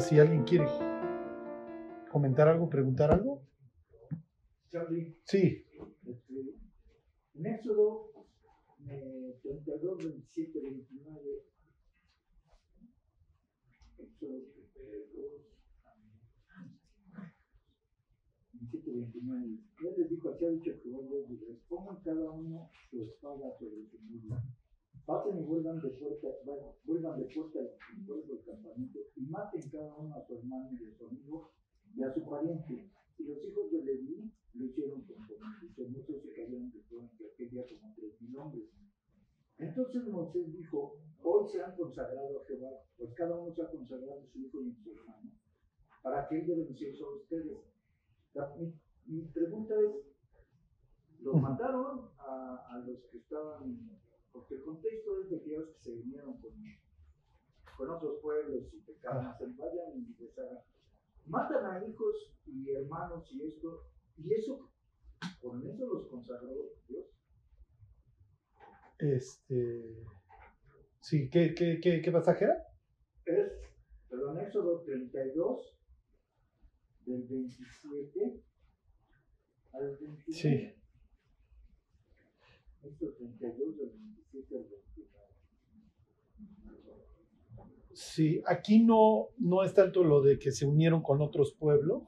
Ahora, 0.00 0.08
si 0.08 0.18
alguien 0.18 0.44
quiere 0.44 0.66
comentar 2.10 2.48
algo, 2.48 2.70
preguntar 2.70 3.12
algo. 3.12 3.42
Charlie, 4.70 5.14
Sí. 5.24 5.66
este, 6.06 6.54
en 7.34 7.46
Éxodo 7.46 8.10
eh, 8.88 9.38
32, 9.42 9.98
27, 9.98 10.58
29. 10.58 11.44
Éxodo 13.98 14.40
32, 14.72 15.42
27, 18.54 18.90
29. 18.90 19.58
Él 19.84 19.94
les 19.98 20.08
dijo, 20.08 20.30
de 20.32 21.34
Israel, 21.34 21.60
pongan 21.68 22.00
cada 22.02 22.30
uno 22.30 22.70
su 22.90 23.02
espada 23.02 23.52
sobre 23.58 23.84
su. 23.90 23.98
Pasen 25.06 25.38
y 25.38 25.42
vuelvan 25.44 25.80
de 25.80 25.88
puerta, 25.90 26.28
bueno, 26.44 26.76
vuelvan 26.84 27.18
de 27.18 27.24
puerta 27.34 27.58
del 27.60 28.44
campamento 28.44 28.98
y 29.16 29.22
maten 29.26 29.68
cada 29.70 29.94
uno 29.96 30.14
a 30.14 30.24
su 30.26 30.34
hermano 30.34 30.70
y 30.78 30.84
a 30.84 30.96
su 30.96 31.06
amigo 31.06 31.50
y 31.96 32.02
a 32.02 32.12
su 32.14 32.28
pariente. 32.28 32.90
Y 33.18 33.24
los 33.24 33.44
hijos 33.44 33.70
de 33.72 33.82
Leví 33.82 34.30
lo 34.54 34.64
hicieron 34.66 35.02
conforme 35.02 35.46
dice, 35.62 35.84
muchos 35.88 36.22
se 36.22 36.32
cayeron 36.34 36.70
de 36.70 36.80
fuego 36.82 37.10
en 37.18 37.26
aquel 37.32 37.50
día 37.50 37.64
como 37.80 37.94
tres 37.94 38.20
mil 38.20 38.36
hombres. 38.36 38.64
Entonces 39.58 40.06
Moisés 40.06 40.52
dijo, 40.52 40.96
hoy 41.22 41.48
se 41.50 41.60
han 41.62 41.74
consagrado 41.76 42.40
a 42.40 42.44
Jehová, 42.46 42.70
pues 42.96 43.12
cada 43.14 43.34
uno 43.36 43.52
se 43.52 43.62
ha 43.62 43.70
consagrado 43.70 44.20
a 44.22 44.26
su 44.32 44.38
hijo 44.38 44.62
y 44.62 44.70
a 44.70 44.82
su 44.82 44.90
hermano, 44.92 45.30
para 46.02 46.26
que 46.28 46.38
él 46.40 46.46
bendición 46.46 46.94
sobre 46.94 47.20
ustedes. 47.20 47.58
La- 48.34 48.54
mi, 48.56 48.72
mi 49.06 49.24
pregunta 49.28 49.74
es, 49.80 50.06
¿los 51.20 51.34
mataron 51.40 52.08
a, 52.18 52.64
a 52.70 52.78
los 52.78 52.98
que 53.10 53.18
estaban? 53.18 53.90
Porque 54.32 54.54
el 54.54 54.62
contexto 54.62 55.20
es 55.20 55.30
de 55.30 55.36
aquellos 55.36 55.68
que 55.70 55.78
se 55.78 55.92
vinieron 55.92 56.40
con, 56.40 56.52
con 57.76 57.90
otros 57.90 58.20
pueblos 58.20 58.72
y 58.72 59.06
hacen 59.06 59.56
vayan 59.56 59.96
y 59.96 60.14
deshagan. 60.14 60.58
Matan 61.26 61.64
a 61.66 61.86
hijos 61.86 62.34
y 62.46 62.70
hermanos 62.70 63.28
y 63.32 63.46
esto, 63.46 63.86
y 64.16 64.34
eso, 64.34 64.70
con 65.40 65.66
eso 65.66 65.86
los 65.86 66.08
consagró 66.08 66.50
Dios. 66.88 67.06
Este. 68.98 70.04
Sí, 71.00 71.30
¿qué, 71.30 71.54
qué, 71.54 71.80
qué, 71.80 72.02
qué 72.02 72.12
pasaje 72.12 72.44
era? 72.44 72.70
es, 73.24 73.52
perdón, 74.08 74.38
Éxodo 74.40 74.82
32, 74.82 75.78
del 77.06 77.22
27 77.26 78.42
al 79.72 79.96
29. 79.96 80.24
Sí. 80.28 80.79
Éxodo 82.82 83.12
32, 83.14 83.76
del 83.76 83.90
27 83.90 84.56
al 84.56 84.64
29. 84.64 85.20
Sí, 87.92 88.42
aquí 88.46 88.82
no, 88.82 89.28
no 89.38 89.62
es 89.62 89.74
tanto 89.74 90.04
lo 90.04 90.22
de 90.22 90.38
que 90.38 90.52
se 90.52 90.66
unieron 90.66 91.02
con 91.02 91.20
otros 91.20 91.52
pueblos. 91.52 92.02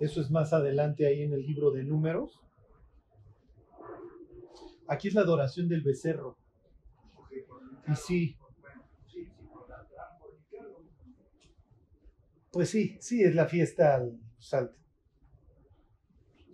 Eso 0.00 0.20
es 0.20 0.30
más 0.30 0.52
adelante 0.52 1.06
ahí 1.06 1.22
en 1.22 1.32
el 1.32 1.42
libro 1.42 1.70
de 1.70 1.84
números. 1.84 2.40
Aquí 4.88 5.08
es 5.08 5.14
la 5.14 5.20
adoración 5.20 5.68
del 5.68 5.82
becerro. 5.82 6.36
Y 7.86 7.94
sí, 7.96 8.36
pues 12.52 12.68
sí, 12.68 12.96
sí, 13.00 13.22
es 13.22 13.34
la 13.34 13.46
fiesta 13.46 13.96
al, 13.96 14.20
al, 14.52 14.76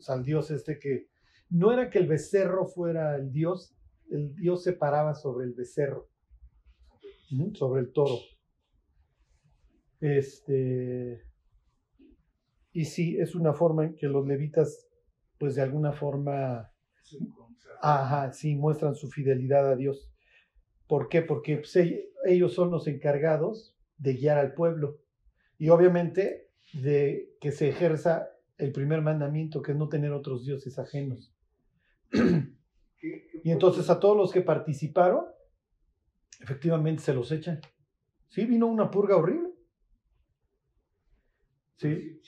al 0.07 0.25
dios 0.25 0.51
este 0.51 0.79
que 0.79 1.09
no 1.51 1.73
era 1.73 1.91
que 1.91 1.99
el 1.99 2.07
becerro 2.07 2.67
fuera 2.67 3.17
el 3.17 3.33
dios, 3.33 3.75
el 4.11 4.35
dios 4.35 4.63
se 4.63 4.73
paraba 4.73 5.15
sobre 5.15 5.47
el 5.47 5.55
becerro, 5.55 6.09
sobre 7.55 7.83
el 7.83 7.93
toro. 7.93 8.19
Este, 10.01 11.23
y 12.73 12.85
sí, 12.85 13.19
es 13.19 13.35
una 13.35 13.55
forma 13.55 13.85
en 13.85 13.97
que 13.97 14.07
los 14.07 14.27
levitas, 14.27 14.87
pues 15.39 15.55
de 15.55 15.63
alguna 15.63 15.93
forma, 15.93 16.71
ajá, 17.81 18.33
sí, 18.33 18.55
muestran 18.55 18.95
su 18.95 19.09
fidelidad 19.09 19.71
a 19.71 19.77
Dios. 19.77 20.13
¿Por 20.87 21.09
qué? 21.09 21.23
Porque 21.23 21.57
pues, 21.57 21.77
ellos 22.25 22.55
son 22.55 22.71
los 22.71 22.87
encargados 22.87 23.77
de 23.97 24.15
guiar 24.15 24.39
al 24.39 24.55
pueblo. 24.55 25.01
Y 25.59 25.71
obviamente 25.71 26.51
de 26.73 27.35
que 27.41 27.53
se 27.53 27.69
ejerza 27.69 28.29
el 28.59 28.73
primer 28.73 29.03
mandamiento, 29.03 29.63
que 29.63 29.73
es 29.73 29.79
no 29.79 29.89
tener 29.89 30.13
otros 30.13 30.45
dioses 30.45 30.79
ajenos. 30.79 31.35
¿Qué- 32.11 32.19
qué 32.99 33.41
Y 33.45 33.51
entonces 33.51 33.89
a 33.91 34.01
todos 34.01 34.17
los 34.17 34.33
que 34.33 34.41
participaron, 34.43 35.25
efectivamente 36.41 37.03
se 37.03 37.15
los 37.15 37.31
echan. 37.33 37.61
Sí, 38.29 38.45
vino 38.47 38.67
una 38.67 38.91
purga 38.91 39.17
horrible. 39.17 39.51
Sí, 41.77 42.21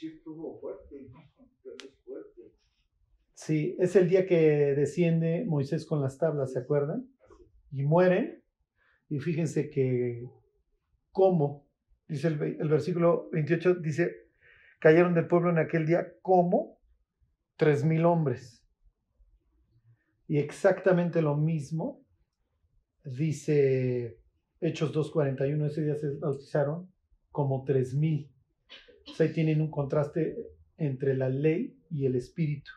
Sí, 3.34 3.74
es 3.78 3.96
el 3.96 4.08
día 4.08 4.26
que 4.26 4.74
desciende 4.74 5.44
Moisés 5.46 5.86
con 5.86 6.00
las 6.02 6.18
tablas, 6.18 6.52
¿se 6.52 6.58
acuerdan? 6.58 7.08
Y 7.72 7.82
mueren. 7.84 8.42
Y 9.08 9.20
fíjense 9.20 9.70
que, 9.70 10.28
¿cómo? 11.12 11.68
Dice 12.08 12.28
el, 12.28 12.38
ve- 12.38 12.56
el 12.60 12.68
versículo 12.68 13.30
28, 13.32 13.74
dice, 13.74 14.28
cayeron 14.80 15.14
del 15.14 15.28
pueblo 15.28 15.50
en 15.50 15.58
aquel 15.58 15.86
día 15.86 16.14
como 16.22 16.78
tres 17.56 17.84
mil 17.84 18.04
hombres. 18.06 18.59
Y 20.30 20.38
exactamente 20.38 21.22
lo 21.22 21.36
mismo 21.36 22.06
dice 23.02 24.20
Hechos 24.60 24.94
2.41, 24.94 25.66
ese 25.66 25.82
día 25.82 25.96
se 25.96 26.18
bautizaron 26.18 26.88
como 27.32 27.64
tres 27.64 27.96
mil. 27.96 28.30
O 29.08 29.12
sea, 29.12 29.26
ahí 29.26 29.32
tienen 29.32 29.60
un 29.60 29.72
contraste 29.72 30.36
entre 30.76 31.16
la 31.16 31.28
ley 31.28 31.76
y 31.90 32.06
el 32.06 32.14
espíritu. 32.14 32.70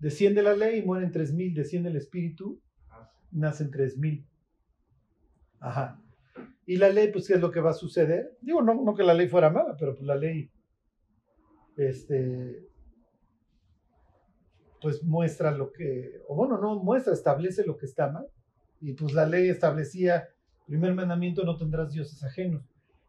Desciende 0.00 0.42
la 0.42 0.54
ley 0.54 0.80
y 0.80 0.82
mueren 0.82 1.12
tres 1.12 1.32
mil, 1.32 1.54
desciende 1.54 1.88
el 1.88 1.96
espíritu, 1.96 2.60
nacen 3.30 3.70
tres 3.70 3.96
mil. 3.96 4.28
Ajá. 5.60 5.98
Y 6.66 6.76
la 6.76 6.90
ley, 6.90 7.10
pues, 7.10 7.26
¿qué 7.26 7.32
es 7.36 7.40
lo 7.40 7.50
que 7.50 7.60
va 7.60 7.70
a 7.70 7.72
suceder? 7.72 8.36
Digo, 8.42 8.60
no, 8.60 8.74
no 8.74 8.94
que 8.94 9.02
la 9.02 9.14
ley 9.14 9.30
fuera 9.30 9.48
mala, 9.48 9.78
pero 9.78 9.94
pues 9.94 10.04
la 10.04 10.16
ley, 10.16 10.50
este, 11.74 12.68
pues 14.82 15.02
muestra 15.04 15.50
lo 15.52 15.72
que, 15.72 16.20
o 16.28 16.34
bueno, 16.34 16.58
no 16.58 16.76
muestra, 16.82 17.12
establece 17.12 17.64
lo 17.64 17.76
que 17.76 17.86
está 17.86 18.10
mal. 18.10 18.26
Y 18.80 18.94
pues 18.94 19.12
la 19.14 19.26
ley 19.26 19.48
establecía, 19.48 20.28
primer 20.66 20.94
mandamiento, 20.94 21.44
no 21.44 21.56
tendrás 21.56 21.92
dioses 21.92 22.22
ajenos. 22.24 22.64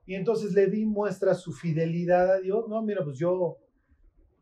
Y 0.06 0.16
entonces 0.16 0.54
Leví 0.54 0.86
muestra 0.86 1.34
su 1.34 1.52
fidelidad 1.54 2.32
a 2.32 2.40
Dios. 2.40 2.68
No, 2.68 2.82
mira, 2.82 3.04
pues 3.04 3.18
yo 3.18 3.58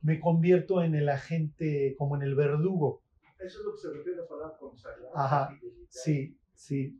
me 0.01 0.19
convierto 0.19 0.81
en 0.83 0.95
el 0.95 1.07
agente, 1.07 1.95
como 1.97 2.15
en 2.15 2.23
el 2.23 2.35
verdugo. 2.35 3.01
Eso 3.39 3.59
es 3.59 3.65
lo 3.65 3.71
que 3.73 3.77
se 3.81 3.91
refiere 3.91 4.19
a 4.19 4.21
la 4.23 4.27
palabra 4.27 4.57
consagrado. 4.57 5.11
Ajá. 5.17 5.49
Sí, 5.89 6.37
sí, 6.53 6.99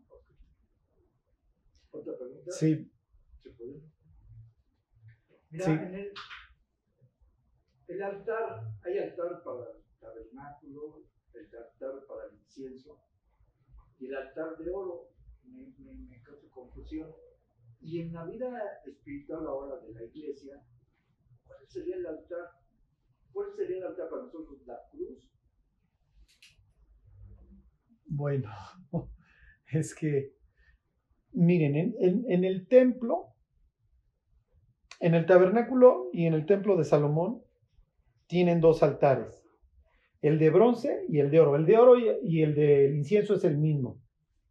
¿Otra 1.92 2.14
pregunta? 2.18 2.52
sí. 2.52 2.90
¿Se 3.44 3.50
puede? 3.52 3.82
Mira, 5.50 5.66
Sí. 5.66 5.72
en 5.72 5.96
el, 5.96 6.14
el 7.88 8.04
altar, 8.04 8.64
hay 8.86 8.98
altar 9.00 9.44
para 9.44 9.81
tabernáculo, 10.24 11.04
el 11.34 11.46
altar 11.46 12.06
para 12.08 12.28
el 12.30 12.36
incienso 12.40 13.00
y 14.00 14.08
el 14.08 14.16
altar 14.16 14.58
de 14.58 14.72
oro. 14.72 15.10
Me, 15.44 16.22
causa 16.24 16.48
confusión. 16.52 17.12
Y 17.82 18.00
en 18.02 18.14
la 18.14 18.26
vida 18.26 18.50
espiritual 18.86 19.46
ahora 19.48 19.78
de 19.80 19.94
la 19.94 20.04
iglesia, 20.04 20.62
¿cuál 21.46 21.68
sería 21.68 21.96
el 21.96 22.06
altar? 22.06 22.52
¿Cuál 23.32 23.54
sería 23.56 23.78
el 23.78 23.84
altar 23.86 24.10
para 24.10 24.24
nosotros? 24.24 24.62
¿La 24.68 24.80
cruz? 24.92 25.32
Bueno, 28.06 28.50
es 29.72 29.96
que, 29.96 30.36
miren, 31.32 31.76
en, 31.76 31.96
en- 32.00 32.32
en 32.32 32.44
el 32.44 32.68
templo, 32.68 33.34
en 35.00 35.16
el 35.16 35.26
tabernáculo 35.26 36.10
y 36.14 36.26
en 36.28 36.34
el 36.34 36.46
templo 36.46 36.78
de 36.78 36.84
Salomón, 36.84 37.42
tienen 38.28 38.62
dos 38.62 38.84
altares, 38.84 39.41
el 40.22 40.38
de 40.38 40.50
bronce 40.50 41.06
y 41.10 41.20
el 41.20 41.32
de 41.32 41.40
oro. 41.40 41.56
El 41.56 41.66
de 41.66 41.78
oro 41.78 41.98
y, 41.98 42.42
el 42.42 42.56
del 42.56 42.96
incienso 42.96 43.36
es 43.36 43.44
el 43.44 43.58
mismo, 43.58 44.02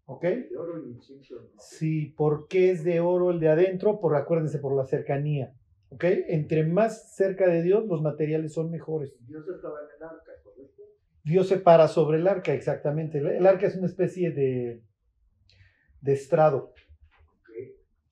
¿ok? 0.07 0.23
De 0.23 0.57
oro 0.57 0.85
y 0.85 0.91
incienso. 0.91 1.51
Sí, 1.59 2.07
¿por 2.17 2.49
qué 2.49 2.71
es 2.71 2.85
de 2.85 3.01
oro 3.01 3.31
el 3.31 3.41
de 3.41 3.49
adentro? 3.49 4.01
Por, 4.01 4.17
acuérdense, 4.17 4.59
por 4.59 4.77
la 4.77 4.85
cercanía, 4.85 5.55
¿ok? 5.91 6.05
Entre 6.29 6.65
más 6.67 7.15
cerca 7.15 7.49
de 7.49 7.63
Dios, 7.63 7.87
los 7.87 8.03
materiales 8.03 8.53
son 8.53 8.71
mejores. 8.71 9.15
Dios 9.27 9.47
estaba 9.49 9.79
en 9.81 9.97
el 9.97 10.03
arca, 10.03 10.33
¿correcto? 10.43 10.83
Dios 11.23 11.49
se 11.49 11.59
para 11.59 11.87
sobre 11.87 12.19
el 12.19 12.27
arca, 12.27 12.53
exactamente. 12.53 13.19
El, 13.19 13.29
el 13.29 13.47
arca 13.47 13.67
es 13.67 13.77
una 13.77 13.87
especie 13.87 14.33
de, 14.33 14.83
de 16.01 16.13
estrado, 16.13 16.73
Ok. 17.41 17.51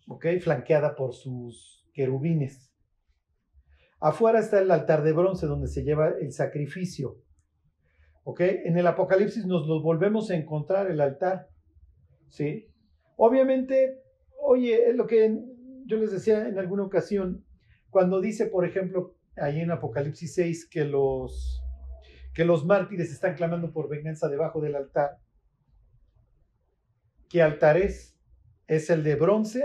¿ok? 0.08 0.26
Flanqueada 0.40 0.94
por 0.94 1.12
sus 1.14 1.88
querubines. 1.92 2.72
Afuera 4.00 4.38
está 4.38 4.60
el 4.60 4.70
altar 4.70 5.02
de 5.02 5.12
bronce 5.12 5.46
donde 5.46 5.66
se 5.66 5.82
lleva 5.82 6.10
el 6.20 6.30
sacrificio, 6.30 7.16
En 8.36 8.76
el 8.76 8.86
Apocalipsis 8.86 9.46
nos 9.46 9.66
lo 9.66 9.80
volvemos 9.80 10.30
a 10.30 10.36
encontrar 10.36 10.90
el 10.90 11.00
altar, 11.00 11.48
¿sí? 12.28 12.68
Obviamente, 13.16 14.02
oye, 14.40 14.90
es 14.90 14.96
lo 14.96 15.06
que 15.06 15.40
yo 15.86 15.96
les 15.96 16.12
decía 16.12 16.46
en 16.46 16.58
alguna 16.58 16.82
ocasión, 16.82 17.44
cuando 17.88 18.20
dice, 18.20 18.46
por 18.46 18.66
ejemplo, 18.66 19.16
ahí 19.36 19.60
en 19.60 19.70
Apocalipsis 19.70 20.34
6, 20.34 20.68
que 20.68 20.84
los, 20.84 21.64
que 22.34 22.44
los 22.44 22.66
mártires 22.66 23.10
están 23.10 23.34
clamando 23.34 23.72
por 23.72 23.88
venganza 23.88 24.28
debajo 24.28 24.60
del 24.60 24.76
altar, 24.76 25.18
¿qué 27.30 27.40
altar 27.40 27.78
es? 27.78 28.14
¿Es 28.66 28.90
el 28.90 29.04
de 29.04 29.14
bronce 29.14 29.64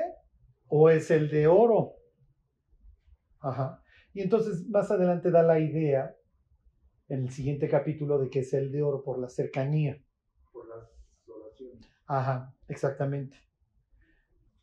o 0.67 0.89
es 0.89 1.11
el 1.11 1.29
de 1.29 1.47
oro? 1.47 1.95
Ajá. 3.41 3.83
Y 4.13 4.21
entonces 4.21 4.65
más 4.69 4.89
adelante 4.89 5.31
da 5.31 5.43
la 5.43 5.59
idea 5.59 6.15
en 7.09 7.23
el 7.23 7.29
siguiente 7.29 7.67
capítulo 7.67 8.19
de 8.19 8.29
que 8.29 8.39
es 8.39 8.53
el 8.53 8.71
de 8.71 8.81
oro 8.81 9.03
por 9.03 9.19
la 9.19 9.29
cercanía. 9.29 10.01
Por 10.51 10.67
las 10.67 10.89
oraciones. 11.27 11.89
Ajá, 12.07 12.53
exactamente. 12.67 13.37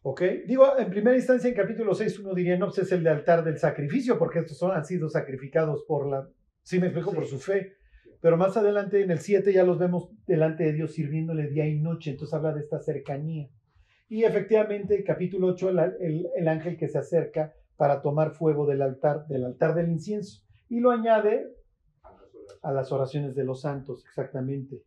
¿Ok? 0.03 0.23
Digo, 0.47 0.79
en 0.79 0.89
primera 0.89 1.17
instancia, 1.17 1.49
en 1.49 1.55
capítulo 1.55 1.95
6, 1.95 2.21
uno 2.21 2.35
diría, 2.35 2.57
no, 2.57 2.67
pues 2.67 2.79
es 2.79 2.93
el 2.93 3.05
de 3.05 3.11
altar 3.11 3.45
del 3.45 3.59
sacrificio, 3.59 4.19
porque 4.19 4.39
estos 4.39 4.57
son, 4.57 4.73
han 4.73 4.85
sido 4.85 5.11
sacrificados 5.11 5.85
por 5.87 6.09
la, 6.09 6.27
sí 6.63 6.79
me 6.79 6.87
explico, 6.87 7.13
por 7.13 7.27
su 7.27 7.39
fe. 7.39 7.75
Pero 8.21 8.37
más 8.37 8.57
adelante, 8.57 9.03
en 9.03 9.11
el 9.11 9.19
7, 9.19 9.53
ya 9.53 9.65
los 9.65 9.79
vemos 9.79 10.11
delante 10.27 10.65
de 10.65 10.73
Dios 10.73 10.95
sirviéndole 10.95 11.49
día 11.49 11.67
y 11.67 11.79
noche, 11.79 12.11
entonces 12.11 12.33
habla 12.35 12.55
de 12.55 12.61
esta 12.61 12.81
cercanía. 12.81 13.51
Y 14.09 14.25
efectivamente, 14.25 15.05
capítulo 15.05 15.49
8, 15.49 15.71
el, 16.01 16.29
el 16.35 16.49
ángel 16.49 16.77
que 16.79 16.89
se 16.89 16.99
acerca 16.99 17.55
para 17.77 18.01
tomar 18.01 18.33
fuego 18.33 18.67
del 18.67 18.83
altar, 18.83 19.27
del 19.27 19.45
altar 19.45 19.75
del 19.75 19.91
incienso. 19.91 20.43
Y 20.69 20.81
lo 20.81 20.91
añade 20.91 21.55
a 22.63 22.73
las 22.73 22.93
oraciones 22.93 23.35
de 23.35 23.45
los 23.45 23.63
santos, 23.63 24.05
exactamente. 24.07 24.83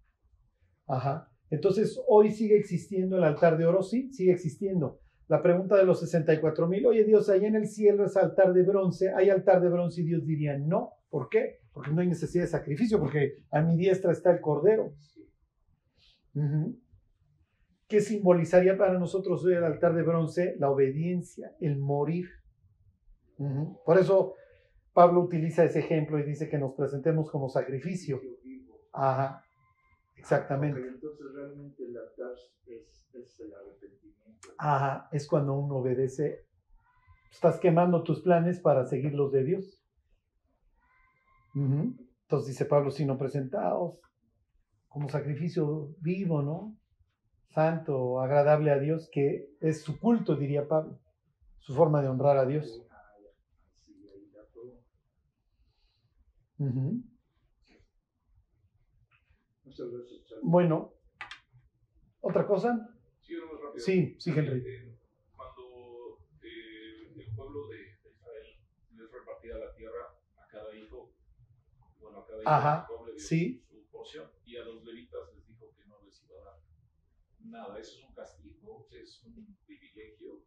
Ajá. 0.87 1.29
Entonces, 1.49 1.99
hoy 2.07 2.31
sigue 2.31 2.57
existiendo 2.57 3.17
el 3.17 3.23
altar 3.23 3.57
de 3.57 3.65
oro, 3.65 3.83
sí, 3.83 4.11
sigue 4.11 4.31
existiendo. 4.31 4.99
La 5.27 5.41
pregunta 5.41 5.77
de 5.77 5.85
los 5.85 5.99
64 5.99 6.67
mil, 6.67 6.85
oye 6.85 7.03
Dios, 7.05 7.29
ahí 7.29 7.45
en 7.45 7.55
el 7.55 7.67
cielo 7.67 8.05
es 8.05 8.17
altar 8.17 8.53
de 8.53 8.63
bronce, 8.63 9.13
hay 9.13 9.29
altar 9.29 9.61
de 9.61 9.69
bronce 9.69 10.01
y 10.01 10.05
Dios 10.05 10.25
diría 10.25 10.57
no. 10.57 10.91
¿Por 11.09 11.29
qué? 11.29 11.59
Porque 11.71 11.91
no 11.91 12.01
hay 12.01 12.07
necesidad 12.07 12.43
de 12.43 12.49
sacrificio, 12.49 12.99
porque 12.99 13.35
a 13.51 13.61
mi 13.61 13.77
diestra 13.77 14.11
está 14.11 14.31
el 14.31 14.41
cordero. 14.41 14.93
¿Qué 17.87 18.01
simbolizaría 18.01 18.77
para 18.77 18.97
nosotros 18.97 19.45
hoy 19.45 19.53
el 19.53 19.63
altar 19.63 19.93
de 19.95 20.01
bronce? 20.01 20.55
La 20.57 20.69
obediencia, 20.69 21.55
el 21.59 21.77
morir. 21.77 22.27
Por 23.85 23.97
eso 23.97 24.33
Pablo 24.93 25.21
utiliza 25.21 25.63
ese 25.63 25.79
ejemplo 25.79 26.19
y 26.19 26.23
dice 26.23 26.49
que 26.49 26.57
nos 26.57 26.73
presentemos 26.75 27.29
como 27.31 27.49
sacrificio. 27.49 28.21
Ajá, 28.91 29.43
exactamente. 30.15 30.79
entonces 30.79 31.25
realmente 31.33 31.83
el 31.83 31.97
altar 31.97 32.33
es, 32.67 33.09
es 33.13 33.39
el 33.39 33.53
arrepentimiento. 33.53 34.49
Ajá, 34.57 35.09
es 35.11 35.27
cuando 35.27 35.53
uno 35.53 35.77
obedece. 35.77 36.45
Estás 37.31 37.59
quemando 37.59 38.03
tus 38.03 38.21
planes 38.21 38.59
para 38.59 38.85
seguir 38.85 39.13
los 39.13 39.31
de 39.31 39.43
Dios. 39.43 39.83
Entonces 41.55 42.47
dice 42.47 42.65
Pablo, 42.65 42.91
sino 42.91 43.17
presentados 43.17 43.99
como 44.87 45.09
sacrificio 45.09 45.95
vivo, 46.01 46.43
¿no? 46.43 46.77
Santo, 47.49 48.21
agradable 48.21 48.71
a 48.71 48.79
Dios, 48.79 49.09
que 49.11 49.47
es 49.59 49.83
su 49.83 49.99
culto, 49.99 50.35
diría 50.35 50.67
Pablo, 50.67 50.99
su 51.59 51.73
forma 51.75 52.01
de 52.01 52.09
honrar 52.09 52.37
a 52.37 52.45
Dios. 52.45 52.85
Bueno, 60.43 60.93
¿otra 62.21 62.45
cosa? 62.45 62.89
Sí, 63.77 64.15
sí, 64.19 64.29
Henry. 64.29 64.59
Eh, 64.59 64.97
cuando 65.35 66.19
eh, 66.43 67.11
el 67.15 67.35
pueblo 67.35 67.67
de, 67.69 67.97
Israel 68.07 68.45
les 68.95 69.11
repartía 69.11 69.57
la 69.57 69.73
tierra 69.73 70.15
a 70.37 70.47
cada 70.47 70.75
hijo, 70.75 71.11
bueno, 71.99 72.19
a 72.19 72.27
cada 72.27 72.41
hijo 72.41 72.49
Ajá, 72.49 72.87
le 73.05 73.13
dio 73.13 73.19
sí. 73.19 73.63
su 73.67 73.83
porción, 73.89 74.29
y 74.45 74.57
a 74.57 74.63
los 74.63 74.83
levitas 74.83 75.21
les 75.35 75.47
dijo 75.47 75.73
que 75.75 75.85
no 75.87 76.03
les 76.05 76.23
iba 76.23 76.39
a 76.39 76.45
dar 76.45 76.59
nada. 77.39 77.79
¿Eso 77.79 77.97
es 77.99 78.05
un 78.07 78.13
castigo? 78.13 78.87
¿Es 78.91 79.23
un 79.23 79.57
privilegio? 79.65 80.43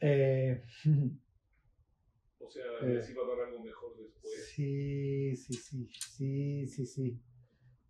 Eh, 0.00 0.62
o 2.48 2.50
sea, 2.50 2.80
les 2.80 3.10
iba 3.10 3.22
a 3.24 3.28
dar 3.28 3.40
algo 3.46 3.62
mejor 3.62 3.94
después. 3.98 4.48
Sí, 4.54 5.36
sí, 5.36 5.52
sí, 5.52 5.86
sí, 5.92 6.66
sí, 6.66 6.86
sí. 6.86 7.20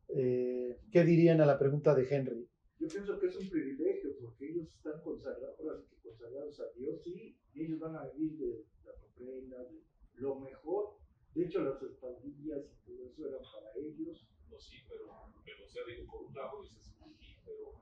Eh, 0.08 0.80
¿Qué 0.90 1.04
dirían 1.04 1.40
a 1.40 1.46
la 1.46 1.58
pregunta 1.58 1.94
de 1.94 2.08
Henry? 2.08 2.48
Yo 2.80 2.88
pienso 2.88 3.18
que 3.20 3.26
es 3.26 3.36
un 3.36 3.48
privilegio 3.48 4.16
porque 4.20 4.50
ellos 4.50 4.66
están 4.74 5.00
consagrados, 5.02 5.84
consagrados 6.02 6.60
a 6.60 6.64
Dios 6.76 7.06
y 7.06 7.36
ellos 7.54 7.78
van 7.78 7.96
a 7.96 8.08
vivir 8.10 8.36
de 8.38 8.64
la 8.84 8.92
ofrenda, 8.92 9.58
de 9.62 9.80
lo 10.14 10.40
mejor. 10.40 10.98
De 11.34 11.44
hecho, 11.44 11.62
las 11.62 11.80
espaldillas 11.80 12.64
y 12.66 12.84
todo 12.84 13.06
eso 13.06 13.28
eran 13.28 13.42
para 13.42 13.72
ellos. 13.76 14.26
No, 14.50 14.58
sí, 14.58 14.78
pero, 14.88 15.06
pero 15.44 15.64
o 15.64 15.68
sea, 15.68 15.82
digo, 15.86 16.10
por 16.10 16.22
un 16.22 16.34
lado 16.34 16.62
dices, 16.62 16.94
sí, 17.20 17.36
pero 17.44 17.74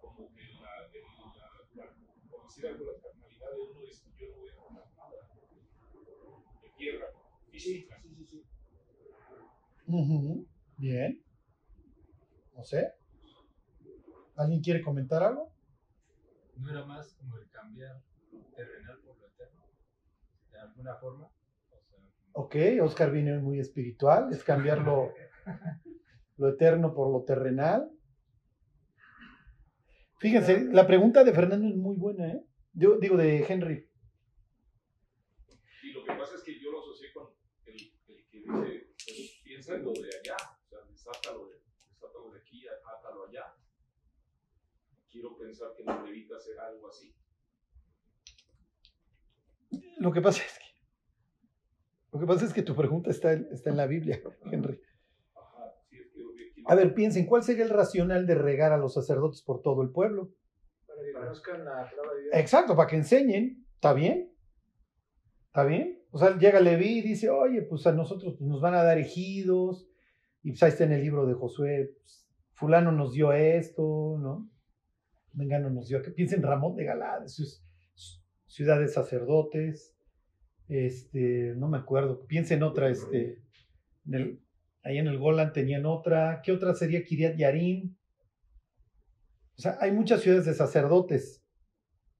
como 0.00 0.32
que 0.32 0.42
la, 0.60 0.88
la, 1.74 1.84
la, 1.84 1.96
decir 2.44 2.66
algo, 2.66 2.84
la 2.92 2.98
carnalidad 2.98 3.50
de 3.52 3.60
uno 3.60 3.82
es, 3.82 4.04
yo 4.16 4.28
no 4.28 4.36
voy 4.38 4.48
a 4.48 4.54
tomar 4.54 4.67
nada 4.67 4.67
de 6.78 6.84
tierra 6.84 7.06
física. 7.50 8.00
Sí, 8.02 8.14
sí, 8.14 8.24
sí. 8.24 8.44
Uh 9.86 10.46
Bien. 10.76 11.22
No 12.54 12.64
sé. 12.64 12.92
¿Alguien 14.36 14.60
quiere 14.60 14.82
comentar 14.82 15.22
algo? 15.22 15.52
¿No 16.56 16.70
era 16.70 16.84
más 16.84 17.14
como 17.14 17.36
el 17.36 17.48
cambiar 17.50 18.00
lo 18.32 18.44
terrenal 18.54 18.98
por 19.00 19.18
lo 19.18 19.26
eterno? 19.26 19.62
De 20.52 20.58
alguna 20.60 20.94
forma. 20.96 21.26
O 21.26 21.80
sea, 21.80 21.98
ok, 22.32 22.56
Oscar 22.82 23.10
viene 23.10 23.38
muy 23.38 23.58
espiritual, 23.58 24.32
es 24.32 24.44
cambiar 24.44 24.78
lo, 24.78 25.12
lo 26.36 26.48
eterno 26.48 26.94
por 26.94 27.12
lo 27.12 27.24
terrenal. 27.24 27.90
Fíjense, 30.20 30.64
la 30.72 30.86
pregunta 30.86 31.24
de 31.24 31.32
Fernando 31.32 31.68
es 31.68 31.76
muy 31.76 31.96
buena, 31.96 32.28
¿eh? 32.28 32.44
Yo 32.72 32.98
digo 32.98 33.16
de 33.16 33.44
Henry. 33.48 33.88
Y 35.82 35.92
lo 35.92 36.04
que 36.04 36.12
pasa 36.12 36.34
es 36.34 36.42
que 36.42 36.60
yo 36.60 36.72
lo 36.72 36.80
asocié 36.80 37.12
con 37.12 37.28
el, 37.66 37.76
el 38.08 38.28
que 38.28 38.37
dice, 38.52 38.90
pues, 39.06 39.40
piensa 39.44 39.74
en 39.74 39.84
lo 39.84 39.92
de 39.92 40.08
allá, 40.20 40.36
o 40.64 40.68
sea, 40.68 40.78
desátalo 40.88 41.48
de, 41.48 41.60
desátalo 41.90 42.30
de 42.30 42.38
aquí, 42.38 42.66
átalo 42.66 43.26
allá. 43.26 43.54
Quiero 45.10 45.36
pensar 45.36 45.74
que 45.76 45.84
los 45.84 46.02
levitas 46.04 46.46
era 46.48 46.66
algo 46.66 46.88
así. 46.88 47.14
Lo 49.98 50.12
que 50.12 50.20
pasa 50.20 50.42
es 50.42 50.58
que 50.58 50.68
lo 52.10 52.20
que 52.20 52.26
pasa 52.26 52.46
es 52.46 52.54
que 52.54 52.62
tu 52.62 52.74
pregunta 52.74 53.10
está 53.10 53.32
en, 53.32 53.48
está 53.52 53.70
en 53.70 53.76
la 53.76 53.86
Biblia, 53.86 54.20
Henry. 54.50 54.80
A 56.66 56.74
ver, 56.74 56.94
piensen, 56.94 57.26
¿cuál 57.26 57.42
sería 57.42 57.64
el 57.64 57.70
racional 57.70 58.26
de 58.26 58.34
regar 58.34 58.72
a 58.72 58.78
los 58.78 58.94
sacerdotes 58.94 59.42
por 59.42 59.62
todo 59.62 59.82
el 59.82 59.90
pueblo? 59.90 60.34
para 60.86 61.02
que 61.02 61.12
conozcan 61.12 61.64
la 61.64 61.88
palabra 61.88 62.14
de 62.14 62.22
Dios. 62.22 62.34
Exacto, 62.34 62.76
para 62.76 62.88
que 62.88 62.96
enseñen. 62.96 63.66
¿Está 63.74 63.92
bien? 63.92 64.34
¿Está 65.46 65.64
bien? 65.64 65.97
O 66.10 66.18
sea, 66.18 66.38
llega 66.38 66.60
Leví 66.60 66.98
y 66.98 67.02
dice, 67.02 67.28
oye, 67.28 67.62
pues 67.62 67.86
a 67.86 67.92
nosotros 67.92 68.36
pues, 68.38 68.48
nos 68.48 68.60
van 68.60 68.74
a 68.74 68.82
dar 68.82 68.98
ejidos. 68.98 69.88
Y 70.42 70.50
pues 70.52 70.62
ahí 70.62 70.70
está 70.70 70.84
en 70.84 70.92
el 70.92 71.02
libro 71.02 71.26
de 71.26 71.34
Josué, 71.34 71.94
pues, 72.00 72.26
fulano 72.52 72.92
nos 72.92 73.12
dio 73.12 73.32
esto, 73.32 74.18
¿no? 74.20 74.50
Mengano 75.34 75.70
nos 75.70 75.88
dio, 75.88 76.02
que 76.02 76.10
piensen 76.10 76.42
Ramón 76.42 76.74
de 76.74 76.84
Galá, 76.84 77.26
sus 77.26 77.62
ciudad 78.46 78.80
de 78.80 78.88
sacerdotes. 78.88 79.94
Este, 80.68 81.54
no 81.56 81.68
me 81.68 81.78
acuerdo, 81.78 82.26
piensen 82.26 82.62
otra, 82.62 82.90
este, 82.90 83.42
ahí 84.82 84.98
en 84.98 85.06
el 85.06 85.18
Golan 85.18 85.52
tenían 85.52 85.86
otra. 85.86 86.42
¿Qué 86.42 86.52
otra 86.52 86.74
sería 86.74 87.04
Kiriat 87.04 87.36
Yarim? 87.36 87.96
O 89.56 89.60
sea, 89.60 89.76
hay 89.80 89.92
muchas 89.92 90.22
ciudades 90.22 90.46
de 90.46 90.54
sacerdotes, 90.54 91.44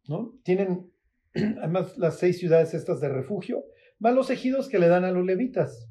¿no? 0.06 0.38
Tienen 0.44 0.90
además 1.34 1.96
las 1.98 2.18
seis 2.18 2.38
ciudades 2.38 2.74
estas 2.74 3.00
de 3.00 3.08
refugio, 3.08 3.64
más 3.98 4.14
los 4.14 4.30
ejidos 4.30 4.68
que 4.68 4.78
le 4.78 4.88
dan 4.88 5.04
a 5.04 5.10
los 5.10 5.24
levitas. 5.24 5.88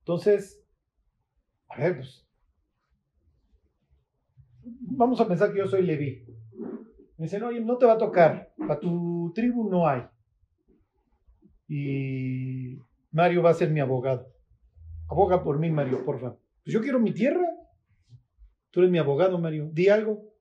Entonces, 0.00 0.64
a 1.68 1.78
ver, 1.78 1.96
pues, 1.96 2.26
vamos 4.62 5.20
a 5.20 5.28
pensar 5.28 5.52
que 5.52 5.58
yo 5.58 5.66
soy 5.66 5.82
leví. 5.82 6.24
Me 7.18 7.26
dicen, 7.26 7.42
oye, 7.44 7.60
no 7.60 7.78
te 7.78 7.86
va 7.86 7.92
a 7.92 7.98
tocar, 7.98 8.52
para 8.56 8.80
tu 8.80 9.32
tribu 9.34 9.70
no 9.70 9.86
hay. 9.86 10.02
Y 11.68 12.78
Mario 13.12 13.42
va 13.42 13.50
a 13.50 13.54
ser 13.54 13.70
mi 13.70 13.80
abogado. 13.80 14.26
Aboga 15.08 15.42
por 15.44 15.58
mí, 15.58 15.70
Mario, 15.70 16.04
porfa. 16.04 16.36
Pues 16.64 16.74
yo 16.74 16.80
quiero 16.80 16.98
mi 16.98 17.12
tierra. 17.12 17.46
Tú 18.70 18.80
eres 18.80 18.90
mi 18.90 18.98
abogado, 18.98 19.38
Mario. 19.38 19.70
Di 19.72 19.88
algo. 19.88 20.31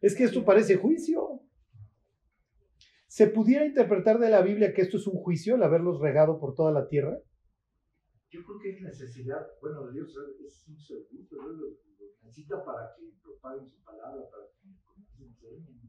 Es 0.00 0.14
que 0.14 0.24
esto 0.24 0.44
parece 0.44 0.76
juicio. 0.76 1.42
¿Se 3.06 3.26
pudiera 3.26 3.66
interpretar 3.66 4.18
de 4.18 4.30
la 4.30 4.42
Biblia 4.42 4.72
que 4.72 4.82
esto 4.82 4.96
es 4.96 5.06
un 5.06 5.16
juicio, 5.16 5.56
el 5.56 5.62
haberlos 5.62 6.00
regado 6.00 6.38
por 6.38 6.54
toda 6.54 6.72
la 6.72 6.88
tierra? 6.88 7.18
yo 8.30 8.42
creo 8.44 8.58
que 8.60 8.68
hay 8.76 8.82
necesidad, 8.82 9.46
bueno, 9.60 9.90
Dios 9.90 10.14
es 10.46 10.68
un 10.68 10.78
servicio, 10.78 11.38
¿no? 11.38 11.48
lo, 11.48 11.66
lo 11.68 11.76
necesita 12.22 12.62
para 12.62 12.94
que 12.94 13.04
propaguen 13.22 13.66
su 13.66 13.82
palabra, 13.82 14.22
para 14.30 14.44
que 14.48 15.24
enseñen. 15.24 15.88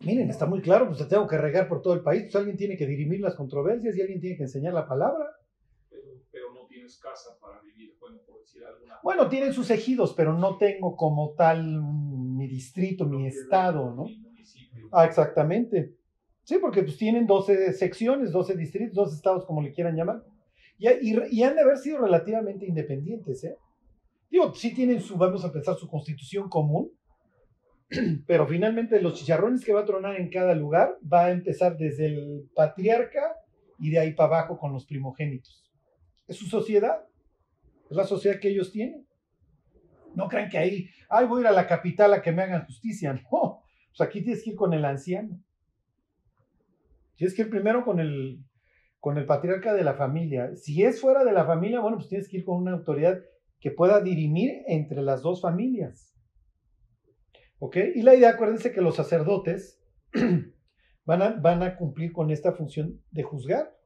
Miren, 0.00 0.30
está 0.30 0.46
muy 0.46 0.60
claro, 0.60 0.86
pues 0.86 0.98
te 0.98 1.06
tengo 1.06 1.26
que 1.26 1.38
regar 1.38 1.68
por 1.68 1.82
todo 1.82 1.94
el 1.94 2.02
país, 2.02 2.24
pues 2.24 2.36
alguien 2.36 2.56
tiene 2.56 2.76
que 2.76 2.86
dirimir 2.86 3.20
las 3.20 3.34
controversias 3.34 3.96
y 3.96 4.00
alguien 4.00 4.20
tiene 4.20 4.36
que 4.36 4.44
enseñar 4.44 4.74
la 4.74 4.86
palabra. 4.86 5.26
Pero, 5.88 6.22
pero 6.30 6.52
no 6.52 6.66
tienes 6.66 6.98
casa 6.98 7.36
para 7.40 7.60
vivir, 7.62 7.73
decir 8.44 8.64
alguna. 8.64 8.94
Bueno, 9.02 9.28
tienen 9.28 9.52
sus 9.52 9.70
ejidos, 9.70 10.14
pero 10.14 10.32
no 10.32 10.56
tengo 10.56 10.96
como 10.96 11.30
tal 11.32 11.82
mi 11.82 12.46
distrito, 12.48 13.06
mi 13.06 13.26
estado, 13.26 13.94
¿no? 13.94 14.06
Ah, 14.92 15.04
exactamente. 15.04 15.94
Sí, 16.44 16.58
porque 16.60 16.82
pues 16.82 16.96
tienen 16.96 17.26
12 17.26 17.72
secciones, 17.72 18.32
12 18.32 18.54
distritos, 18.56 18.94
12 18.94 19.16
estados, 19.16 19.44
como 19.46 19.62
le 19.62 19.72
quieran 19.72 19.96
llamar. 19.96 20.22
Y, 20.78 20.88
y- 20.88 21.16
y 21.30 21.42
han 21.42 21.54
de 21.54 21.62
haber 21.62 21.78
sido 21.78 21.98
relativamente 21.98 22.66
independientes, 22.66 23.44
¿eh? 23.44 23.56
Digo, 24.30 24.54
sí 24.54 24.74
tienen 24.74 25.00
su, 25.00 25.16
vamos 25.16 25.44
a 25.44 25.52
pensar, 25.52 25.76
su 25.76 25.88
constitución 25.88 26.48
común, 26.48 26.90
pero 28.26 28.46
finalmente 28.46 29.00
los 29.00 29.14
chicharrones 29.14 29.64
que 29.64 29.72
va 29.72 29.80
a 29.80 29.84
tronar 29.84 30.20
en 30.20 30.30
cada 30.30 30.54
lugar 30.54 30.96
va 31.10 31.26
a 31.26 31.30
empezar 31.30 31.76
desde 31.76 32.06
el 32.06 32.48
patriarca 32.54 33.36
y 33.78 33.90
de 33.90 33.98
ahí 34.00 34.12
para 34.12 34.38
abajo 34.38 34.58
con 34.58 34.72
los 34.72 34.86
primogénitos. 34.86 35.70
Es 36.26 36.36
su 36.36 36.46
sociedad, 36.46 37.04
es 37.90 37.96
la 37.96 38.04
sociedad 38.04 38.40
que 38.40 38.48
ellos 38.48 38.72
tienen. 38.72 39.06
No 40.14 40.28
crean 40.28 40.48
que 40.48 40.58
ahí, 40.58 40.88
ay, 41.08 41.26
voy 41.26 41.38
a 41.38 41.40
ir 41.42 41.46
a 41.48 41.52
la 41.52 41.66
capital 41.66 42.12
a 42.12 42.22
que 42.22 42.32
me 42.32 42.42
hagan 42.42 42.66
justicia. 42.66 43.12
No, 43.32 43.62
pues 43.96 44.08
aquí 44.08 44.22
tienes 44.22 44.42
que 44.42 44.50
ir 44.50 44.56
con 44.56 44.72
el 44.72 44.84
anciano. 44.84 45.40
Tienes 47.16 47.34
que 47.34 47.42
ir 47.42 47.50
primero 47.50 47.84
con 47.84 48.00
el, 48.00 48.44
con 48.98 49.18
el 49.18 49.26
patriarca 49.26 49.72
de 49.72 49.84
la 49.84 49.94
familia. 49.94 50.56
Si 50.56 50.82
es 50.82 51.00
fuera 51.00 51.24
de 51.24 51.32
la 51.32 51.44
familia, 51.44 51.80
bueno, 51.80 51.96
pues 51.96 52.08
tienes 52.08 52.28
que 52.28 52.38
ir 52.38 52.44
con 52.44 52.56
una 52.56 52.72
autoridad 52.72 53.20
que 53.60 53.70
pueda 53.70 54.00
dirimir 54.00 54.62
entre 54.66 55.02
las 55.02 55.22
dos 55.22 55.40
familias. 55.40 56.14
¿Ok? 57.58 57.76
Y 57.94 58.02
la 58.02 58.14
idea, 58.14 58.30
acuérdense 58.30 58.72
que 58.72 58.80
los 58.80 58.96
sacerdotes 58.96 59.80
van 61.04 61.22
a, 61.22 61.30
van 61.30 61.62
a 61.62 61.76
cumplir 61.76 62.12
con 62.12 62.30
esta 62.30 62.52
función 62.52 63.00
de 63.10 63.22
juzgar. 63.22 63.76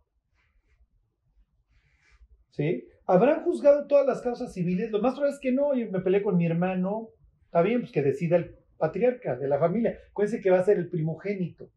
¿Sí? 2.50 2.88
¿Habrán 3.08 3.42
juzgado 3.42 3.86
todas 3.86 4.06
las 4.06 4.20
causas 4.20 4.52
civiles? 4.52 4.90
Lo 4.90 5.00
más 5.00 5.14
probable 5.14 5.34
es 5.34 5.40
que 5.40 5.50
no. 5.50 5.74
Yo 5.74 5.90
me 5.90 6.00
peleé 6.00 6.22
con 6.22 6.36
mi 6.36 6.44
hermano. 6.44 7.08
Está 7.46 7.62
bien, 7.62 7.80
pues 7.80 7.90
que 7.90 8.02
decida 8.02 8.36
el 8.36 8.54
patriarca 8.76 9.34
de 9.34 9.48
la 9.48 9.58
familia. 9.58 9.98
Acuérdense 10.10 10.42
que 10.42 10.50
va 10.50 10.58
a 10.58 10.64
ser 10.64 10.76
el 10.76 10.90
primogénito. 10.90 11.70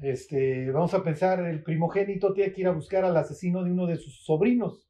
Este, 0.00 0.70
vamos 0.70 0.94
a 0.94 1.02
pensar, 1.02 1.44
el 1.44 1.64
primogénito 1.64 2.32
tiene 2.32 2.52
que 2.52 2.60
ir 2.60 2.68
a 2.68 2.72
buscar 2.72 3.04
al 3.04 3.16
asesino 3.16 3.64
de 3.64 3.72
uno 3.72 3.86
de 3.86 3.96
sus 3.96 4.24
sobrinos. 4.24 4.88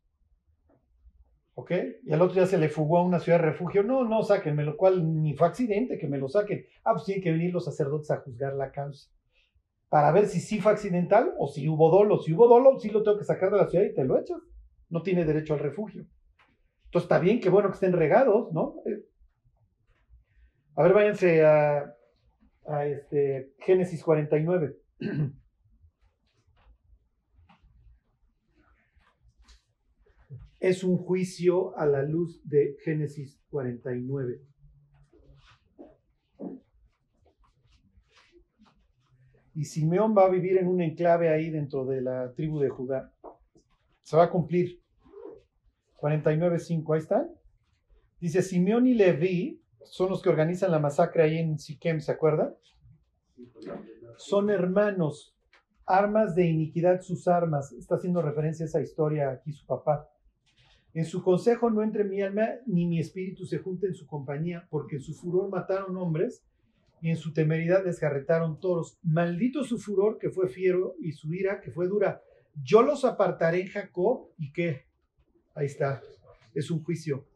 ¿Ok? 1.55 1.73
Y 2.05 2.13
al 2.13 2.21
otro 2.21 2.37
ya 2.37 2.47
se 2.47 2.59
le 2.59 2.69
fugó 2.69 2.99
a 2.99 3.03
una 3.03 3.19
ciudad 3.19 3.39
de 3.39 3.47
refugio. 3.47 3.83
No, 3.83 4.05
no, 4.05 4.23
sáquenme, 4.23 4.63
lo 4.63 4.77
cual 4.77 5.23
ni 5.23 5.33
fue 5.35 5.47
accidente, 5.47 5.97
que 5.97 6.07
me 6.07 6.19
lo 6.19 6.29
saquen. 6.29 6.67
Ah, 6.85 6.93
pues 6.93 7.07
tienen 7.07 7.25
que 7.25 7.33
venir 7.33 7.55
los 7.55 7.65
sacerdotes 7.65 8.11
a 8.11 8.19
juzgar 8.19 8.53
la 8.53 8.71
causa. 8.71 9.11
Para 9.93 10.11
ver 10.11 10.27
si 10.27 10.41
sí 10.41 10.59
fue 10.59 10.73
accidental 10.73 11.35
o 11.37 11.49
si 11.49 11.69
hubo 11.69 11.91
dolo. 11.91 12.19
Si 12.19 12.33
hubo 12.33 12.49
dolo, 12.49 12.81
sí 12.81 12.89
lo 12.89 13.03
tengo 13.03 13.19
que 13.19 13.25
sacar 13.25 13.51
de 13.51 13.59
la 13.59 13.69
ciudad 13.69 13.85
y 13.85 13.93
te 13.93 14.07
lo 14.07 14.19
echas. 14.19 14.39
No 14.89 15.03
tiene 15.03 15.27
derecho 15.27 15.53
al 15.53 15.61
refugio. 15.61 16.07
Entonces 16.87 17.03
está 17.05 17.19
bien, 17.19 17.41
qué 17.41 17.51
bueno 17.51 17.69
que 17.69 17.75
estén 17.75 17.93
regados, 17.93 18.51
¿no? 18.55 18.77
Eh, 18.87 19.05
A 20.77 20.83
ver, 20.83 20.95
váyanse 20.95 21.45
a, 21.45 21.95
a 22.67 22.87
este, 22.87 23.53
Génesis 23.59 24.03
49. 24.03 24.77
Es 30.59 30.85
un 30.85 30.97
juicio 30.97 31.77
a 31.77 31.85
la 31.85 32.03
luz 32.03 32.41
de 32.49 32.77
Génesis 32.83 33.43
49. 33.51 34.41
Y 39.55 39.65
Simeón 39.65 40.17
va 40.17 40.25
a 40.25 40.31
vivir 40.31 40.57
en 40.59 40.67
un 40.67 40.81
enclave 40.81 41.29
ahí 41.29 41.51
dentro 41.51 41.85
de 41.85 42.01
la 42.01 42.33
tribu 42.33 42.61
de 42.61 42.71
Judá. 42.71 43.13
Se 44.03 44.17
va 44.17 44.25
a 44.25 44.31
cumplir. 44.31 44.81
49.5, 46.01 46.95
ahí 46.95 47.01
están. 47.01 47.31
Dice, 48.21 48.43
Simeón 48.43 48.87
y 48.87 48.95
Leví 48.95 49.63
son 49.85 50.11
los 50.11 50.23
que 50.23 50.29
organizan 50.29 50.71
la 50.71 50.79
masacre 50.79 51.25
ahí 51.25 51.39
en 51.39 51.59
Siquem, 51.59 52.01
¿se 52.01 52.13
acuerdan? 52.13 52.55
Son 54.17 54.51
hermanos, 54.51 55.35
armas 55.87 56.35
de 56.35 56.47
iniquidad 56.47 57.01
sus 57.03 57.29
armas. 57.29 57.73
Está 57.73 57.97
haciendo 57.97 58.23
referencia 58.23 58.65
a 58.65 58.69
esa 58.69 58.81
historia 58.81 59.31
aquí 59.31 59.53
su 59.53 59.67
papá. 59.67 60.09
En 60.95 61.05
su 61.05 61.23
consejo 61.23 61.71
no 61.71 61.83
entre 61.83 62.05
mi 62.05 62.21
alma 62.21 62.49
ni 62.67 62.87
mi 62.87 62.99
espíritu 62.99 63.47
se 63.47 63.59
junte 63.59 63.87
en 63.87 63.95
su 63.95 64.07
compañía, 64.07 64.67
porque 64.71 64.97
en 64.97 65.03
su 65.03 65.15
furor 65.15 65.49
mataron 65.49 65.97
hombres 65.97 66.45
y 67.03 67.11
en 67.11 67.17
su 67.17 67.33
temeridad 67.33 67.85
desgarretaron 67.85 68.61
toros. 68.61 68.97
Maldito 69.03 69.65
su 69.65 69.77
furor 69.79 70.19
que 70.19 70.31
fue 70.31 70.49
fiero 70.49 70.95
y 71.01 71.11
su 71.11 71.35
ira 71.35 71.61
que 71.61 71.73
fue 71.73 71.89
dura. 71.89 72.23
Yo 72.55 72.83
los 72.83 73.05
apartaré 73.05 73.61
en 73.61 73.67
Jacob 73.67 74.31
y 74.39 74.53
qué. 74.53 74.87
Ahí 75.55 75.67
está. 75.67 76.01
Es 76.55 76.71
un 76.71 76.83
juicio. 76.85 77.27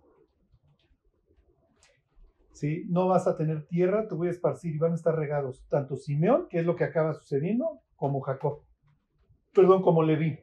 ¿Sí? 2.52 2.84
No 2.88 3.08
vas 3.08 3.26
a 3.26 3.36
tener 3.36 3.66
tierra, 3.66 4.06
te 4.06 4.14
voy 4.14 4.28
a 4.28 4.30
esparcir 4.30 4.72
y 4.72 4.78
van 4.78 4.92
a 4.92 4.94
estar 4.94 5.16
regados. 5.16 5.66
Tanto 5.68 5.96
Simeón, 5.96 6.46
que 6.48 6.60
es 6.60 6.64
lo 6.64 6.76
que 6.76 6.84
acaba 6.84 7.12
sucediendo, 7.12 7.80
como 7.96 8.20
Jacob. 8.20 8.62
Perdón, 9.52 9.82
como 9.82 10.04
Leví. 10.04 10.38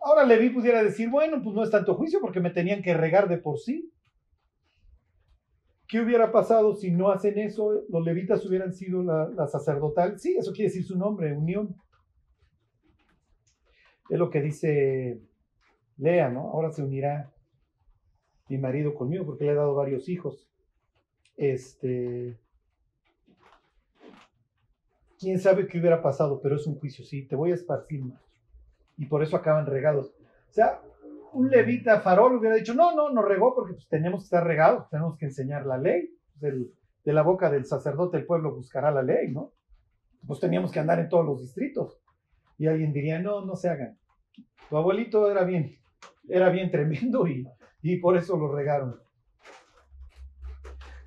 Ahora 0.00 0.24
Leví 0.24 0.50
pudiera 0.50 0.82
decir, 0.82 1.10
bueno, 1.10 1.42
pues 1.42 1.56
no 1.56 1.64
es 1.64 1.70
tanto 1.70 1.96
juicio 1.96 2.20
porque 2.20 2.40
me 2.40 2.50
tenían 2.50 2.82
que 2.82 2.94
regar 2.94 3.28
de 3.28 3.38
por 3.38 3.58
sí. 3.58 3.92
¿Qué 5.90 6.00
hubiera 6.00 6.30
pasado 6.30 6.76
si 6.76 6.92
no 6.92 7.10
hacen 7.10 7.36
eso? 7.38 7.82
Los 7.88 8.04
levitas 8.04 8.46
hubieran 8.46 8.72
sido 8.72 9.02
la, 9.02 9.28
la 9.28 9.48
sacerdotal. 9.48 10.20
Sí, 10.20 10.36
eso 10.38 10.52
quiere 10.52 10.68
decir 10.68 10.84
su 10.84 10.96
nombre, 10.96 11.36
unión. 11.36 11.74
Es 14.08 14.18
lo 14.18 14.30
que 14.30 14.40
dice 14.40 15.20
Lea, 15.96 16.30
¿no? 16.30 16.50
Ahora 16.50 16.70
se 16.70 16.82
unirá 16.82 17.32
mi 18.48 18.58
marido 18.58 18.94
conmigo 18.94 19.26
porque 19.26 19.44
le 19.44 19.52
he 19.52 19.54
dado 19.54 19.74
varios 19.74 20.08
hijos. 20.08 20.48
Este. 21.36 22.38
Quién 25.18 25.38
sabe 25.38 25.66
qué 25.66 25.78
hubiera 25.78 26.02
pasado, 26.02 26.40
pero 26.40 26.56
es 26.56 26.66
un 26.66 26.78
juicio, 26.78 27.04
sí, 27.04 27.26
te 27.26 27.36
voy 27.36 27.50
a 27.50 27.54
esparcir 27.54 28.04
más. 28.04 28.22
Y 28.96 29.06
por 29.06 29.22
eso 29.22 29.36
acaban 29.36 29.66
regados. 29.66 30.14
O 30.48 30.52
sea, 30.52 30.80
un 31.32 31.48
levita 31.50 32.00
farol 32.00 32.36
hubiera 32.36 32.56
dicho, 32.56 32.74
no, 32.74 32.94
no, 32.94 33.10
no 33.10 33.22
regó 33.22 33.54
porque 33.54 33.74
pues, 33.74 33.88
tenemos 33.88 34.22
que 34.22 34.24
estar 34.24 34.44
regados, 34.44 34.88
tenemos 34.90 35.16
que 35.16 35.26
enseñar 35.26 35.66
la 35.66 35.78
ley. 35.78 36.10
Del- 36.34 36.72
de 37.02 37.12
la 37.14 37.22
boca 37.22 37.50
del 37.50 37.64
sacerdote 37.64 38.18
el 38.18 38.26
pueblo 38.26 38.54
buscará 38.54 38.90
la 38.90 39.02
ley, 39.02 39.30
¿no? 39.32 39.52
Pues 40.26 40.38
teníamos 40.38 40.70
que 40.70 40.80
andar 40.80 40.98
en 41.00 41.08
todos 41.08 41.24
los 41.24 41.40
distritos. 41.40 41.98
Y 42.58 42.66
alguien 42.66 42.92
diría, 42.92 43.18
no, 43.18 43.44
no 43.44 43.56
se 43.56 43.70
hagan. 43.70 43.98
Tu 44.68 44.76
abuelito 44.76 45.30
era 45.30 45.44
bien, 45.44 45.78
era 46.28 46.50
bien 46.50 46.70
tremendo 46.70 47.26
y, 47.26 47.48
y 47.80 47.96
por 47.96 48.18
eso 48.18 48.36
lo 48.36 48.52
regaron. 48.54 49.00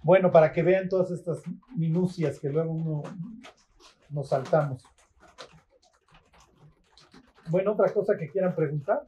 Bueno, 0.02 0.32
para 0.32 0.52
que 0.52 0.64
vean 0.64 0.90
todas 0.90 1.12
estas 1.12 1.44
minucias 1.76 2.40
que 2.40 2.50
luego 2.50 2.72
uno 2.72 3.04
nos 4.10 4.30
saltamos. 4.30 4.84
Bueno, 7.50 7.74
otra 7.74 7.94
cosa 7.94 8.18
que 8.18 8.30
quieran 8.30 8.56
preguntar. 8.56 9.04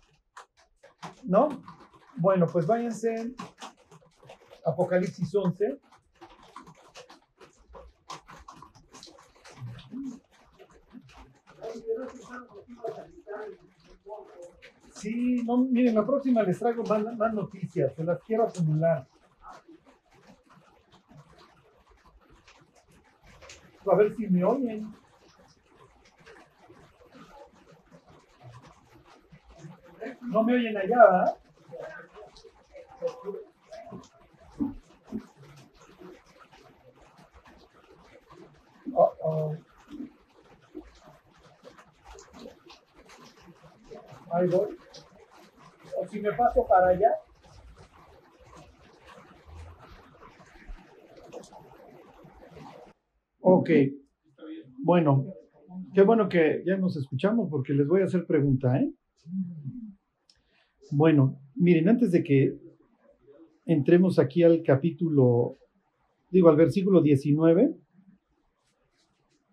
¿No? 1.25 1.49
Bueno, 2.17 2.47
pues 2.47 2.65
váyanse 2.65 3.33
Apocalipsis 4.65 5.33
11. 5.35 5.79
Sí, 14.93 15.43
no, 15.45 15.57
miren, 15.57 15.95
la 15.95 16.05
próxima 16.05 16.41
les 16.41 16.57
traigo 16.57 16.83
más, 16.83 17.03
más 17.17 17.33
noticias, 17.33 17.93
se 17.93 18.03
las 18.03 18.19
quiero 18.23 18.47
acumular. 18.47 19.07
A 23.91 23.95
ver 23.95 24.15
si 24.15 24.27
me 24.27 24.43
oyen. 24.43 25.04
No 30.27 30.43
me 30.43 30.53
oyen 30.53 30.77
allá, 30.77 30.97
¿verdad? 30.97 31.37
Uh-oh. 38.91 39.55
Ahí 44.31 44.47
voy. 44.47 44.77
O 45.97 46.07
si 46.07 46.19
me 46.19 46.31
paso 46.33 46.65
para 46.67 46.89
allá. 46.89 47.11
Ok. 53.41 53.69
Bueno, 54.83 55.25
Qué 55.95 56.01
bueno 56.01 56.27
que 56.27 56.61
ya 56.65 56.75
nos 56.75 56.97
escuchamos 56.97 57.49
porque 57.49 57.71
les 57.71 57.87
voy 57.87 58.01
a 58.01 58.03
hacer 58.03 58.25
pregunta, 58.25 58.77
¿eh? 58.77 58.91
Bueno, 60.91 61.39
miren, 61.55 61.89
antes 61.89 62.11
de 62.11 62.23
que 62.23 62.57
entremos 63.65 64.19
aquí 64.19 64.43
al 64.43 64.61
capítulo, 64.61 65.57
digo, 66.29 66.49
al 66.49 66.55
versículo 66.55 67.01
19, 67.01 67.75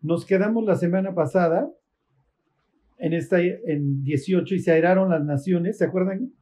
nos 0.03 0.27
quedamos 0.27 0.65
la 0.65 0.77
semana 0.77 1.15
pasada 1.15 1.71
en 2.99 3.15
esta 3.15 3.41
en 3.41 4.05
18 4.05 4.55
y 4.55 4.59
se 4.61 4.73
airaron 4.73 5.11
las 5.11 5.25
naciones, 5.25 5.79
¿se 5.79 5.85
acuerdan? 5.85 6.33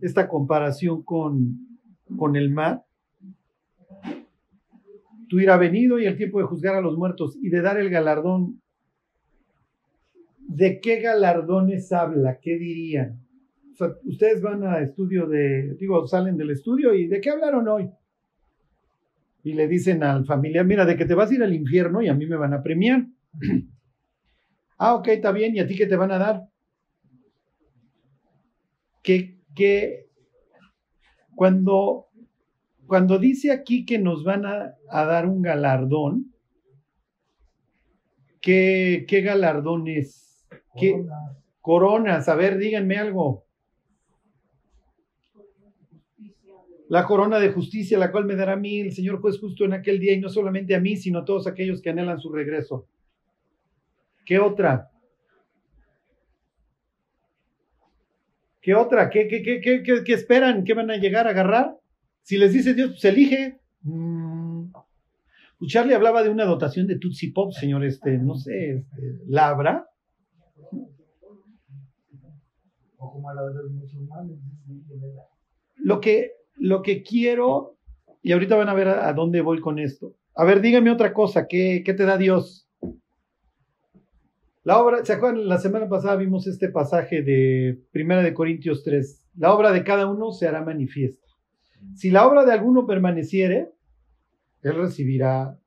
Esta 0.00 0.28
comparación 0.28 1.02
con, 1.02 1.78
con 2.16 2.36
el 2.36 2.50
mar. 2.50 2.84
Tú 5.28 5.40
irá 5.40 5.56
venido 5.56 5.98
y 5.98 6.06
el 6.06 6.16
tiempo 6.16 6.40
de 6.40 6.44
juzgar 6.44 6.74
a 6.74 6.80
los 6.80 6.96
muertos 6.96 7.38
y 7.40 7.48
de 7.48 7.62
dar 7.62 7.78
el 7.78 7.88
galardón. 7.88 8.60
¿De 10.38 10.80
qué 10.80 11.00
galardones 11.00 11.92
habla? 11.92 12.38
¿Qué 12.40 12.58
dirían? 12.58 13.29
O 13.72 13.76
sea, 13.76 13.88
ustedes 14.04 14.42
van 14.42 14.64
a 14.64 14.80
estudio 14.80 15.26
de, 15.26 15.74
digo, 15.74 16.06
salen 16.06 16.36
del 16.36 16.50
estudio 16.50 16.94
y 16.94 17.06
¿de 17.06 17.20
qué 17.20 17.30
hablaron 17.30 17.68
hoy? 17.68 17.90
Y 19.42 19.54
le 19.54 19.68
dicen 19.68 20.02
al 20.02 20.26
familiar, 20.26 20.66
mira, 20.66 20.84
de 20.84 20.96
que 20.96 21.06
te 21.06 21.14
vas 21.14 21.30
a 21.30 21.34
ir 21.34 21.42
al 21.42 21.54
infierno 21.54 22.02
y 22.02 22.08
a 22.08 22.14
mí 22.14 22.26
me 22.26 22.36
van 22.36 22.52
a 22.52 22.62
premiar. 22.62 23.06
ah, 24.78 24.94
ok, 24.94 25.08
está 25.08 25.32
bien, 25.32 25.56
¿y 25.56 25.60
a 25.60 25.66
ti 25.66 25.76
qué 25.76 25.86
te 25.86 25.96
van 25.96 26.12
a 26.12 26.18
dar? 26.18 26.48
Que, 29.02 29.38
que 29.54 30.06
cuando 31.34 32.10
cuando 32.90 33.20
dice 33.20 33.52
aquí 33.52 33.86
que 33.86 34.00
nos 34.00 34.24
van 34.24 34.44
a, 34.44 34.74
dar 34.90 35.24
un 35.24 35.42
galardón, 35.42 36.34
¿qué, 38.40 39.04
qué 39.06 39.20
galardón 39.20 39.86
es? 39.86 40.44
¿Qué? 40.76 41.00
Coronas. 41.60 42.28
A 42.28 42.34
ver, 42.34 42.58
díganme 42.58 42.96
algo. 42.96 43.44
La 46.90 47.06
corona 47.06 47.38
de 47.38 47.52
justicia, 47.52 47.96
la 47.96 48.10
cual 48.10 48.24
me 48.24 48.34
dará 48.34 48.54
a 48.54 48.56
mí 48.56 48.80
el 48.80 48.90
Señor 48.90 49.20
juez 49.20 49.38
justo 49.38 49.64
en 49.64 49.74
aquel 49.74 50.00
día, 50.00 50.12
y 50.12 50.18
no 50.18 50.28
solamente 50.28 50.74
a 50.74 50.80
mí, 50.80 50.96
sino 50.96 51.20
a 51.20 51.24
todos 51.24 51.46
aquellos 51.46 51.80
que 51.80 51.90
anhelan 51.90 52.18
su 52.18 52.32
regreso. 52.32 52.88
¿Qué 54.26 54.40
otra? 54.40 54.90
¿Qué 58.60 58.74
otra? 58.74 59.08
¿Qué, 59.08 59.28
qué, 59.28 59.40
qué, 59.40 59.60
qué, 59.60 60.02
qué 60.04 60.12
esperan? 60.12 60.64
¿Qué 60.64 60.74
van 60.74 60.90
a 60.90 60.96
llegar 60.96 61.28
a 61.28 61.30
agarrar? 61.30 61.76
Si 62.22 62.36
les 62.36 62.52
dice 62.52 62.74
Dios, 62.74 62.90
pues 62.90 63.04
elige. 63.04 63.60
Mm. 63.82 64.72
Pues 65.60 65.70
Charlie 65.70 65.94
hablaba 65.94 66.24
de 66.24 66.30
una 66.30 66.44
dotación 66.44 66.88
de 66.88 66.98
Tutsi 66.98 67.30
Pop, 67.30 67.52
señor, 67.52 67.84
este, 67.84 68.18
no 68.18 68.34
sé, 68.34 68.78
este, 68.78 69.16
Labra. 69.28 69.86
O 72.96 73.12
como 73.12 73.32
la 73.32 73.42
de 73.46 73.54
los 73.54 73.70
musulmanes. 73.70 74.38
Lo 75.76 76.00
que, 76.00 76.32
lo 76.60 76.82
que 76.82 77.02
quiero, 77.02 77.76
y 78.22 78.32
ahorita 78.32 78.54
van 78.54 78.68
a 78.68 78.74
ver 78.74 78.88
a, 78.88 79.12
dónde 79.12 79.40
voy 79.40 79.60
con 79.60 79.78
esto. 79.78 80.14
A 80.34 80.44
ver, 80.44 80.60
dígame 80.60 80.90
otra 80.90 81.12
cosa, 81.12 81.46
¿qué, 81.48 81.82
qué 81.84 81.94
te 81.94 82.04
da 82.04 82.18
Dios? 82.18 82.68
La 84.62 84.78
obra, 84.78 85.04
¿se 85.04 85.14
acuerdan? 85.14 85.48
La 85.48 85.58
semana 85.58 85.88
pasada 85.88 86.16
vimos 86.16 86.46
este 86.46 86.68
pasaje 86.68 87.22
de 87.22 87.80
Primera 87.92 88.22
de 88.22 88.34
Corintios 88.34 88.84
3. 88.84 89.30
La 89.38 89.54
obra 89.54 89.72
de 89.72 89.82
cada 89.82 90.06
uno 90.06 90.32
se 90.32 90.46
hará 90.46 90.62
manifiesta. 90.62 91.26
Si 91.94 92.10
la 92.10 92.26
obra 92.28 92.44
de 92.44 92.52
alguno 92.52 92.86
permaneciere, 92.86 93.70
él 94.62 94.74
recibirá 94.74 95.58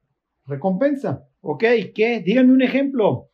recompensa. 0.45 1.27
¿Ok? 1.41 1.63
¿Qué? 1.95 2.21
Díganme 2.23 2.53
un 2.53 2.61
ejemplo. 2.61 3.29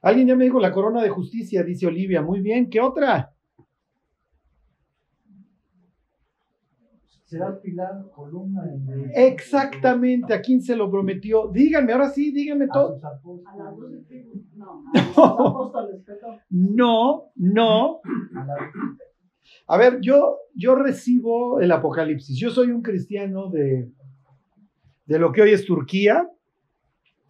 Alguien 0.00 0.28
ya 0.28 0.36
me 0.36 0.44
dijo 0.44 0.60
la 0.60 0.72
corona 0.72 1.02
de 1.02 1.10
justicia, 1.10 1.64
dice 1.64 1.88
Olivia. 1.88 2.22
Muy 2.22 2.40
bien, 2.40 2.70
¿qué 2.70 2.80
otra? 2.80 3.35
Será 7.26 7.60
pilar, 7.60 8.08
columna. 8.14 8.62
Exactamente, 9.12 10.32
¿a 10.32 10.40
quién 10.40 10.62
se 10.62 10.76
lo 10.76 10.88
prometió? 10.88 11.48
Díganme, 11.48 11.92
ahora 11.92 12.08
sí, 12.10 12.30
díganme 12.32 12.68
todo. 12.68 13.00
No, 16.50 17.32
no. 17.34 18.00
A 19.66 19.76
ver, 19.76 20.00
yo, 20.00 20.38
yo 20.54 20.76
recibo 20.76 21.60
el 21.60 21.72
Apocalipsis. 21.72 22.38
Yo 22.38 22.50
soy 22.50 22.70
un 22.70 22.82
cristiano 22.82 23.50
de, 23.50 23.90
de 25.06 25.18
lo 25.18 25.32
que 25.32 25.42
hoy 25.42 25.50
es 25.50 25.66
Turquía, 25.66 26.28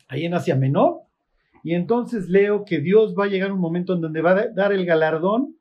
ahí 0.08 0.26
en 0.26 0.34
Asia 0.34 0.56
Menor, 0.56 1.00
y 1.62 1.74
entonces 1.74 2.28
leo 2.28 2.64
que 2.66 2.80
Dios 2.80 3.14
va 3.18 3.24
a 3.24 3.28
llegar 3.28 3.50
un 3.50 3.60
momento 3.60 3.94
en 3.94 4.02
donde 4.02 4.20
va 4.20 4.32
a 4.32 4.48
dar 4.48 4.72
el 4.72 4.84
galardón. 4.84 5.56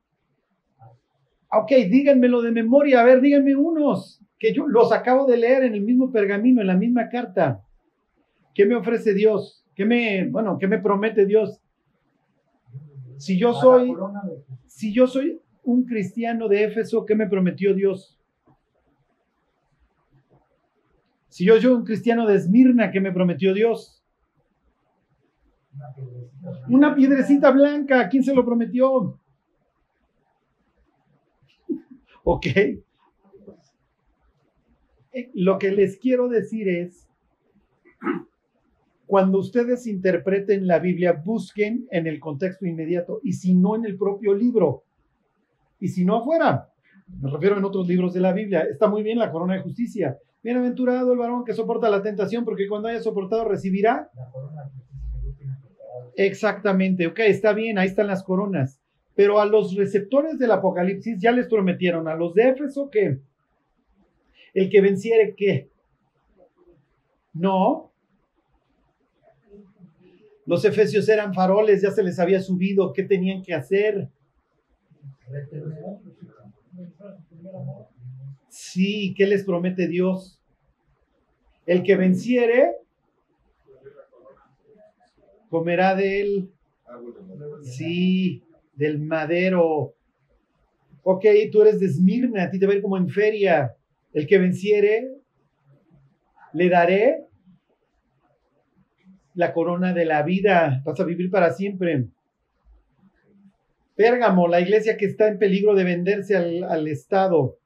Ok, 1.50 1.70
díganmelo 1.90 2.42
de 2.42 2.52
memoria, 2.52 3.00
a 3.00 3.04
ver, 3.04 3.20
díganme 3.20 3.56
unos, 3.56 4.20
que 4.38 4.52
yo 4.52 4.66
los 4.66 4.92
acabo 4.92 5.26
de 5.26 5.36
leer 5.36 5.64
en 5.64 5.74
el 5.74 5.82
mismo 5.82 6.12
pergamino, 6.12 6.60
en 6.60 6.66
la 6.66 6.76
misma 6.76 7.08
carta. 7.08 7.62
¿Qué 8.54 8.66
me 8.66 8.74
ofrece 8.74 9.14
Dios? 9.14 9.64
¿Qué 9.74 9.84
me, 9.84 10.28
bueno, 10.28 10.58
qué 10.58 10.66
me 10.66 10.78
promete 10.78 11.26
Dios? 11.26 11.60
Si 13.18 13.38
yo 13.38 13.54
soy, 13.54 13.94
si 14.66 14.92
yo 14.92 15.06
soy, 15.06 15.40
un 15.66 15.84
cristiano 15.84 16.48
de 16.48 16.64
Éfeso, 16.64 17.04
¿qué 17.04 17.16
me 17.16 17.26
prometió 17.26 17.74
Dios? 17.74 18.16
Si 21.28 21.44
yo 21.44 21.60
soy 21.60 21.72
un 21.72 21.84
cristiano 21.84 22.24
de 22.24 22.36
Esmirna, 22.36 22.92
¿qué 22.92 23.00
me 23.00 23.12
prometió 23.12 23.52
Dios? 23.52 24.00
Una 26.68 26.94
piedrecita 26.94 27.50
blanca, 27.50 28.08
¿quién 28.08 28.22
se 28.22 28.32
lo 28.32 28.44
prometió? 28.44 29.18
ok. 32.24 32.46
Lo 35.34 35.58
que 35.58 35.70
les 35.70 35.98
quiero 35.98 36.28
decir 36.28 36.68
es, 36.68 37.08
cuando 39.06 39.38
ustedes 39.38 39.86
interpreten 39.86 40.66
la 40.66 40.78
Biblia, 40.78 41.12
busquen 41.12 41.86
en 41.90 42.06
el 42.06 42.18
contexto 42.18 42.66
inmediato 42.66 43.20
y 43.22 43.32
si 43.34 43.54
no 43.54 43.76
en 43.76 43.84
el 43.84 43.96
propio 43.96 44.34
libro. 44.34 44.82
Y 45.78 45.88
si 45.88 46.04
no 46.04 46.24
fuera, 46.24 46.70
me 47.20 47.30
refiero 47.30 47.56
en 47.56 47.64
otros 47.64 47.86
libros 47.86 48.12
de 48.12 48.20
la 48.20 48.32
Biblia, 48.32 48.62
está 48.62 48.88
muy 48.88 49.02
bien 49.02 49.18
la 49.18 49.30
corona 49.30 49.54
de 49.54 49.60
justicia. 49.60 50.18
Bienaventurado 50.42 51.12
el 51.12 51.18
varón 51.18 51.44
que 51.44 51.54
soporta 51.54 51.88
la 51.88 52.02
tentación, 52.02 52.44
porque 52.44 52.68
cuando 52.68 52.88
haya 52.88 53.00
soportado 53.00 53.44
recibirá. 53.44 54.10
Exactamente, 56.16 57.06
ok, 57.06 57.20
está 57.20 57.52
bien, 57.52 57.78
ahí 57.78 57.88
están 57.88 58.06
las 58.06 58.22
coronas. 58.22 58.80
Pero 59.14 59.40
a 59.40 59.46
los 59.46 59.74
receptores 59.76 60.38
del 60.38 60.50
Apocalipsis 60.50 61.20
ya 61.20 61.32
les 61.32 61.48
prometieron, 61.48 62.08
a 62.08 62.14
los 62.14 62.34
de 62.34 62.48
Éfeso 62.48 62.90
que 62.90 63.20
el 64.56 64.70
que 64.70 64.80
venciere 64.80 65.34
qué. 65.36 65.68
No. 67.34 67.92
Los 70.46 70.64
efesios 70.64 71.06
eran 71.10 71.34
faroles, 71.34 71.82
ya 71.82 71.90
se 71.90 72.02
les 72.02 72.18
había 72.18 72.40
subido, 72.40 72.94
¿qué 72.94 73.02
tenían 73.02 73.42
que 73.42 73.52
hacer? 73.52 74.08
Sí, 78.48 79.14
¿qué 79.14 79.26
les 79.26 79.44
promete 79.44 79.88
Dios? 79.88 80.40
El 81.66 81.82
que 81.82 81.96
venciere 81.96 82.76
comerá 85.50 85.94
de 85.94 86.20
él. 86.22 86.50
Sí, 87.62 88.42
del 88.74 89.00
madero. 89.00 89.92
Ok, 91.02 91.26
tú 91.52 91.60
eres 91.60 91.78
de 91.78 91.86
Esmirna, 91.86 92.44
a 92.44 92.50
ti 92.50 92.58
te 92.58 92.66
va 92.66 92.72
a 92.72 92.76
ir 92.76 92.82
como 92.82 92.96
en 92.96 93.10
feria. 93.10 93.76
El 94.16 94.26
que 94.26 94.38
venciere, 94.38 95.10
le 96.54 96.70
daré 96.70 97.26
la 99.34 99.52
corona 99.52 99.92
de 99.92 100.06
la 100.06 100.22
vida. 100.22 100.80
Vas 100.86 100.98
a 100.98 101.04
vivir 101.04 101.30
para 101.30 101.52
siempre. 101.52 102.08
Pérgamo, 103.94 104.48
la 104.48 104.62
iglesia 104.62 104.96
que 104.96 105.04
está 105.04 105.28
en 105.28 105.38
peligro 105.38 105.74
de 105.74 105.84
venderse 105.84 106.34
al, 106.34 106.88
Estado. 106.88 107.58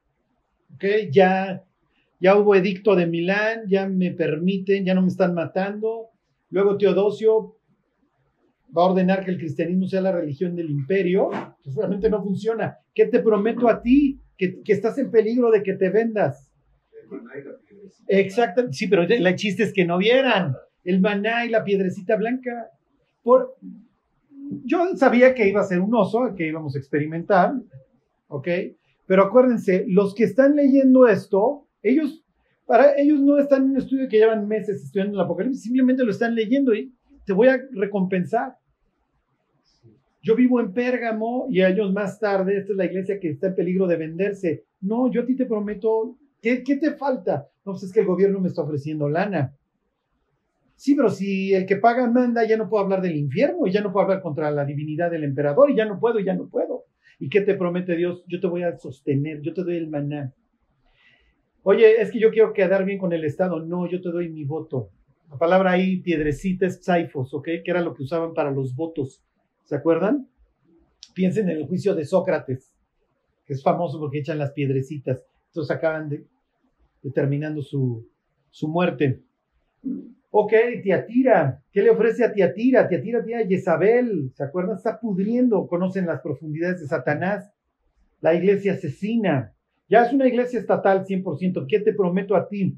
¿Okay? 0.75 1.09
Ya, 1.09 1.63
ya 2.19 2.35
hubo 2.35 2.53
edicto 2.53 2.97
de 2.97 3.07
Milán, 3.07 3.61
ya 3.69 3.87
me 3.87 4.11
permiten, 4.11 4.83
ya 4.83 4.93
no 4.93 5.03
me 5.03 5.07
están 5.07 5.33
matando. 5.33 6.09
Luego 6.49 6.77
Teodosio 6.77 7.55
va 8.77 8.83
a 8.83 8.87
ordenar 8.87 9.23
que 9.23 9.31
el 9.31 9.37
cristianismo 9.37 9.87
sea 9.87 10.01
la 10.01 10.11
religión 10.11 10.53
del 10.57 10.69
imperio, 10.69 11.29
que 11.63 11.71
realmente 11.73 12.09
no 12.09 12.21
funciona. 12.21 12.77
¿Qué 12.93 13.05
te 13.05 13.21
prometo 13.21 13.69
a 13.69 13.81
ti? 13.81 14.19
Que, 14.47 14.73
estás 14.73 14.97
en 14.97 15.11
peligro 15.11 15.51
de 15.51 15.61
que 15.61 15.73
te 15.73 15.89
vendas. 15.89 16.51
Exacto, 18.07 18.71
sí, 18.71 18.87
pero 18.87 19.03
el 19.03 19.35
chiste 19.35 19.61
es 19.61 19.71
que 19.71 19.85
no 19.85 19.99
vieran 19.99 20.55
el 20.83 20.99
maná 20.99 21.45
y 21.45 21.49
la 21.49 21.63
piedrecita 21.63 22.15
blanca. 22.15 22.71
Por, 23.21 23.55
yo 24.65 24.95
sabía 24.95 25.35
que 25.35 25.47
iba 25.47 25.61
a 25.61 25.65
ser 25.65 25.79
un 25.79 25.93
oso, 25.93 26.33
que 26.35 26.47
íbamos 26.47 26.75
a 26.75 26.79
experimentar, 26.79 27.53
¿ok? 28.29 28.47
Pero 29.05 29.23
acuérdense, 29.23 29.85
los 29.87 30.15
que 30.15 30.23
están 30.23 30.55
leyendo 30.55 31.07
esto, 31.07 31.67
ellos, 31.83 32.23
para 32.65 32.97
ellos 32.97 33.19
no 33.19 33.37
están 33.37 33.65
en 33.65 33.69
un 33.71 33.77
estudio 33.77 34.09
que 34.09 34.17
llevan 34.17 34.47
meses 34.47 34.83
estudiando 34.83 35.19
el 35.19 35.25
Apocalipsis, 35.25 35.63
simplemente 35.63 36.03
lo 36.03 36.09
están 36.09 36.33
leyendo 36.33 36.73
y 36.73 36.91
te 37.25 37.33
voy 37.33 37.49
a 37.49 37.59
recompensar. 37.73 38.55
Yo 40.21 40.35
vivo 40.35 40.59
en 40.59 40.71
Pérgamo 40.71 41.47
y 41.49 41.61
años 41.61 41.91
más 41.91 42.19
tarde, 42.19 42.57
esta 42.57 42.73
es 42.73 42.77
la 42.77 42.85
iglesia 42.85 43.19
que 43.19 43.29
está 43.29 43.47
en 43.47 43.55
peligro 43.55 43.87
de 43.87 43.97
venderse. 43.97 44.65
No, 44.81 45.11
yo 45.11 45.21
a 45.21 45.25
ti 45.25 45.35
te 45.35 45.45
prometo, 45.45 46.15
¿qué, 46.41 46.61
te 46.61 46.91
falta? 46.91 47.49
No, 47.65 47.73
pues 47.73 47.83
es 47.83 47.91
que 47.91 48.01
el 48.01 48.05
gobierno 48.05 48.39
me 48.39 48.47
está 48.47 48.61
ofreciendo 48.61 49.09
lana. 49.09 49.55
Sí, 50.75 50.95
pero 50.95 51.09
si 51.09 51.53
el 51.53 51.65
que 51.65 51.77
paga 51.77 52.09
manda, 52.09 52.45
ya 52.47 52.57
no 52.57 52.69
puedo 52.69 52.83
hablar 52.83 53.01
del 53.01 53.15
infierno, 53.15 53.65
y 53.65 53.71
ya 53.71 53.81
no 53.81 53.91
puedo 53.91 54.05
hablar 54.05 54.21
contra 54.21 54.51
la 54.51 54.65
divinidad 54.65 55.09
del 55.09 55.23
emperador, 55.23 55.71
y 55.71 55.75
ya 55.75 55.85
no 55.85 55.99
puedo, 55.99 56.19
ya 56.19 56.35
no 56.35 56.49
puedo. 56.49 56.85
¿Y 57.19 57.29
qué 57.29 57.41
te 57.41 57.55
promete 57.55 57.95
Dios? 57.95 58.23
Yo 58.27 58.39
te 58.39 58.47
voy 58.47 58.63
a 58.63 58.77
sostener, 58.77 59.41
yo 59.41 59.53
te 59.53 59.63
doy 59.63 59.77
el 59.77 59.89
maná. 59.89 60.33
Oye, 61.63 62.01
es 62.01 62.11
que 62.11 62.19
yo 62.19 62.31
quiero 62.31 62.53
quedar 62.53 62.85
bien 62.85 62.97
con 62.97 63.13
el 63.13 63.23
Estado. 63.23 63.59
No, 63.59 63.87
yo 63.87 64.01
te 64.01 64.09
doy 64.09 64.29
mi 64.29 64.43
voto. 64.43 64.89
La 65.29 65.37
palabra 65.37 65.71
ahí, 65.71 65.97
piedrecita, 65.97 66.65
es 66.65 66.83
psaifos, 66.83 67.33
¿ok? 67.33 67.45
Que 67.63 67.71
era 67.71 67.81
lo 67.81 67.93
que 67.93 68.03
usaban 68.03 68.33
para 68.33 68.51
los 68.51 68.75
votos. 68.75 69.23
¿Se 69.71 69.77
acuerdan? 69.77 70.27
Piensen 71.13 71.47
en 71.47 71.55
el 71.55 71.65
juicio 71.65 71.95
de 71.95 72.03
Sócrates, 72.03 72.73
que 73.45 73.53
es 73.53 73.63
famoso 73.63 74.01
porque 74.01 74.19
echan 74.19 74.37
las 74.37 74.51
piedrecitas. 74.51 75.23
Entonces 75.47 75.73
acaban 75.73 76.09
de, 76.09 76.27
determinando 77.01 77.61
su, 77.61 78.05
su 78.49 78.67
muerte. 78.67 79.21
Ok, 80.29 80.51
Tiatira, 80.83 81.63
¿qué 81.71 81.83
le 81.83 81.89
ofrece 81.89 82.25
a 82.25 82.33
Tiatira? 82.33 82.89
Tiatira 82.89 83.23
tiene 83.23 83.43
a 83.43 83.47
Jezabel, 83.47 84.33
¿se 84.35 84.43
acuerdan? 84.43 84.75
Está 84.75 84.99
pudriendo, 84.99 85.65
conocen 85.67 86.05
las 86.05 86.19
profundidades 86.19 86.81
de 86.81 86.87
Satanás. 86.87 87.49
La 88.19 88.33
iglesia 88.33 88.73
asesina. 88.73 89.55
Ya 89.87 90.03
es 90.03 90.11
una 90.11 90.27
iglesia 90.27 90.59
estatal 90.59 91.05
100%. 91.05 91.65
¿Qué 91.69 91.79
te 91.79 91.93
prometo 91.93 92.35
a 92.35 92.49
ti? 92.49 92.75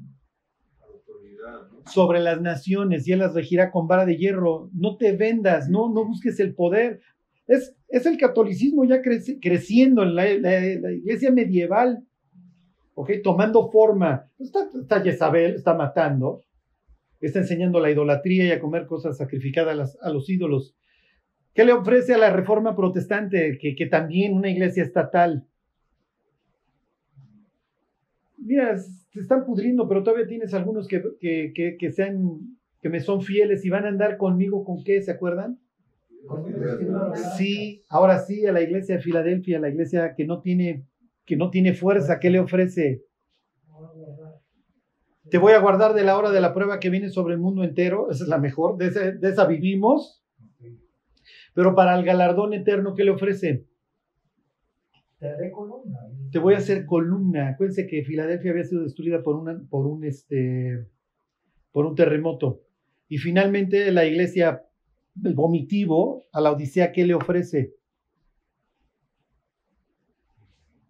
Sobre 1.86 2.20
las 2.20 2.40
naciones 2.40 3.06
y 3.06 3.12
él 3.12 3.20
las 3.20 3.34
regirá 3.34 3.70
con 3.70 3.86
vara 3.86 4.06
de 4.06 4.16
hierro. 4.16 4.70
No 4.72 4.96
te 4.96 5.12
vendas, 5.12 5.68
no, 5.68 5.92
no 5.92 6.04
busques 6.04 6.40
el 6.40 6.54
poder. 6.54 7.00
Es, 7.46 7.74
es 7.88 8.06
el 8.06 8.16
catolicismo 8.16 8.84
ya 8.84 9.02
creciendo 9.02 10.02
en 10.02 10.14
la, 10.14 10.30
iglesia 10.30 11.30
medieval, 11.30 12.04
¿ok? 12.94 13.10
Tomando 13.22 13.70
forma. 13.70 14.30
Está, 14.38 14.68
está 14.80 15.00
Jezabel, 15.00 15.54
está 15.54 15.74
matando 15.74 16.40
está 17.26 17.40
enseñando 17.40 17.80
la 17.80 17.90
idolatría 17.90 18.46
y 18.46 18.50
a 18.50 18.60
comer 18.60 18.86
cosas 18.86 19.16
sacrificadas 19.16 19.98
a, 20.00 20.10
los 20.10 20.28
ídolos. 20.28 20.76
¿Qué 21.54 21.64
le 21.64 21.72
ofrece 21.72 22.14
a 22.14 22.18
la 22.18 22.30
reforma 22.30 22.76
protestante? 22.76 23.58
Que, 23.60 23.74
que 23.74 23.86
también 23.86 24.34
una 24.34 24.50
iglesia 24.50 24.82
estatal. 24.82 25.46
Mira, 28.36 28.76
se 29.14 29.20
están 29.20 29.44
pudriendo, 29.44 29.86
pero 29.86 30.02
todavía 30.02 30.26
tienes 30.26 30.52
algunos 30.54 30.88
que, 30.88 31.00
que, 31.20 31.76
que, 31.78 31.92
sean, 31.92 32.40
que 32.82 32.88
me 32.88 32.98
son 32.98 33.22
fieles 33.22 33.64
y 33.64 33.70
van 33.70 33.84
a 33.84 33.88
andar 33.88 34.16
conmigo 34.16 34.64
con 34.64 34.82
qué, 34.82 35.00
¿se 35.02 35.12
acuerdan? 35.12 35.60
Sí, 37.36 37.84
ahora 37.88 38.18
sí, 38.18 38.44
a 38.44 38.50
la 38.50 38.60
iglesia 38.60 38.96
de 38.96 39.02
Filadelfia, 39.02 39.58
a 39.58 39.60
la 39.60 39.68
iglesia 39.68 40.14
que 40.16 40.26
no 40.26 40.40
tiene, 40.40 40.84
que 41.24 41.36
no 41.36 41.50
tiene 41.50 41.74
fuerza, 41.74 42.18
¿qué 42.18 42.28
le 42.28 42.40
ofrece? 42.40 43.04
Te 45.30 45.38
voy 45.38 45.52
a 45.52 45.60
guardar 45.60 45.94
de 45.94 46.02
la 46.02 46.18
hora 46.18 46.32
de 46.32 46.40
la 46.40 46.52
prueba 46.52 46.80
que 46.80 46.90
viene 46.90 47.08
sobre 47.08 47.34
el 47.34 47.40
mundo 47.40 47.62
entero. 47.62 48.10
Esa 48.10 48.24
es 48.24 48.28
la 48.28 48.38
mejor. 48.38 48.76
De, 48.76 49.16
esa 49.22 49.46
vivimos. 49.46 50.22
Pero 51.54 51.74
para 51.76 51.96
el 51.96 52.04
galardón 52.04 52.52
eterno, 52.52 52.94
¿qué 52.94 53.04
le 53.04 53.12
ofrece? 53.12 53.64
Te 55.18 55.28
haré 55.28 55.52
columna. 55.52 56.00
Te 56.34 56.40
voy 56.40 56.54
a 56.54 56.58
hacer 56.58 56.84
columna. 56.84 57.50
Acuérdense 57.50 57.86
que 57.86 58.02
Filadelfia 58.02 58.50
había 58.50 58.64
sido 58.64 58.82
destruida 58.82 59.22
por, 59.22 59.36
una, 59.36 59.56
por, 59.70 59.86
un, 59.86 60.02
este, 60.02 60.84
por 61.70 61.86
un 61.86 61.94
terremoto. 61.94 62.60
Y 63.08 63.18
finalmente 63.18 63.92
la 63.92 64.04
iglesia, 64.04 64.64
el 65.22 65.34
vomitivo, 65.34 66.24
a 66.32 66.40
la 66.40 66.50
Odisea, 66.50 66.90
¿qué 66.90 67.06
le 67.06 67.14
ofrece? 67.14 67.76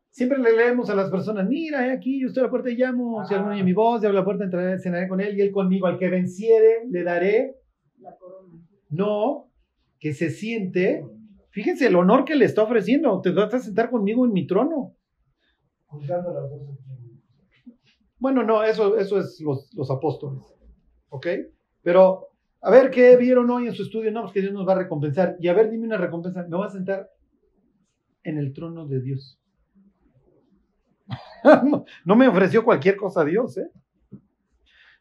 Siempre 0.08 0.38
le 0.38 0.56
leemos 0.56 0.88
a 0.88 0.94
las 0.94 1.10
personas, 1.10 1.46
mira, 1.46 1.92
aquí 1.92 2.22
yo 2.22 2.28
estoy 2.28 2.40
a 2.40 2.44
la 2.44 2.50
puerta 2.50 2.70
y 2.70 2.76
llamo, 2.76 3.22
si 3.26 3.34
alguno 3.34 3.52
oye 3.52 3.64
mi 3.64 3.74
voz, 3.74 4.02
y 4.02 4.06
abre 4.06 4.16
la 4.16 4.24
puerta, 4.24 4.44
entraré, 4.44 4.78
cenaré 4.78 5.08
con 5.08 5.20
él 5.20 5.36
y 5.36 5.42
él 5.42 5.52
conmigo. 5.52 5.86
Al 5.86 5.98
que 5.98 6.08
venciere, 6.08 6.86
le 6.88 7.02
daré 7.02 7.56
la 7.98 8.16
corona. 8.16 8.66
No, 8.88 9.50
que 9.98 10.14
se 10.14 10.30
siente. 10.30 11.04
Fíjense 11.50 11.88
el 11.88 11.96
honor 11.96 12.24
que 12.24 12.34
le 12.34 12.46
está 12.46 12.62
ofreciendo. 12.62 13.20
Te 13.20 13.30
vas 13.32 13.52
a 13.52 13.58
sentar 13.58 13.90
conmigo 13.90 14.24
en 14.24 14.32
mi 14.32 14.46
trono. 14.46 14.96
Bueno, 18.18 18.42
no, 18.42 18.62
eso, 18.62 18.96
eso 18.96 19.18
es 19.18 19.40
los, 19.40 19.72
los 19.74 19.90
apóstoles. 19.90 20.42
¿Ok? 21.10 21.26
Pero, 21.82 22.28
a 22.60 22.70
ver, 22.70 22.90
¿qué 22.90 23.16
vieron 23.16 23.50
hoy 23.50 23.66
en 23.66 23.74
su 23.74 23.82
estudio? 23.82 24.10
No, 24.10 24.22
pues 24.22 24.32
que 24.32 24.40
Dios 24.40 24.52
nos 24.52 24.66
va 24.66 24.72
a 24.72 24.78
recompensar. 24.78 25.36
Y 25.40 25.48
a 25.48 25.52
ver, 25.52 25.70
dime 25.70 25.86
una 25.86 25.98
recompensa. 25.98 26.46
Me 26.48 26.56
voy 26.56 26.66
a 26.66 26.70
sentar 26.70 27.10
en 28.22 28.38
el 28.38 28.52
trono 28.52 28.86
de 28.86 29.00
Dios. 29.00 29.38
no, 32.04 32.16
me 32.16 32.28
ofreció 32.28 32.64
cualquier 32.64 32.96
cosa 32.96 33.20
a 33.20 33.24
Dios, 33.24 33.58
¿eh? 33.58 33.70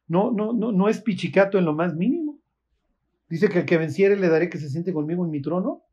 No, 0.07 0.31
no, 0.31 0.51
no, 0.53 0.71
no 0.71 0.89
es 0.89 1.01
pichicato 1.01 1.57
en 1.57 1.65
lo 1.65 1.73
más 1.73 1.95
mínimo. 1.95 2.39
Dice 3.29 3.49
que 3.49 3.59
el 3.59 3.65
que 3.65 3.77
venciere 3.77 4.17
le 4.17 4.27
daré 4.27 4.49
que 4.49 4.57
se 4.57 4.69
siente 4.69 4.93
conmigo 4.93 5.23
en 5.23 5.31
mi 5.31 5.41
trono, 5.41 5.83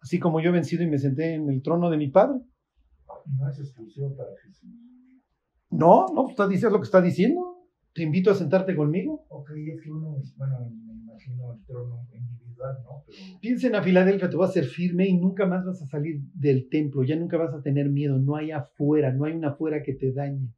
así 0.00 0.18
como 0.18 0.40
yo 0.40 0.50
he 0.50 0.52
vencido 0.52 0.84
y 0.84 0.86
me 0.86 0.98
senté 0.98 1.34
en 1.34 1.50
el 1.50 1.62
trono 1.62 1.90
de 1.90 1.96
mi 1.96 2.08
Padre. 2.08 2.40
No 3.26 3.48
es 3.48 3.58
exclusión 3.58 4.16
para 4.16 4.30
Jesús. 4.42 4.70
No, 5.70 6.06
no, 6.14 6.28
está 6.28 6.46
diciendo 6.46 6.76
lo 6.76 6.80
que 6.80 6.86
está 6.86 7.00
diciendo. 7.00 7.68
Te 7.94 8.02
invito 8.02 8.30
a 8.30 8.34
sentarte 8.34 8.74
conmigo. 8.74 9.24
Ok, 9.28 9.50
es 9.50 9.82
que 9.82 9.90
uno, 9.90 10.16
bueno, 10.36 10.70
me 10.70 10.92
imagino 10.94 11.52
el 11.54 11.64
trono 11.64 12.06
individual, 12.12 12.78
¿no? 12.84 13.04
Piensa 13.40 13.76
a 13.76 13.82
Filadelfia, 13.82 14.30
te 14.30 14.36
vas 14.36 14.50
a 14.50 14.54
ser 14.54 14.64
firme 14.64 15.06
y 15.06 15.18
nunca 15.18 15.46
más 15.46 15.64
vas 15.64 15.82
a 15.82 15.86
salir 15.86 16.22
del 16.34 16.68
templo, 16.68 17.02
ya 17.04 17.16
nunca 17.16 17.36
vas 17.36 17.54
a 17.54 17.62
tener 17.62 17.90
miedo, 17.90 18.18
no 18.18 18.36
hay 18.36 18.50
afuera, 18.50 19.12
no 19.12 19.24
hay 19.24 19.34
una 19.34 19.50
afuera 19.50 19.82
que 19.82 19.94
te 19.94 20.12
dañe. 20.12 20.48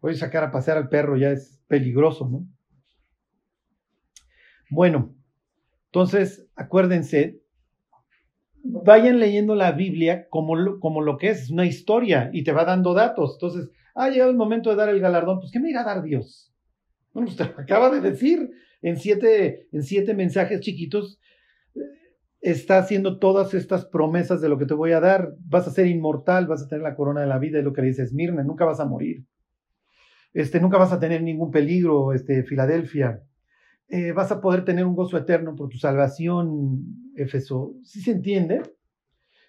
Voy 0.00 0.12
a 0.12 0.16
sacar 0.16 0.44
a 0.44 0.52
pasear 0.52 0.76
al 0.76 0.88
perro, 0.88 1.16
ya 1.16 1.30
es 1.30 1.60
peligroso, 1.66 2.28
¿no? 2.28 2.46
Bueno, 4.70 5.16
entonces 5.86 6.48
acuérdense, 6.54 7.40
vayan 8.68 9.18
leyendo 9.18 9.54
la 9.54 9.72
Biblia 9.72 10.28
como 10.28 10.56
lo, 10.56 10.80
como 10.80 11.00
lo 11.00 11.16
que 11.16 11.30
es, 11.30 11.50
una 11.50 11.66
historia 11.66 12.30
y 12.32 12.44
te 12.44 12.52
va 12.52 12.64
dando 12.64 12.94
datos. 12.94 13.34
Entonces, 13.34 13.70
ha 13.94 14.10
llegado 14.10 14.30
el 14.30 14.36
momento 14.36 14.70
de 14.70 14.76
dar 14.76 14.88
el 14.88 15.00
galardón, 15.00 15.40
pues 15.40 15.50
¿qué 15.52 15.60
me 15.60 15.70
irá 15.70 15.82
a 15.82 15.94
dar 15.94 16.02
Dios? 16.02 16.52
Bueno, 17.12 17.28
usted 17.30 17.46
acaba 17.56 17.90
de 17.90 18.00
decir 18.00 18.50
en 18.82 18.98
siete, 18.98 19.68
en 19.72 19.82
siete 19.82 20.14
mensajes 20.14 20.60
chiquitos, 20.60 21.18
está 22.40 22.78
haciendo 22.78 23.18
todas 23.18 23.54
estas 23.54 23.86
promesas 23.86 24.40
de 24.40 24.48
lo 24.48 24.58
que 24.58 24.66
te 24.66 24.74
voy 24.74 24.92
a 24.92 25.00
dar. 25.00 25.34
Vas 25.40 25.66
a 25.66 25.70
ser 25.70 25.86
inmortal, 25.86 26.46
vas 26.46 26.62
a 26.62 26.68
tener 26.68 26.82
la 26.82 26.94
corona 26.94 27.22
de 27.22 27.26
la 27.26 27.38
vida, 27.38 27.58
es 27.58 27.64
lo 27.64 27.72
que 27.72 27.82
le 27.82 27.88
dice 27.88 28.02
Esmirna, 28.02 28.44
nunca 28.44 28.64
vas 28.64 28.80
a 28.80 28.86
morir. 28.86 29.24
Este, 30.32 30.60
nunca 30.60 30.76
vas 30.76 30.92
a 30.92 31.00
tener 31.00 31.22
ningún 31.22 31.50
peligro, 31.50 32.12
este, 32.12 32.44
Filadelfia. 32.44 33.22
Eh, 33.88 34.12
vas 34.12 34.32
a 34.32 34.40
poder 34.40 34.64
tener 34.64 34.84
un 34.84 34.96
gozo 34.96 35.16
eterno 35.16 35.54
por 35.54 35.68
tu 35.68 35.78
salvación, 35.78 37.12
Éfeso. 37.14 37.74
¿Sí 37.84 38.00
se 38.00 38.10
entiende? 38.10 38.62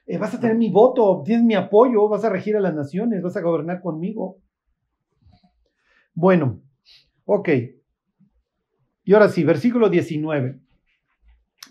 Eh, 0.06 0.18
vas 0.18 0.34
a 0.34 0.40
tener 0.40 0.58
mi 0.58 0.70
voto, 0.70 1.22
tienes 1.26 1.44
mi 1.44 1.56
apoyo, 1.56 2.08
vas 2.08 2.24
a 2.24 2.30
regir 2.30 2.56
a 2.56 2.62
las 2.62 2.74
naciones, 2.74 3.22
vas 3.22 3.36
a 3.36 3.42
gobernar 3.42 3.82
conmigo. 3.82 4.42
Bueno, 6.14 6.62
ok. 7.26 7.50
Y 9.04 9.14
ahora 9.14 9.30
sí, 9.30 9.44
versículo 9.44 9.90
19. 9.90 10.60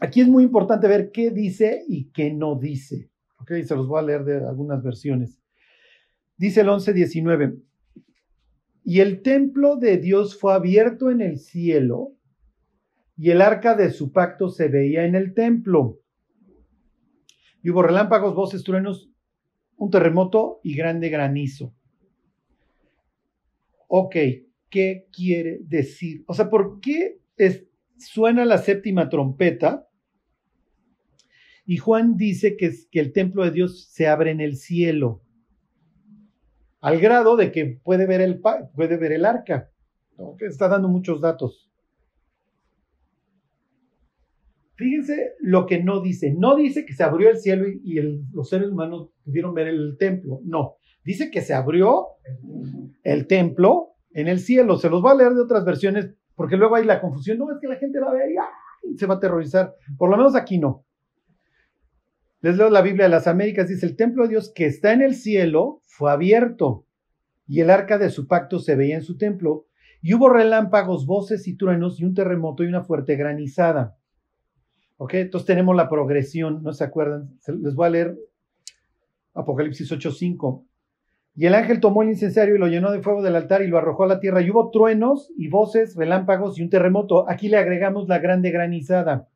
Aquí 0.00 0.20
es 0.20 0.29
muy 0.29 0.44
importante 0.44 0.88
ver 0.88 1.11
qué 1.12 1.31
dice 1.31 1.83
y 1.88 2.11
qué 2.11 2.33
no 2.33 2.59
dice. 2.59 3.11
Ok, 3.40 3.52
se 3.64 3.76
los 3.76 3.87
voy 3.87 4.00
a 4.00 4.02
leer 4.02 4.24
de 4.24 4.46
algunas 4.46 4.83
versiones. 4.83 5.38
Dice 6.37 6.61
el 6.61 6.68
11, 6.68 6.92
19. 6.92 7.57
Y 8.85 9.00
el 9.00 9.22
templo 9.22 9.76
de 9.76 9.96
Dios 9.96 10.38
fue 10.38 10.52
abierto 10.52 11.11
en 11.11 11.20
el 11.20 11.38
cielo, 11.38 12.15
y 13.16 13.31
el 13.31 13.40
arca 13.40 13.74
de 13.74 13.90
su 13.90 14.12
pacto 14.12 14.48
se 14.48 14.68
veía 14.68 15.05
en 15.05 15.14
el 15.14 15.35
templo. 15.35 16.00
Y 17.62 17.70
hubo 17.70 17.83
relámpagos, 17.83 18.35
voces, 18.35 18.62
truenos, 18.62 19.11
un 19.76 19.90
terremoto 19.90 20.61
y 20.62 20.76
grande 20.76 21.09
granizo. 21.09 21.74
Ok, 23.88 24.16
¿qué 24.68 25.07
quiere 25.12 25.61
decir? 25.62 26.24
O 26.26 26.35
sea, 26.35 26.50
¿por 26.50 26.81
qué 26.81 27.20
suena 27.96 28.44
la 28.44 28.59
séptima 28.59 29.09
trompeta? 29.09 29.88
Y 31.64 31.79
Juan 31.79 32.16
dice 32.16 32.57
que, 32.57 32.70
que 32.90 33.00
el 33.00 33.12
templo 33.12 33.44
de 33.44 33.50
Dios 33.50 33.88
se 33.90 34.07
abre 34.07 34.31
en 34.31 34.40
el 34.40 34.57
cielo, 34.57 35.22
al 36.81 37.00
grado 37.00 37.37
de 37.37 37.50
que 37.50 37.81
puede 37.83 38.07
ver 38.07 38.20
el, 38.20 38.40
puede 38.40 38.96
ver 38.96 39.12
el 39.12 39.24
arca. 39.24 39.70
Está 40.38 40.68
dando 40.68 40.88
muchos 40.88 41.20
datos. 41.20 41.65
Fíjense 44.77 45.33
lo 45.41 45.67
que 45.67 45.83
no 45.83 46.01
dice. 46.03 46.35
No 46.37 46.55
dice 46.55 46.85
que 46.85 46.93
se 46.93 47.03
abrió 47.03 47.31
el 47.31 47.39
cielo 47.39 47.67
y, 47.67 47.99
los 48.33 48.49
seres 48.49 48.69
humanos 48.69 49.09
pudieron 49.25 49.55
ver 49.55 49.69
el 49.69 49.97
templo. 49.99 50.41
No. 50.45 50.77
Dice 51.03 51.31
que 51.31 51.41
se 51.41 51.55
abrió 51.55 52.07
el 53.03 53.27
templo 53.27 53.95
en 54.12 54.29
el 54.29 54.39
cielo. 54.39 54.77
Se 54.77 54.91
los 54.91 55.03
va 55.05 55.12
a 55.12 55.15
leer 55.15 55.33
de 55.33 55.41
otras 55.41 55.65
versiones 55.65 56.15
porque 56.35 56.59
luego 56.59 56.77
hay 56.77 56.85
la 56.85 57.01
confusión. 57.01 57.39
No, 57.39 57.51
es 57.51 57.59
que 57.59 57.69
la 57.69 57.77
gente 57.77 57.99
va 57.99 58.11
a 58.11 58.15
ver 58.15 58.29
y, 58.31 58.99
se 58.99 59.07
va 59.07 59.15
a 59.15 59.17
aterrorizar. 59.17 59.75
Por 59.97 60.11
lo 60.11 60.19
menos 60.19 60.37
aquí 60.37 60.59
no. 60.59 60.85
Les 62.43 62.59
leo 62.59 62.69
la 62.69 62.83
Biblia 62.83 63.05
de 63.05 63.11
las 63.11 63.27
Américas, 63.27 63.69
dice, 63.69 63.87
el 63.87 63.97
templo 63.97 64.25
de 64.25 64.29
Dios 64.29 64.53
que 64.55 64.67
está 64.67 64.93
en 64.93 65.01
el 65.01 65.15
cielo 65.15 65.81
fue 65.87 66.12
abierto 66.12 66.87
y 67.49 67.61
el 67.61 67.71
arca 67.71 67.97
de 67.97 68.11
su 68.11 68.29
pacto 68.29 68.59
se 68.59 68.77
veía 68.77 68.97
en 68.97 69.03
su 69.03 69.17
templo 69.17 69.67
y 70.03 70.15
hubo 70.15 70.29
relámpagos, 70.29 71.07
voces 71.07 71.49
y 71.49 71.57
truenos 71.57 71.99
y 71.99 72.05
un 72.05 72.15
terremoto 72.15 72.62
y 72.62 72.67
una 72.67 72.83
fuerte 72.83 73.17
granizada. 73.17 73.97
¿Ok? 74.98 75.14
Entonces 75.14 75.46
tenemos 75.46 75.76
la 75.76 75.88
progresión, 75.88 76.62
¿no 76.62 76.72
se 76.72 76.85
acuerdan? 76.85 77.30
Les 77.46 77.74
voy 77.74 77.87
a 77.87 77.90
leer 77.90 78.18
Apocalipsis 79.35 79.90
8:5. 79.92 80.64
Y 81.38 81.44
el 81.44 81.54
ángel 81.54 81.80
tomó 81.80 82.02
el 82.02 82.09
incensario 82.09 82.56
y 82.56 82.59
lo 82.59 82.66
llenó 82.66 82.90
de 82.90 83.02
fuego 83.02 83.22
del 83.22 83.37
altar 83.37 83.61
y 83.61 83.66
lo 83.66 83.76
arrojó 83.76 84.04
a 84.04 84.06
la 84.06 84.20
tierra. 84.20 84.40
Y 84.40 84.50
hubo 84.50 84.70
truenos 84.70 85.30
y 85.37 85.48
voces, 85.48 85.94
relámpagos 85.94 86.59
y 86.59 86.62
un 86.62 86.70
terremoto. 86.70 87.28
Aquí 87.28 87.48
le 87.50 87.59
agregamos 87.59 88.09
la 88.09 88.18
grande 88.18 88.50
granizada. 88.50 89.28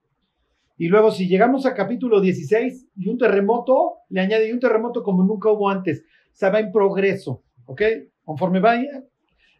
Y 0.78 0.88
luego 0.88 1.10
si 1.10 1.28
llegamos 1.28 1.66
a 1.66 1.74
capítulo 1.74 2.22
16 2.22 2.88
y 2.96 3.08
un 3.10 3.18
terremoto, 3.18 3.96
le 4.08 4.22
añade 4.22 4.50
un 4.50 4.60
terremoto 4.60 5.02
como 5.02 5.22
nunca 5.22 5.50
hubo 5.50 5.68
antes. 5.68 6.00
O 6.00 6.36
sea, 6.36 6.48
va 6.48 6.60
en 6.60 6.72
progreso. 6.72 7.42
¿Ok? 7.66 7.82
Conforme 8.24 8.60
va 8.60 8.76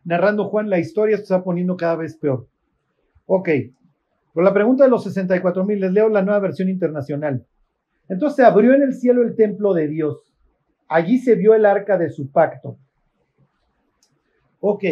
narrando 0.04 0.46
Juan 0.46 0.70
la 0.70 0.78
historia, 0.78 1.18
se 1.18 1.24
está 1.24 1.44
poniendo 1.44 1.76
cada 1.76 1.96
vez 1.96 2.16
peor. 2.16 2.48
Ok. 3.26 3.50
Por 4.33 4.45
la 4.45 4.55
pregunta 4.55 4.85
de 4.85 4.90
los 4.90 5.05
64 5.05 5.64
mil, 5.64 5.81
les 5.81 5.93
leo 5.93 6.09
la 6.09 6.23
nueva 6.23 6.40
versión 6.40 6.69
internacional. 6.69 7.47
Entonces 8.09 8.37
se 8.37 8.45
abrió 8.45 8.75
en 8.75 8.83
el 8.83 8.95
cielo 8.95 9.23
el 9.23 9.37
templo 9.37 9.75
de 9.75 9.88
Dios 9.88 10.31
Allí 10.90 11.19
se 11.19 11.37
vio 11.37 11.55
el 11.55 11.64
arca 11.66 11.97
de 11.97 12.11
su 12.11 12.33
pacto. 12.33 12.77
Ok, 14.59 14.83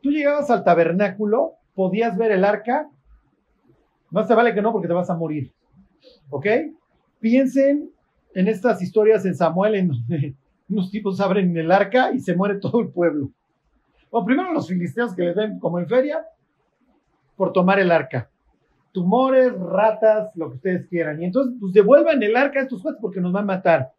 tú 0.00 0.10
llegabas 0.10 0.50
al 0.50 0.64
tabernáculo, 0.64 1.56
podías 1.74 2.16
ver 2.16 2.32
el 2.32 2.42
arca. 2.42 2.88
No 4.10 4.24
se 4.26 4.34
vale 4.34 4.54
que 4.54 4.62
no 4.62 4.72
porque 4.72 4.88
te 4.88 4.94
vas 4.94 5.10
a 5.10 5.16
morir. 5.16 5.52
¿Ok? 6.30 6.46
Piensen 7.20 7.90
en 8.34 8.48
estas 8.48 8.80
historias 8.80 9.26
en 9.26 9.34
Samuel 9.34 9.74
en 9.74 9.88
donde 9.88 10.34
unos 10.70 10.90
tipos 10.90 11.20
abren 11.20 11.54
el 11.54 11.70
arca 11.70 12.10
y 12.12 12.20
se 12.20 12.34
muere 12.34 12.58
todo 12.58 12.80
el 12.80 12.88
pueblo. 12.88 13.30
Bueno, 14.10 14.24
primero 14.24 14.52
los 14.54 14.68
filisteos 14.68 15.14
que 15.14 15.24
les 15.24 15.36
ven 15.36 15.58
como 15.58 15.80
en 15.80 15.86
feria 15.86 16.24
por 17.38 17.52
tomar 17.52 17.78
el 17.78 17.90
arca. 17.92 18.28
Tumores, 18.92 19.52
ratas, 19.54 20.34
lo 20.34 20.50
que 20.50 20.56
ustedes 20.56 20.86
quieran. 20.88 21.22
Y 21.22 21.26
entonces, 21.26 21.54
pues 21.58 21.72
devuelvan 21.72 22.22
el 22.22 22.36
arca 22.36 22.58
a 22.58 22.62
estos 22.64 22.82
jueces 22.82 23.00
porque 23.00 23.20
nos 23.20 23.32
van 23.32 23.44
a 23.44 23.54
matar. 23.54 23.92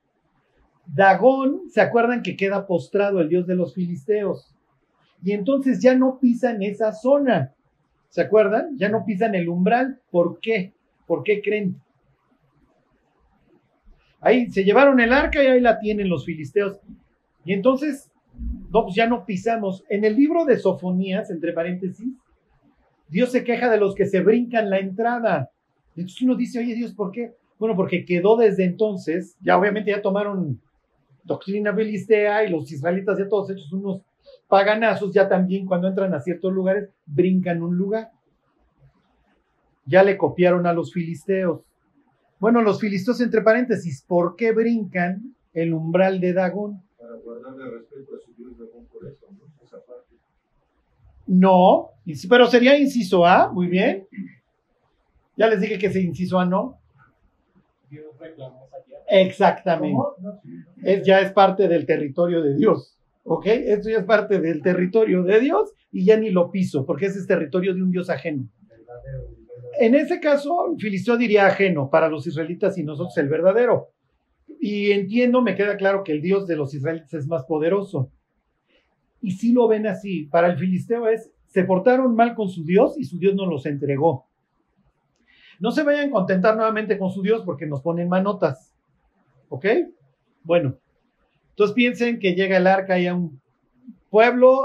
Dagón, 0.86 1.70
¿se 1.70 1.82
acuerdan 1.82 2.22
que 2.22 2.36
queda 2.36 2.68
postrado 2.68 3.22
el 3.22 3.30
dios 3.30 3.48
de 3.48 3.56
los 3.56 3.74
filisteos? 3.74 4.54
Y 5.24 5.32
entonces 5.32 5.82
ya 5.82 5.96
no 5.96 6.20
pisan 6.20 6.62
esa 6.62 6.92
zona. 6.92 7.54
¿Se 8.10 8.22
acuerdan? 8.22 8.78
Ya 8.78 8.90
no 8.90 9.06
pisan 9.06 9.36
el 9.36 9.48
umbral. 9.48 10.00
¿Por 10.12 10.40
qué? 10.40 10.74
¿Por 11.08 11.24
qué 11.24 11.42
creen? 11.42 11.80
Ahí 14.20 14.50
se 14.50 14.66
llevaron 14.66 15.00
el 15.00 15.14
arca 15.14 15.42
y 15.42 15.48
ahí 15.48 15.62
la 15.62 15.80
tienen 15.80 16.10
los 16.10 16.26
filisteos. 16.26 16.80
Y 17.46 17.54
entonces, 17.54 18.12
no, 18.70 18.84
pues 18.84 18.96
ya 18.96 19.08
no 19.08 19.26
pisamos. 19.26 19.86
En 19.88 20.04
el 20.04 20.16
libro 20.18 20.44
de 20.44 20.58
Sofonías, 20.58 21.30
entre 21.32 21.54
paréntesis, 21.54 22.10
Dios 23.10 23.32
se 23.32 23.44
queja 23.44 23.70
de 23.70 23.80
los 23.80 23.96
que 23.96 24.06
se 24.06 24.22
brincan 24.22 24.70
la 24.70 24.80
entrada. 24.80 25.52
Entonces 25.96 26.22
uno 26.22 26.36
dice, 26.36 26.60
oye 26.60 26.76
Dios, 26.76 26.94
¿por 26.94 27.12
qué? 27.12 27.34
Bueno, 27.58 27.76
porque 27.76 28.06
quedó 28.06 28.38
desde 28.38 28.64
entonces, 28.64 29.36
ya 29.42 29.58
obviamente 29.58 29.92
ya 29.92 30.02
tomaron 30.02 30.62
doctrina 31.24 31.72
belistea 31.72 32.46
y 32.46 32.50
los 32.50 32.72
israelitas 32.72 33.18
ya 33.18 33.28
todos 33.28 33.50
hechos 33.50 33.72
unos 33.74 34.02
paganazos, 34.48 35.14
ya 35.14 35.28
también 35.30 35.66
cuando 35.66 35.88
entran 35.88 36.14
a 36.14 36.20
ciertos 36.20 36.52
lugares, 36.52 36.90
brincan 37.06 37.62
un 37.62 37.78
lugar. 37.78 38.12
Ya 39.86 40.04
le 40.04 40.18
copiaron 40.18 40.66
a 40.68 40.74
los 40.74 40.94
filisteos. 40.94 41.62
Bueno, 42.40 42.62
los 42.62 42.80
filisteos, 42.80 43.22
entre 43.22 43.42
paréntesis, 43.42 44.04
¿por 44.08 44.36
qué 44.36 44.52
brincan 44.52 45.36
el 45.54 45.74
umbral 45.74 46.20
de 46.20 46.34
Dagón? 46.34 46.82
Para 46.98 47.16
guardarle 47.16 47.70
respeto 47.70 48.16
a 48.16 48.20
su 48.20 48.34
Dios 48.34 48.58
Dagón 48.58 48.86
por 48.86 49.06
eso, 49.06 49.28
¿no? 49.32 49.64
Esa 49.64 49.78
parte. 49.86 50.16
No, 51.30 51.92
pero 52.28 52.48
sería 52.48 52.76
inciso 52.76 53.24
A, 53.24 53.52
muy 53.52 53.68
bien. 53.68 54.08
Ya 55.38 55.48
les 55.48 55.62
dije 55.62 55.78
que 55.78 55.86
ese 55.86 56.02
inciso 56.02 56.40
A 56.40 56.46
no. 56.46 56.80
Exactamente. 59.08 59.96
Es, 60.84 61.06
ya 61.06 61.22
es 61.22 61.32
parte 61.32 61.68
del 61.68 61.86
territorio 61.86 62.42
de 62.42 62.56
Dios. 62.56 62.98
¿Ok? 63.26 63.46
Esto 63.46 63.92
ya 63.92 64.00
es 64.00 64.06
parte 64.06 64.42
del 64.42 64.64
territorio 64.64 65.22
de 65.22 65.40
Dios 65.40 65.72
y 65.92 66.04
ya 66.04 66.18
ni 66.18 66.32
lo 66.32 66.50
piso, 66.50 66.84
porque 66.84 67.06
ese 67.06 67.20
es 67.20 67.28
territorio 67.28 67.76
de 67.76 67.84
un 67.84 67.92
Dios 67.92 68.10
ajeno. 68.10 68.50
En 69.80 69.94
ese 69.94 70.20
caso, 70.20 70.76
Filisteo 70.80 71.16
diría 71.16 71.46
ajeno 71.46 71.92
para 71.92 72.10
los 72.10 72.26
israelitas 72.26 72.76
y 72.80 72.84
nosotros 72.84 73.16
el 73.20 73.30
verdadero. 73.30 73.90
Y 74.60 74.92
entiendo, 74.92 75.44
me 75.44 75.56
queda 75.56 75.78
claro 75.78 76.04
que 76.04 76.12
el 76.12 76.22
Dios 76.22 76.48
de 76.48 76.56
los 76.56 76.74
israelitas 76.74 77.14
es 77.14 77.28
más 77.28 77.46
poderoso. 77.46 78.12
Y 79.22 79.32
si 79.32 79.52
lo 79.52 79.68
ven 79.68 79.88
así, 79.88 80.26
para 80.26 80.48
el 80.48 80.58
filisteo 80.58 81.08
es, 81.08 81.32
se 81.48 81.64
portaron 81.64 82.16
mal 82.16 82.36
con 82.36 82.50
su 82.50 82.64
Dios 82.64 82.98
y 82.98 83.04
su 83.04 83.18
Dios 83.18 83.36
nos 83.36 83.48
los 83.48 83.66
entregó. 83.66 84.28
No 85.60 85.72
se 85.72 85.84
vayan 85.84 86.10
a 86.10 86.12
contentar 86.12 86.56
nuevamente 86.56 86.98
con 86.98 87.12
su 87.12 87.22
Dios 87.22 87.44
porque 87.46 87.66
nos 87.66 87.82
ponen 87.82 88.08
manotas. 88.08 88.74
¿Ok? 89.50 89.66
Bueno, 90.44 90.78
entonces 91.50 91.74
piensen 91.74 92.20
que 92.20 92.34
llega 92.34 92.58
el 92.58 92.68
arca 92.68 92.98
y 93.00 93.08
a 93.08 93.16
un 93.16 93.42
pueblo, 94.10 94.62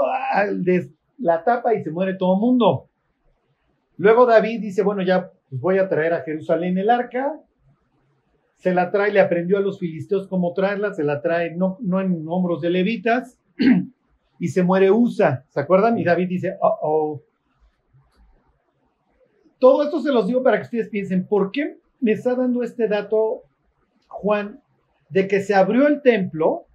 la 1.17 1.43
tapa 1.43 1.73
y 1.73 1.83
se 1.83 1.91
muere 1.91 2.15
todo 2.15 2.35
el 2.35 2.39
mundo. 2.39 2.89
Luego 3.97 4.25
David 4.25 4.61
dice, 4.61 4.83
bueno, 4.83 5.01
ya 5.01 5.31
pues 5.49 5.61
voy 5.61 5.77
a 5.79 5.89
traer 5.89 6.13
a 6.13 6.21
Jerusalén 6.21 6.77
el 6.77 6.89
arca. 6.89 7.39
Se 8.57 8.73
la 8.73 8.91
trae, 8.91 9.11
le 9.11 9.19
aprendió 9.19 9.57
a 9.57 9.61
los 9.61 9.79
filisteos 9.79 10.27
cómo 10.27 10.53
traerla, 10.53 10.93
se 10.93 11.03
la 11.03 11.21
trae 11.21 11.55
no, 11.55 11.77
no 11.81 11.99
en 11.99 12.25
hombros 12.27 12.61
de 12.61 12.69
levitas 12.69 13.37
y 14.39 14.49
se 14.49 14.63
muere 14.63 14.91
Usa, 14.91 15.45
¿se 15.49 15.59
acuerdan? 15.59 15.97
Y 15.97 16.03
David 16.03 16.27
dice, 16.27 16.57
oh, 16.61 16.77
oh. 16.81 17.21
Todo 19.59 19.83
esto 19.83 20.01
se 20.01 20.11
los 20.11 20.27
digo 20.27 20.43
para 20.43 20.57
que 20.57 20.63
ustedes 20.63 20.89
piensen, 20.89 21.25
¿por 21.25 21.51
qué 21.51 21.77
me 22.01 22.11
está 22.11 22.35
dando 22.35 22.63
este 22.63 22.87
dato 22.87 23.43
Juan 24.07 24.61
de 25.09 25.27
que 25.27 25.41
se 25.41 25.55
abrió 25.55 25.87
el 25.87 26.01
templo, 26.01 26.65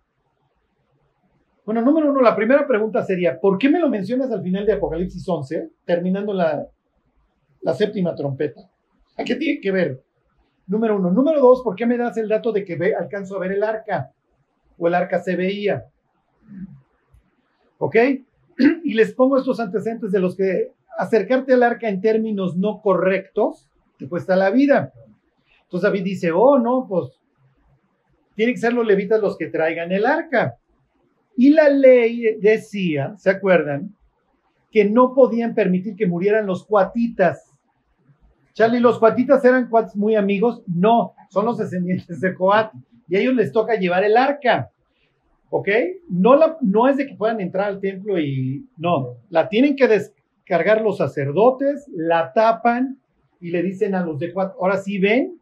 bueno, 1.65 1.83
número 1.83 2.11
uno, 2.11 2.21
la 2.21 2.35
primera 2.35 2.67
pregunta 2.67 3.03
sería, 3.03 3.39
¿por 3.39 3.59
qué 3.59 3.69
me 3.69 3.79
lo 3.79 3.89
mencionas 3.89 4.31
al 4.33 4.43
final 4.43 4.67
de 4.67 4.73
Apocalipsis 4.73 5.29
11, 5.29 5.71
terminando 5.85 6.33
la, 6.33 6.67
la 7.63 7.75
séptima 7.75 8.15
trompeta? 8.15 8.69
¿A 9.17 9.25
qué 9.25 9.37
tiene 9.37 9.61
que 9.61 9.71
ver? 9.71 10.03
Número 10.67 10.97
uno. 10.97 11.11
Número 11.11 11.41
dos, 11.41 11.63
¿por 11.63 11.77
qué 11.77 11.87
me 11.87 11.99
das 11.99 12.17
el 12.17 12.29
dato 12.29 12.53
de 12.53 12.65
que 12.65 12.77
ve, 12.77 12.95
alcanzo 12.95 13.37
a 13.37 13.41
ver 13.41 13.53
el 13.53 13.63
arca? 13.63 14.13
O 14.79 14.89
el 14.89 14.95
arca 14.95 15.21
se 15.21 15.37
veía. 15.37 15.85
¿Ok? 17.81 17.97
Y 18.85 18.95
les 18.95 19.13
pongo 19.15 19.39
estos 19.39 19.59
antecedentes 19.59 20.13
de 20.13 20.21
los 20.21 20.37
que 20.37 20.73
acercarte 20.99 21.55
al 21.55 21.63
arca 21.63 21.89
en 21.89 22.01
términos 22.01 22.57
no 22.57 22.81
correctos 22.83 23.71
te 23.99 24.09
cuesta 24.09 24.37
la 24.37 24.51
vida. 24.51 24.93
Entonces 25.65 25.89
David 25.89 26.05
dice, 26.05 26.33
oh, 26.33 26.59
no, 26.59 26.87
pues 26.89 27.11
tienen 28.35 28.55
que 28.55 28.61
ser 28.61 28.73
los 28.73 28.87
levitas 28.87 29.21
los 29.21 29.37
que 29.37 29.49
traigan 29.49 29.93
el 29.93 30.07
arca. 30.07 30.57
Y 31.37 31.51
la 31.51 31.69
ley 31.69 32.39
decía, 32.41 33.15
¿se 33.17 33.31
acuerdan? 33.31 33.95
Que 34.71 34.87
no 34.87 35.15
podían 35.15 35.55
permitir 35.55 35.97
que 35.97 36.07
murieran 36.07 36.47
los 36.47 36.65
cuatitas. 36.65 37.51
Charlie, 38.55 38.81
¿los 38.81 38.99
cuatitas 38.99 39.45
eran 39.45 39.69
cuates 39.69 39.95
muy 39.97 40.17
amigos? 40.17 40.63
No, 40.67 41.15
son 41.29 41.45
los 41.45 41.59
descendientes 41.59 42.21
de 42.21 42.35
Coat. 42.35 42.73
Y 43.09 43.17
a 43.17 43.21
ellos 43.21 43.35
les 43.35 43.53
toca 43.53 43.75
llevar 43.75 44.05
el 44.05 44.17
arca. 44.17 44.71
¿Ok? 45.51 45.69
No, 46.09 46.37
la, 46.37 46.57
no 46.61 46.89
es 46.89 46.97
de 46.97 47.07
que 47.07 47.17
puedan 47.17 47.41
entrar 47.41 47.67
al 47.67 47.81
templo 47.81 48.19
y 48.19 48.67
no, 48.77 49.17
la 49.29 49.49
tienen 49.49 49.75
que 49.75 49.89
descargar 49.89 50.81
los 50.81 50.99
sacerdotes, 50.99 51.89
la 51.93 52.33
tapan 52.33 52.99
y 53.41 53.51
le 53.51 53.63
dicen 53.63 53.95
a 53.95 54.05
los 54.05 54.19
de 54.21 54.33
Coat, 54.33 54.55
ahora 54.61 54.79
sí 54.79 54.99
ven, 54.99 55.41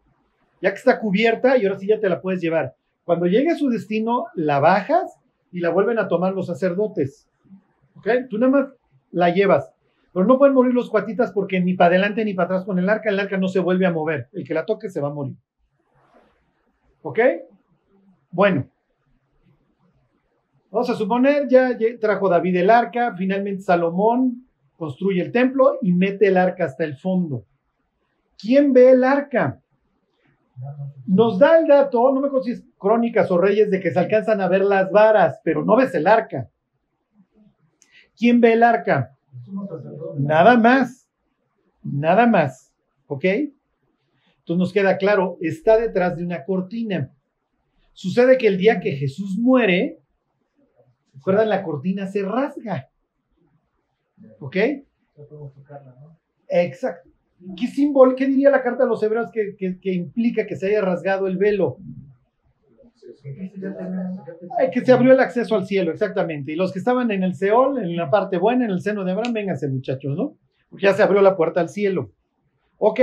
ya 0.63 0.71
que 0.71 0.77
está 0.77 0.99
cubierta 0.99 1.57
y 1.57 1.67
ahora 1.67 1.79
sí 1.79 1.87
ya 1.87 2.01
te 2.01 2.09
la 2.09 2.23
puedes 2.23 2.41
llevar. 2.41 2.75
Cuando 3.05 3.27
llegue 3.27 3.51
a 3.51 3.57
su 3.57 3.69
destino, 3.69 4.27
la 4.35 4.61
bajas 4.61 5.19
y 5.53 5.61
la 5.61 5.71
vuelven 5.71 5.99
a 5.99 6.09
tomar 6.09 6.35
los 6.35 6.47
sacerdotes. 6.47 7.29
¿Ok? 7.97 8.09
Tú 8.31 8.39
nada 8.39 8.53
más 8.53 8.69
la 9.11 9.31
llevas. 9.31 9.73
Pero 10.13 10.27
no 10.27 10.39
pueden 10.39 10.55
morir 10.55 10.75
los 10.75 10.91
cuatitas 10.91 11.33
porque 11.33 11.61
ni 11.61 11.75
para 11.75 11.91
adelante 11.91 12.25
ni 12.25 12.35
para 12.35 12.47
atrás 12.47 12.65
con 12.65 12.79
el 12.79 12.89
arca, 12.89 13.11
el 13.11 13.21
arca 13.21 13.37
no 13.37 13.49
se 13.49 13.61
vuelve 13.61 13.87
a 13.87 13.93
mover. 13.93 14.29
El 14.33 14.47
que 14.47 14.55
la 14.55 14.65
toque 14.65 14.89
se 14.89 15.01
va 15.01 15.09
a 15.09 15.13
morir. 15.13 15.37
¿Ok? 17.03 17.19
Bueno. 18.31 18.69
Vamos 20.71 20.91
a 20.91 20.95
suponer, 20.95 21.49
ya 21.49 21.77
trajo 21.99 22.29
David 22.29 22.57
el 22.57 22.71
arca, 22.71 23.15
finalmente 23.17 23.63
Salomón 23.63 24.47
construye 24.77 25.23
el 25.23 25.33
templo 25.33 25.79
y 25.83 25.93
mete 25.93 26.29
el 26.29 26.37
arca 26.37 26.65
hasta 26.65 26.85
el 26.85 26.97
fondo. 26.97 27.45
¿Quién 28.39 28.73
ve 28.73 28.91
el 28.91 29.03
arca? 29.03 29.61
Nos 31.07 31.39
da 31.39 31.59
el 31.59 31.67
dato, 31.67 32.13
no 32.13 32.21
me 32.21 32.29
es 32.51 32.65
Crónicas 32.79 33.31
o 33.31 33.39
Reyes, 33.39 33.71
de 33.71 33.81
que 33.81 33.91
se 33.91 33.99
alcanzan 33.99 34.41
a 34.41 34.49
ver 34.49 34.63
las 34.63 34.91
varas, 34.93 35.41
pero 35.43 35.65
no 35.65 35.77
ves 35.77 35.95
el 35.95 36.07
arca. 36.07 36.49
¿Quién 38.17 38.41
ve 38.41 38.53
el 38.53 38.63
arca? 38.63 39.17
Nada 40.19 40.57
más, 40.57 41.09
nada 41.83 42.27
más. 42.27 42.73
¿Ok? 43.07 43.25
Entonces 43.25 44.59
nos 44.59 44.73
queda 44.73 44.97
claro, 44.97 45.39
está 45.41 45.79
detrás 45.79 46.17
de 46.17 46.25
una 46.25 46.45
cortina. 46.45 47.13
Sucede 47.93 48.39
que 48.39 48.47
el 48.47 48.59
día 48.59 48.81
que 48.81 48.93
Jesús 48.93 49.37
muere, 49.39 49.99
¿recuerdan? 51.19 51.49
La 51.49 51.63
cortina 51.63 52.07
se 52.07 52.23
rasga. 52.23 52.89
¿Ok? 54.41 54.57
Exacto. 56.49 57.11
¿Qué 57.57 57.69
símbolo, 57.69 58.17
qué 58.17 58.27
diría 58.27 58.51
la 58.51 58.63
carta 58.63 58.83
a 58.83 58.87
los 58.87 59.03
hebreos 59.03 59.31
que, 59.31 59.55
que 59.57 59.93
implica 59.93 60.47
que 60.47 60.57
se 60.57 60.67
haya 60.69 60.81
rasgado 60.81 61.29
el 61.29 61.37
velo? 61.37 61.79
que 64.73 64.85
se 64.85 64.93
abrió 64.93 65.13
el 65.13 65.21
acceso 65.21 65.55
al 65.55 65.67
cielo, 65.67 65.93
exactamente. 65.93 66.53
Y 66.53 66.57
los 66.57 66.73
que 66.73 66.79
estaban 66.79 67.11
en 67.11 67.23
el 67.23 67.35
Seol, 67.35 67.79
en 67.79 67.97
la 67.97 68.11
parte 68.11 68.39
buena, 68.39 68.65
en 68.65 68.71
el 68.71 68.81
seno 68.81 69.05
de 69.05 69.13
Abraham, 69.13 69.33
vénganse 69.33 69.69
muchachos, 69.69 70.17
¿no? 70.17 70.37
Porque 70.69 70.87
ya 70.87 70.95
se 70.95 71.03
abrió 71.03 71.23
la 71.23 71.37
puerta 71.37 71.61
al 71.61 71.69
cielo. 71.69 72.11
Ok, 72.79 73.01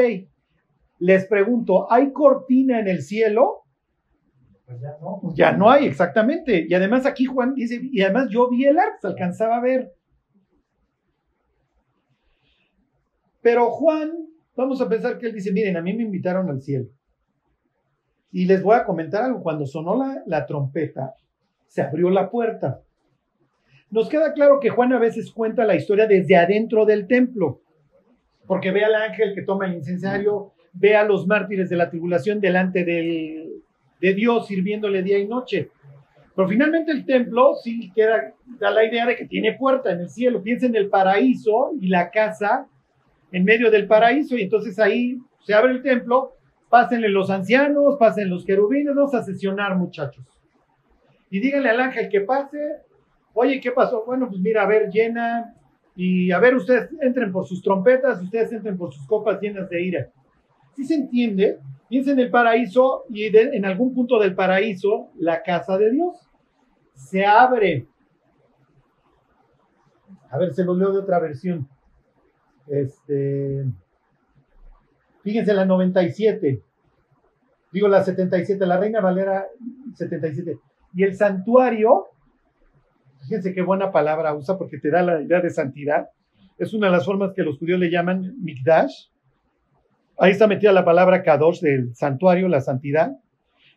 les 1.00 1.26
pregunto, 1.26 1.92
¿hay 1.92 2.12
cortina 2.12 2.80
en 2.80 2.88
el 2.88 3.02
cielo? 3.02 3.65
Pues 4.66 4.82
ya 4.82 4.98
no. 5.00 5.22
Ya 5.36 5.52
no 5.52 5.70
hay, 5.70 5.86
exactamente. 5.86 6.66
Y 6.68 6.74
además 6.74 7.06
aquí 7.06 7.26
Juan 7.26 7.54
dice, 7.54 7.80
y 7.82 8.02
además 8.02 8.30
yo 8.30 8.50
vi 8.50 8.66
el 8.66 8.80
arco, 8.80 8.98
se 9.02 9.08
alcanzaba 9.08 9.58
a 9.58 9.62
ver. 9.62 9.94
Pero 13.42 13.70
Juan, 13.70 14.12
vamos 14.56 14.82
a 14.82 14.90
pensar 14.90 15.20
que 15.20 15.28
él 15.28 15.34
dice, 15.34 15.52
miren, 15.52 15.78
a 15.78 15.82
mí 15.82 15.94
me 15.94 16.04
invitaron 16.04 16.50
al 16.50 16.62
cielo. 16.62 16.88
Y 18.32 18.46
les 18.46 18.64
voy 18.64 18.76
a 18.76 18.84
comentar 18.84 19.24
algo, 19.24 19.44
cuando 19.44 19.66
sonó 19.68 19.96
la, 19.96 20.24
la 20.26 20.46
trompeta, 20.46 21.14
se 21.68 21.82
abrió 21.82 22.10
la 22.10 22.30
puerta. 22.30 22.82
Nos 23.92 24.10
queda 24.10 24.34
claro 24.34 24.60
que 24.60 24.70
Juan 24.70 24.94
a 24.94 25.00
veces 25.00 25.32
cuenta 25.32 25.64
la 25.64 25.76
historia 25.76 26.08
desde 26.08 26.36
adentro 26.36 26.86
del 26.86 27.08
templo, 27.08 27.62
porque 28.48 28.72
ve 28.72 28.84
al 28.84 28.96
ángel 28.96 29.36
que 29.36 29.44
toma 29.44 29.68
el 29.68 29.76
incensario, 29.76 30.54
ve 30.74 30.96
a 30.96 31.04
los 31.04 31.28
mártires 31.28 31.70
de 31.70 31.78
la 31.78 31.90
tribulación 31.90 32.42
delante 32.42 32.84
del, 32.84 33.55
de 34.00 34.14
Dios 34.14 34.48
sirviéndole 34.48 35.04
día 35.04 35.18
y 35.18 35.28
noche. 35.28 35.70
Pero 36.36 36.48
finalmente 36.48 36.92
el 36.92 37.06
templo 37.06 37.56
sí 37.56 37.92
queda, 37.96 38.34
da 38.60 38.72
la 38.72 38.84
idea 38.84 39.06
de 39.06 39.16
que 39.16 39.26
tiene 39.26 39.54
puerta 39.54 39.92
en 39.92 40.02
el 40.02 40.10
cielo. 40.10 40.44
Piensa 40.44 40.66
en 40.66 40.76
el 40.76 40.90
paraíso 40.90 41.72
y 41.80 41.88
la 41.88 42.12
casa 42.12 42.68
en 43.32 43.44
medio 43.46 43.72
del 43.72 43.88
paraíso 43.88 44.38
y 44.38 44.44
entonces 44.44 44.78
ahí 44.80 45.20
se 45.46 45.54
abre 45.54 45.72
el 45.72 45.82
templo, 45.82 46.36
pásenle 46.70 47.10
los 47.10 47.30
ancianos, 47.30 47.98
pasen 47.98 48.30
los 48.30 48.46
querubines, 48.46 48.96
vamos 48.96 49.14
a 49.14 49.24
sesionar 49.24 49.78
muchachos. 49.78 50.26
Y 51.30 51.40
díganle 51.40 51.70
al 51.70 51.80
ángel 51.80 52.10
que 52.10 52.22
pase, 52.22 52.58
oye, 53.34 53.60
¿qué 53.60 53.72
pasó? 53.72 54.04
Bueno, 54.06 54.28
pues 54.28 54.42
mira, 54.42 54.64
a 54.64 54.68
ver, 54.68 54.90
llena 54.90 55.54
y 55.96 56.32
a 56.32 56.40
ver, 56.40 56.56
ustedes 56.56 56.90
entren 57.02 57.32
por 57.32 57.46
sus 57.46 57.62
trompetas, 57.62 58.22
ustedes 58.22 58.52
entren 58.52 58.78
por 58.78 58.94
sus 58.94 59.06
copas 59.08 59.40
llenas 59.42 59.70
de 59.70 59.82
ira. 59.82 60.08
Si 60.76 60.86
se 60.86 60.96
entiende, 60.96 61.60
piensa 61.88 62.12
en 62.12 62.20
el 62.20 62.30
paraíso 62.30 63.06
y 63.10 63.26
en 63.26 63.66
algún 63.66 63.94
punto 63.94 64.20
del 64.20 64.36
paraíso, 64.36 65.10
la 65.18 65.42
casa 65.42 65.78
de 65.78 65.92
Dios 65.92 66.16
se 66.94 67.26
abre. 67.26 67.88
A 70.30 70.38
ver, 70.38 70.54
se 70.54 70.64
lo 70.64 70.76
leo 70.76 70.92
de 70.92 71.00
otra 71.00 71.20
versión. 71.20 71.68
Este, 72.68 73.66
fíjense 75.24 75.54
la 75.54 75.66
97. 75.66 76.62
Digo 77.72 77.88
la 77.88 78.04
77, 78.04 78.66
la 78.66 78.78
Reina 78.78 79.02
Valera 79.02 79.46
77. 79.96 80.58
Y 80.94 81.04
el 81.04 81.16
santuario, 81.16 82.06
fíjense 83.22 83.54
qué 83.54 83.62
buena 83.62 83.92
palabra 83.92 84.34
usa 84.34 84.58
porque 84.58 84.78
te 84.78 84.90
da 84.90 85.02
la 85.04 85.22
idea 85.22 85.42
de 85.42 85.50
santidad. 85.50 86.10
Es 86.58 86.74
una 86.74 86.88
de 86.88 86.94
las 86.94 87.06
formas 87.06 87.34
que 87.34 87.44
los 87.44 87.58
judíos 87.60 87.80
le 87.80 87.92
llaman 87.92 88.34
mikdash. 88.42 89.10
Ahí 90.18 90.32
está 90.32 90.48
metida 90.48 90.72
la 90.72 90.86
palabra 90.86 91.24
kadosh 91.24 91.60
del 91.60 91.96
santuario, 91.96 92.48
la 92.48 92.62
santidad. 92.62 93.18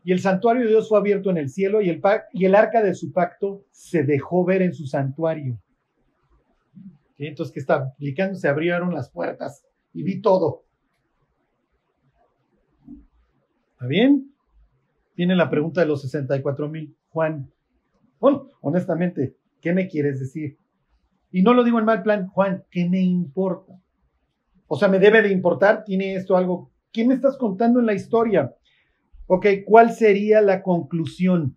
Y 0.05 0.12
el 0.12 0.20
santuario 0.20 0.62
de 0.62 0.68
Dios 0.68 0.88
fue 0.88 0.98
abierto 0.98 1.31
en 1.31 1.38
el 1.38 1.51
cielo 1.51 1.81
y 1.81 1.90
el, 1.90 2.01
y 2.33 2.44
el 2.44 2.55
arca 2.55 2.83
de 2.83 2.94
su 2.94 3.12
pacto 3.12 3.64
se 3.70 4.05
dejó 4.05 4.44
ver 4.44 4.62
en 4.62 4.72
su 4.72 4.87
santuario. 4.87 5.59
Entonces, 7.18 7.53
¿qué 7.53 7.61
está 7.61 7.74
aplicando? 7.74 8.38
Se 8.38 8.48
abrieron 8.48 8.94
las 8.94 9.11
puertas 9.11 9.64
y 9.92 10.05
vi 10.05 10.20
todo. 10.20 10.64
¿Está 13.72 13.87
bien? 13.87 14.33
Viene 15.16 15.35
la 15.35 15.51
pregunta 15.51 15.81
de 15.81 15.88
los 15.88 16.03
64 16.03 16.68
mil. 16.68 16.96
Juan, 17.11 17.51
honestamente, 18.61 19.35
¿qué 19.61 19.72
me 19.72 19.88
quieres 19.88 20.20
decir? 20.20 20.57
Y 21.33 21.42
no 21.42 21.55
lo 21.55 21.64
digo 21.64 21.79
en 21.79 21.85
mal 21.85 22.03
plan, 22.03 22.29
Juan, 22.29 22.64
¿qué 22.70 22.88
me 22.88 23.01
importa? 23.01 23.81
O 24.69 24.77
sea, 24.77 24.89
me 24.89 24.99
debe 24.99 25.23
de 25.23 25.31
importar, 25.31 25.83
tiene 25.85 26.15
esto 26.15 26.37
algo. 26.37 26.71
¿Qué 26.93 27.05
me 27.07 27.15
estás 27.15 27.37
contando 27.37 27.81
en 27.81 27.87
la 27.87 27.95
historia? 27.95 28.55
Ok, 29.27 29.47
¿cuál 29.67 29.93
sería 29.93 30.41
la 30.43 30.63
conclusión? 30.63 31.57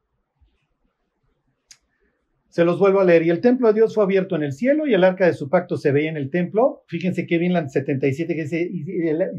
Se 2.48 2.66
los 2.66 2.80
vuelvo 2.80 3.00
a 3.00 3.06
leer. 3.06 3.24
Y 3.24 3.30
el 3.30 3.42
templo 3.42 3.68
de 3.68 3.76
Dios 3.76 3.94
fue 3.94 4.04
abierto 4.04 4.36
en 4.36 4.44
el 4.44 4.54
cielo 4.54 4.88
y 4.88 4.94
el 4.94 5.04
arca 5.04 5.26
de 5.26 5.34
su 5.34 5.50
pacto 5.50 5.78
se 5.78 5.92
veía 5.92 6.10
en 6.10 6.18
el 6.18 6.30
templo. 6.30 6.84
Fíjense 6.88 7.26
qué 7.26 7.38
bien 7.38 7.54
la 7.54 7.68
77 7.68 8.36
que 8.36 8.48
se, 8.48 8.62
y, 8.62 8.84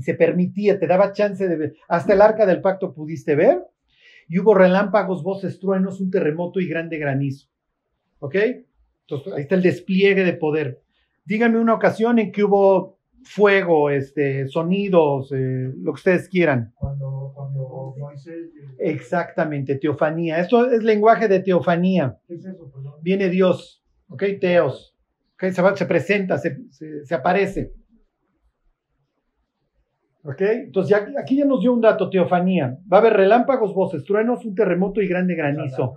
se 0.00 0.14
permitía, 0.14 0.78
te 0.78 0.86
daba 0.86 1.12
chance 1.12 1.46
de 1.46 1.56
ver. 1.56 1.74
Hasta 1.88 2.14
el 2.14 2.22
arca 2.22 2.46
del 2.46 2.62
pacto 2.62 2.94
pudiste 2.94 3.34
ver. 3.34 3.58
Y 4.28 4.38
hubo 4.38 4.54
relámpagos, 4.54 5.22
voces, 5.22 5.58
truenos, 5.58 6.00
un 6.00 6.10
terremoto 6.10 6.60
y 6.60 6.68
grande 6.68 6.96
granizo. 6.96 7.48
¿Ok? 8.18 8.36
Entonces, 9.06 9.32
ahí 9.34 9.42
está 9.42 9.56
el 9.56 9.62
despliegue 9.62 10.24
de 10.24 10.32
poder. 10.32 10.80
Díganme 11.24 11.58
una 11.58 11.74
ocasión 11.74 12.18
en 12.18 12.32
que 12.32 12.44
hubo 12.44 12.98
fuego, 13.24 13.90
este, 13.90 14.46
sonidos, 14.48 15.32
eh, 15.32 15.72
lo 15.76 15.92
que 15.92 15.98
ustedes 15.98 16.28
quieran. 16.28 16.72
Cuando, 16.74 17.32
cuando 17.34 17.94
Moisés... 17.98 18.50
Exactamente, 18.78 19.76
teofanía. 19.76 20.38
Esto 20.38 20.70
es 20.70 20.82
lenguaje 20.82 21.28
de 21.28 21.40
teofanía. 21.40 22.18
¿Qué 22.26 22.34
es 22.34 22.44
eso? 22.44 22.70
Perdón? 22.70 22.94
Viene 23.02 23.28
Dios, 23.28 23.84
¿ok? 24.08 24.24
Teos. 24.40 24.96
¿okay? 25.34 25.52
Se, 25.52 25.62
se, 25.76 25.86
presenta, 25.86 26.38
se, 26.38 26.58
se, 27.04 27.14
aparece. 27.14 27.72
¿Ok? 30.24 30.40
Entonces 30.40 30.90
ya, 30.90 31.20
aquí 31.20 31.36
ya 31.36 31.44
nos 31.44 31.60
dio 31.60 31.72
un 31.72 31.80
dato, 31.80 32.10
teofanía. 32.10 32.78
Va 32.92 32.98
a 32.98 33.00
haber 33.00 33.14
relámpagos, 33.14 33.74
voces, 33.74 34.04
truenos, 34.04 34.44
un 34.44 34.54
terremoto 34.54 35.00
y 35.00 35.08
grande 35.08 35.34
granizo. 35.34 35.94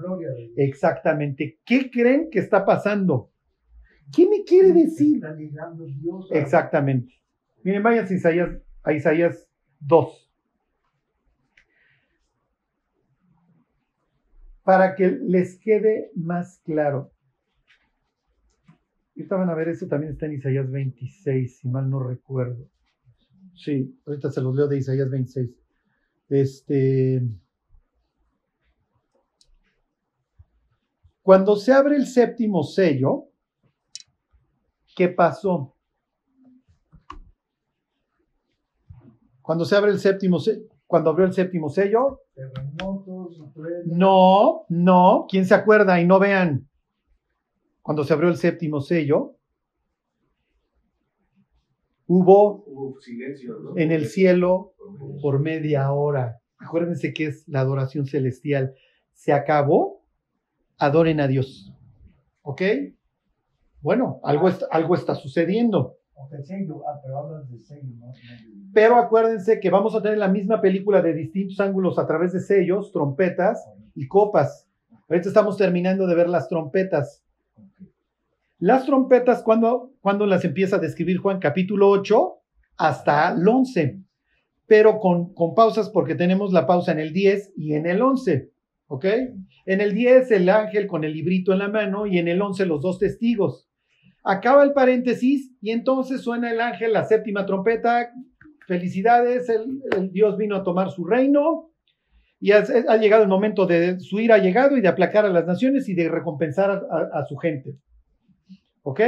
Exactamente. 0.56 1.60
¿Qué 1.64 1.90
creen 1.92 2.30
que 2.32 2.40
está 2.40 2.66
pasando? 2.66 3.32
¿Qué 4.14 4.28
me 4.28 4.44
quiere 4.44 4.72
decir? 4.74 5.22
Exactamente. 6.32 7.14
Miren, 7.64 7.84
vayan 7.84 8.06
a 8.06 8.14
Isaías, 8.14 8.50
a 8.84 8.94
Isaías 8.94 9.48
2. 9.80 10.32
Para 14.64 14.96
que 14.96 15.10
les 15.10 15.60
quede 15.60 16.12
más 16.16 16.60
claro. 16.64 17.12
Ahorita 19.16 19.36
van 19.38 19.50
a 19.50 19.56
ver, 19.56 19.70
eso 19.70 19.88
también 19.88 20.14
está 20.14 20.26
en 20.26 20.34
Isaías 20.34 20.70
26, 20.70 21.60
si 21.60 21.70
mal 21.70 21.90
no 21.90 22.00
recuerdo. 22.00 22.70
Sí, 23.56 23.98
ahorita 24.06 24.32
se 24.32 24.42
los 24.42 24.56
leo 24.56 24.68
de 24.68 24.78
Isaías 24.78 25.10
26. 25.10 25.50
Este. 26.30 27.22
Cuando 31.22 31.56
se 31.56 31.72
abre 31.72 31.96
el 31.96 32.06
séptimo 32.06 32.64
sello, 32.64 33.30
¿qué 34.96 35.10
pasó? 35.10 35.76
Cuando 39.42 39.66
se 39.66 39.76
abre 39.76 39.92
el 39.92 40.00
séptimo 40.00 40.40
cuando 40.88 41.10
abrió 41.10 41.26
el 41.26 41.34
séptimo 41.34 41.70
sello. 41.70 42.22
No, 43.86 44.66
no, 44.70 45.26
¿quién 45.30 45.46
se 45.46 45.54
acuerda? 45.54 46.00
Y 46.00 46.06
no 46.06 46.20
vean. 46.20 46.68
Cuando 47.82 48.04
se 48.04 48.14
abrió 48.14 48.30
el 48.30 48.38
séptimo 48.38 48.82
sello, 48.82 49.36
hubo, 52.08 52.96
silencio, 53.00 53.78
en 53.78 53.92
el 53.92 54.08
cielo 54.08 54.74
por 55.22 55.40
media 55.40 55.92
hora. 55.92 56.40
Acuérdense 56.58 57.14
que 57.14 57.28
es 57.28 57.48
la 57.48 57.60
adoración 57.60 58.06
celestial. 58.08 58.74
Se 59.14 59.34
acabó, 59.34 60.04
adoren 60.78 61.20
a 61.20 61.28
Dios. 61.28 61.72
¿Ok? 62.42 62.62
Bueno, 63.86 64.20
algo, 64.24 64.50
está, 64.50 64.66
algo 64.72 64.96
está 64.96 65.14
sucediendo. 65.14 66.00
Pero 68.74 68.96
acuérdense 68.96 69.60
que 69.60 69.70
vamos 69.70 69.94
a 69.94 70.02
tener 70.02 70.18
la 70.18 70.28
misma 70.28 70.60
película 70.60 71.04
de 71.04 71.14
distintos 71.14 71.60
ángulos 71.60 72.00
a 72.00 72.08
través 72.08 72.34
de 72.34 72.40
sellos, 72.40 72.92
trompetas 72.92 73.64
y 73.94 74.08
copas. 74.08 74.68
Ahorita 75.08 75.28
estamos 75.28 75.56
terminando 75.58 76.08
de 76.08 76.16
ver 76.16 76.28
las 76.30 76.50
trompetas. 76.50 77.24
Las 78.58 78.88
trompetas, 78.88 79.44
cuando, 79.44 79.92
cuando 80.02 80.26
las 80.26 80.44
empieza 80.46 80.78
a 80.78 80.80
describir 80.80 81.20
Juan, 81.20 81.38
capítulo 81.38 81.88
8 81.92 82.40
hasta 82.78 83.34
el 83.34 83.48
11, 83.48 84.00
pero 84.66 84.98
con, 84.98 85.32
con 85.36 85.54
pausas 85.54 85.92
porque 85.92 86.16
tenemos 86.16 86.52
la 86.52 86.66
pausa 86.66 86.92
en 86.92 87.02
el 87.02 87.14
10 87.14 87.54
y 87.56 87.76
en 87.76 87.86
el 87.86 88.02
11. 88.02 88.50
¿Ok? 88.88 89.06
En 89.68 89.82
el 89.82 89.94
10 89.94 90.32
el 90.32 90.50
ángel 90.50 90.88
con 90.88 91.04
el 91.04 91.14
librito 91.14 91.54
en 91.54 91.60
la 91.60 91.70
mano 91.70 92.08
y 92.08 92.18
en 92.18 92.28
el 92.28 92.42
11 92.42 92.66
los 92.66 92.82
dos 92.82 92.98
testigos. 92.98 93.65
Acaba 94.28 94.64
el 94.64 94.74
paréntesis 94.74 95.52
y 95.62 95.70
entonces 95.70 96.22
suena 96.22 96.52
el 96.52 96.60
ángel 96.60 96.94
la 96.94 97.06
séptima 97.06 97.46
trompeta, 97.46 98.10
felicidades, 98.68 99.48
el, 99.50 100.12
Dios 100.12 100.36
vino 100.36 100.56
a 100.56 100.64
tomar 100.64 100.90
su 100.90 101.06
reino 101.06 101.70
y 102.40 102.52
ha, 102.52 102.64
llegado 102.98 103.22
el 103.22 103.30
momento 103.30 103.68
de 103.68 104.00
su 104.00 104.20
ira 104.20 104.36
ha 104.36 104.40
llegado 104.40 104.78
y 104.78 104.82
de 104.82 104.88
aplacar 104.88 105.26
a 105.26 105.30
las 105.30 105.46
naciones 105.46 105.88
y 105.90 105.94
de 105.94 106.10
recompensar 106.10 106.72
a 106.72 107.26
su 107.26 107.38
gente. 107.38 107.78
¿Ok? 108.82 109.00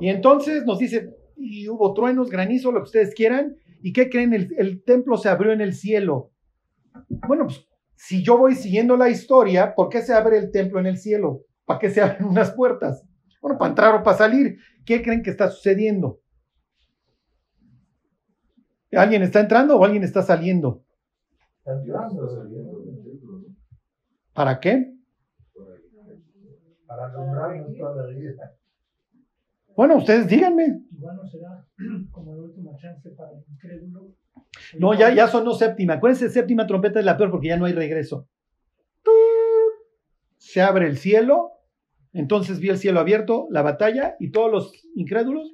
Y 0.00 0.08
entonces 0.08 0.64
nos 0.64 0.80
dice, 0.80 1.14
y 1.36 1.68
hubo 1.68 1.94
truenos, 1.94 2.28
granizo, 2.28 2.72
lo 2.72 2.80
que 2.80 2.86
ustedes 2.86 3.14
quieran, 3.14 3.56
¿y 3.82 3.92
qué 3.92 4.10
creen? 4.10 4.32
El, 4.32 4.52
el 4.58 4.82
templo 4.82 5.16
se 5.16 5.28
abrió 5.28 5.52
en 5.52 5.60
el 5.60 5.74
cielo. 5.74 6.32
Bueno, 7.28 7.44
pues 7.46 7.68
si 7.94 8.24
yo 8.24 8.36
voy 8.36 8.56
siguiendo 8.56 8.96
la 8.96 9.10
historia, 9.10 9.74
¿por 9.76 9.88
qué 9.88 10.02
se 10.02 10.12
abre 10.12 10.38
el 10.38 10.50
templo 10.50 10.80
en 10.80 10.86
el 10.86 10.96
cielo? 10.96 11.42
¿Para 11.64 11.78
qué 11.78 11.90
se 11.90 12.00
abren 12.00 12.24
unas 12.24 12.50
puertas? 12.52 13.04
Bueno, 13.44 13.58
para 13.58 13.68
entrar 13.68 13.94
o 13.94 14.02
para 14.02 14.16
salir. 14.16 14.56
¿Qué 14.86 15.02
creen 15.02 15.22
que 15.22 15.28
está 15.28 15.50
sucediendo? 15.50 16.22
¿Alguien 18.90 19.22
está 19.22 19.40
entrando 19.40 19.76
o 19.76 19.84
alguien 19.84 20.02
está 20.02 20.22
saliendo? 20.22 20.82
¿Para 24.32 24.58
qué? 24.58 24.94
Para 26.86 27.12
nombrarnos 27.12 27.76
toda 27.76 28.06
la 28.06 28.16
vida. 28.16 28.56
Bueno, 29.76 29.98
ustedes 29.98 30.26
díganme. 30.26 30.80
Igual 30.90 31.16
no 31.16 31.26
será 31.26 31.66
como 32.12 32.34
la 32.34 32.44
última 32.44 32.74
chance 32.78 33.10
para 33.10 33.32
el 33.32 33.44
incrédulo. 33.46 34.14
No, 34.78 34.94
ya, 34.94 35.12
ya 35.12 35.28
sonó 35.28 35.52
séptima. 35.52 35.94
Acuérdense, 35.94 36.30
séptima 36.30 36.66
trompeta 36.66 36.98
es 36.98 37.04
la 37.04 37.18
peor 37.18 37.30
porque 37.30 37.48
ya 37.48 37.58
no 37.58 37.66
hay 37.66 37.74
regreso. 37.74 38.26
Se 40.38 40.62
abre 40.62 40.86
el 40.86 40.96
cielo. 40.96 41.50
Entonces 42.14 42.60
vi 42.60 42.68
el 42.68 42.78
cielo 42.78 43.00
abierto, 43.00 43.48
la 43.50 43.62
batalla 43.62 44.16
y 44.20 44.30
todos 44.30 44.50
los 44.50 44.72
incrédulos. 44.94 45.52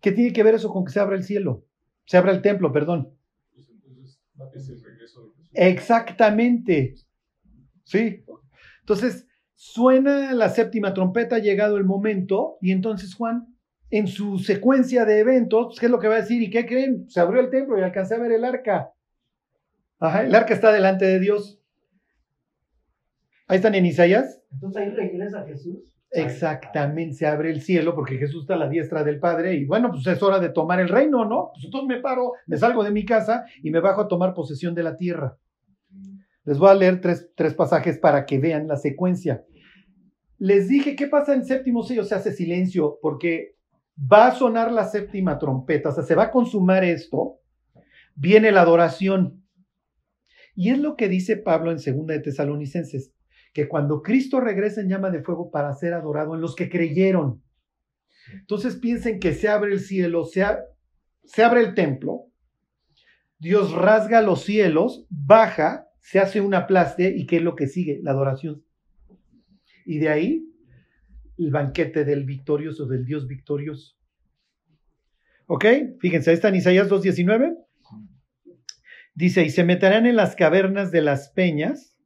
¿Qué 0.00 0.12
tiene 0.12 0.32
que 0.32 0.42
ver 0.42 0.54
eso 0.54 0.70
con 0.70 0.84
que 0.84 0.92
se 0.92 1.00
abra 1.00 1.16
el 1.16 1.24
cielo? 1.24 1.64
Se 2.04 2.18
abra 2.18 2.30
el 2.32 2.42
templo, 2.42 2.70
perdón. 2.70 3.10
Pues 3.52 3.68
entonces 3.70 4.68
es 4.68 4.68
el 4.70 4.84
regreso 4.84 5.22
de 5.22 5.32
Jesús. 5.32 5.50
Exactamente. 5.54 6.94
Sí. 7.84 8.22
Entonces, 8.80 9.26
suena 9.54 10.32
la 10.34 10.50
séptima 10.50 10.94
trompeta, 10.94 11.36
ha 11.36 11.40
llegado 11.40 11.78
el 11.78 11.84
momento, 11.84 12.58
y 12.60 12.70
entonces 12.70 13.14
Juan, 13.14 13.56
en 13.90 14.06
su 14.06 14.38
secuencia 14.38 15.06
de 15.06 15.20
eventos, 15.20 15.78
¿qué 15.80 15.86
es 15.86 15.92
lo 15.92 15.98
que 15.98 16.08
va 16.08 16.16
a 16.16 16.20
decir? 16.20 16.42
¿Y 16.42 16.50
qué 16.50 16.66
creen? 16.66 17.08
Se 17.08 17.20
abrió 17.20 17.40
el 17.40 17.50
templo 17.50 17.78
y 17.78 17.82
alcancé 17.82 18.14
a 18.14 18.18
ver 18.18 18.32
el 18.32 18.44
arca. 18.44 18.92
Ajá, 19.98 20.24
el 20.24 20.34
arca 20.34 20.54
está 20.54 20.70
delante 20.70 21.06
de 21.06 21.18
Dios. 21.18 21.57
Ahí 23.48 23.56
están 23.56 23.74
en 23.74 23.86
Isaías. 23.86 24.42
Entonces 24.52 24.82
ahí 24.82 24.90
regresa 24.90 25.44
Jesús. 25.46 25.94
Exactamente, 26.10 27.14
se 27.16 27.26
abre 27.26 27.50
el 27.50 27.60
cielo 27.60 27.94
porque 27.94 28.16
Jesús 28.16 28.42
está 28.42 28.54
a 28.54 28.58
la 28.58 28.68
diestra 28.68 29.04
del 29.04 29.18
Padre 29.18 29.54
y 29.54 29.66
bueno, 29.66 29.90
pues 29.90 30.06
es 30.06 30.22
hora 30.22 30.38
de 30.38 30.48
tomar 30.48 30.80
el 30.80 30.88
reino, 30.88 31.26
¿no? 31.26 31.50
Pues 31.52 31.66
entonces 31.66 31.88
me 31.88 32.00
paro, 32.00 32.32
me 32.46 32.56
salgo 32.56 32.82
de 32.82 32.90
mi 32.90 33.04
casa 33.04 33.44
y 33.62 33.70
me 33.70 33.80
bajo 33.80 34.02
a 34.02 34.08
tomar 34.08 34.32
posesión 34.32 34.74
de 34.74 34.82
la 34.82 34.96
tierra. 34.96 35.36
Les 36.44 36.58
voy 36.58 36.70
a 36.70 36.74
leer 36.74 37.02
tres, 37.02 37.30
tres 37.34 37.52
pasajes 37.52 37.98
para 37.98 38.24
que 38.24 38.38
vean 38.38 38.68
la 38.68 38.76
secuencia. 38.76 39.44
Les 40.38 40.68
dije, 40.68 40.96
¿qué 40.96 41.08
pasa 41.08 41.34
en 41.34 41.44
séptimo 41.44 41.82
sello? 41.82 42.04
Se 42.04 42.14
hace 42.14 42.32
silencio 42.32 42.98
porque 43.02 43.56
va 44.00 44.28
a 44.28 44.34
sonar 44.34 44.72
la 44.72 44.84
séptima 44.84 45.38
trompeta, 45.38 45.90
o 45.90 45.92
sea, 45.92 46.04
se 46.04 46.14
va 46.14 46.24
a 46.24 46.30
consumar 46.30 46.84
esto, 46.84 47.40
viene 48.14 48.50
la 48.50 48.62
adoración. 48.62 49.44
Y 50.54 50.70
es 50.70 50.78
lo 50.78 50.96
que 50.96 51.08
dice 51.08 51.36
Pablo 51.36 51.70
en 51.70 51.80
segunda 51.80 52.14
de 52.14 52.20
Tesalonicenses, 52.20 53.12
que 53.52 53.68
cuando 53.68 54.02
Cristo 54.02 54.40
regresa 54.40 54.80
en 54.80 54.88
llama 54.88 55.10
de 55.10 55.22
fuego 55.22 55.50
para 55.50 55.72
ser 55.74 55.94
adorado 55.94 56.34
en 56.34 56.40
los 56.40 56.54
que 56.54 56.68
creyeron. 56.68 57.42
Entonces 58.32 58.76
piensen 58.76 59.20
que 59.20 59.32
se 59.34 59.48
abre 59.48 59.72
el 59.72 59.80
cielo, 59.80 60.24
se, 60.24 60.42
abre 60.42 61.60
el 61.60 61.74
templo, 61.74 62.26
Dios 63.38 63.72
rasga 63.72 64.20
los 64.20 64.42
cielos, 64.42 65.06
baja, 65.08 65.88
se 66.00 66.18
hace 66.18 66.40
un 66.40 66.54
aplaste 66.54 67.14
y 67.16 67.26
¿qué 67.26 67.36
es 67.36 67.42
lo 67.42 67.54
que 67.54 67.66
sigue? 67.66 68.00
La 68.02 68.10
adoración. 68.10 68.64
Y 69.86 69.98
de 69.98 70.08
ahí 70.08 70.44
el 71.38 71.50
banquete 71.50 72.04
del 72.04 72.24
victorioso, 72.24 72.86
del 72.86 73.04
Dios 73.04 73.26
victorioso. 73.26 73.96
¿Ok? 75.46 75.64
Fíjense, 76.00 76.30
ahí 76.30 76.34
está 76.34 76.48
en 76.48 76.56
Isaías 76.56 76.90
2.19. 76.90 77.56
Dice, 79.14 79.44
y 79.44 79.50
se 79.50 79.64
meterán 79.64 80.04
en 80.06 80.16
las 80.16 80.36
cavernas 80.36 80.90
de 80.92 81.00
las 81.00 81.30
peñas 81.30 81.97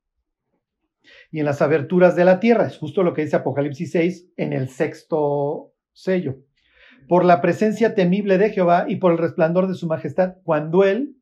y 1.32 1.40
en 1.40 1.46
las 1.46 1.62
aberturas 1.62 2.14
de 2.14 2.24
la 2.24 2.38
tierra. 2.38 2.66
Es 2.66 2.78
justo 2.78 3.02
lo 3.02 3.14
que 3.14 3.22
dice 3.22 3.36
Apocalipsis 3.36 3.90
6 3.90 4.32
en 4.36 4.52
el 4.52 4.68
sexto 4.68 5.72
sello. 5.92 6.36
Por 7.08 7.24
la 7.24 7.40
presencia 7.40 7.94
temible 7.94 8.38
de 8.38 8.50
Jehová 8.50 8.84
y 8.86 8.96
por 8.96 9.12
el 9.12 9.18
resplandor 9.18 9.66
de 9.66 9.74
su 9.74 9.86
majestad, 9.88 10.36
cuando 10.44 10.84
Él 10.84 11.16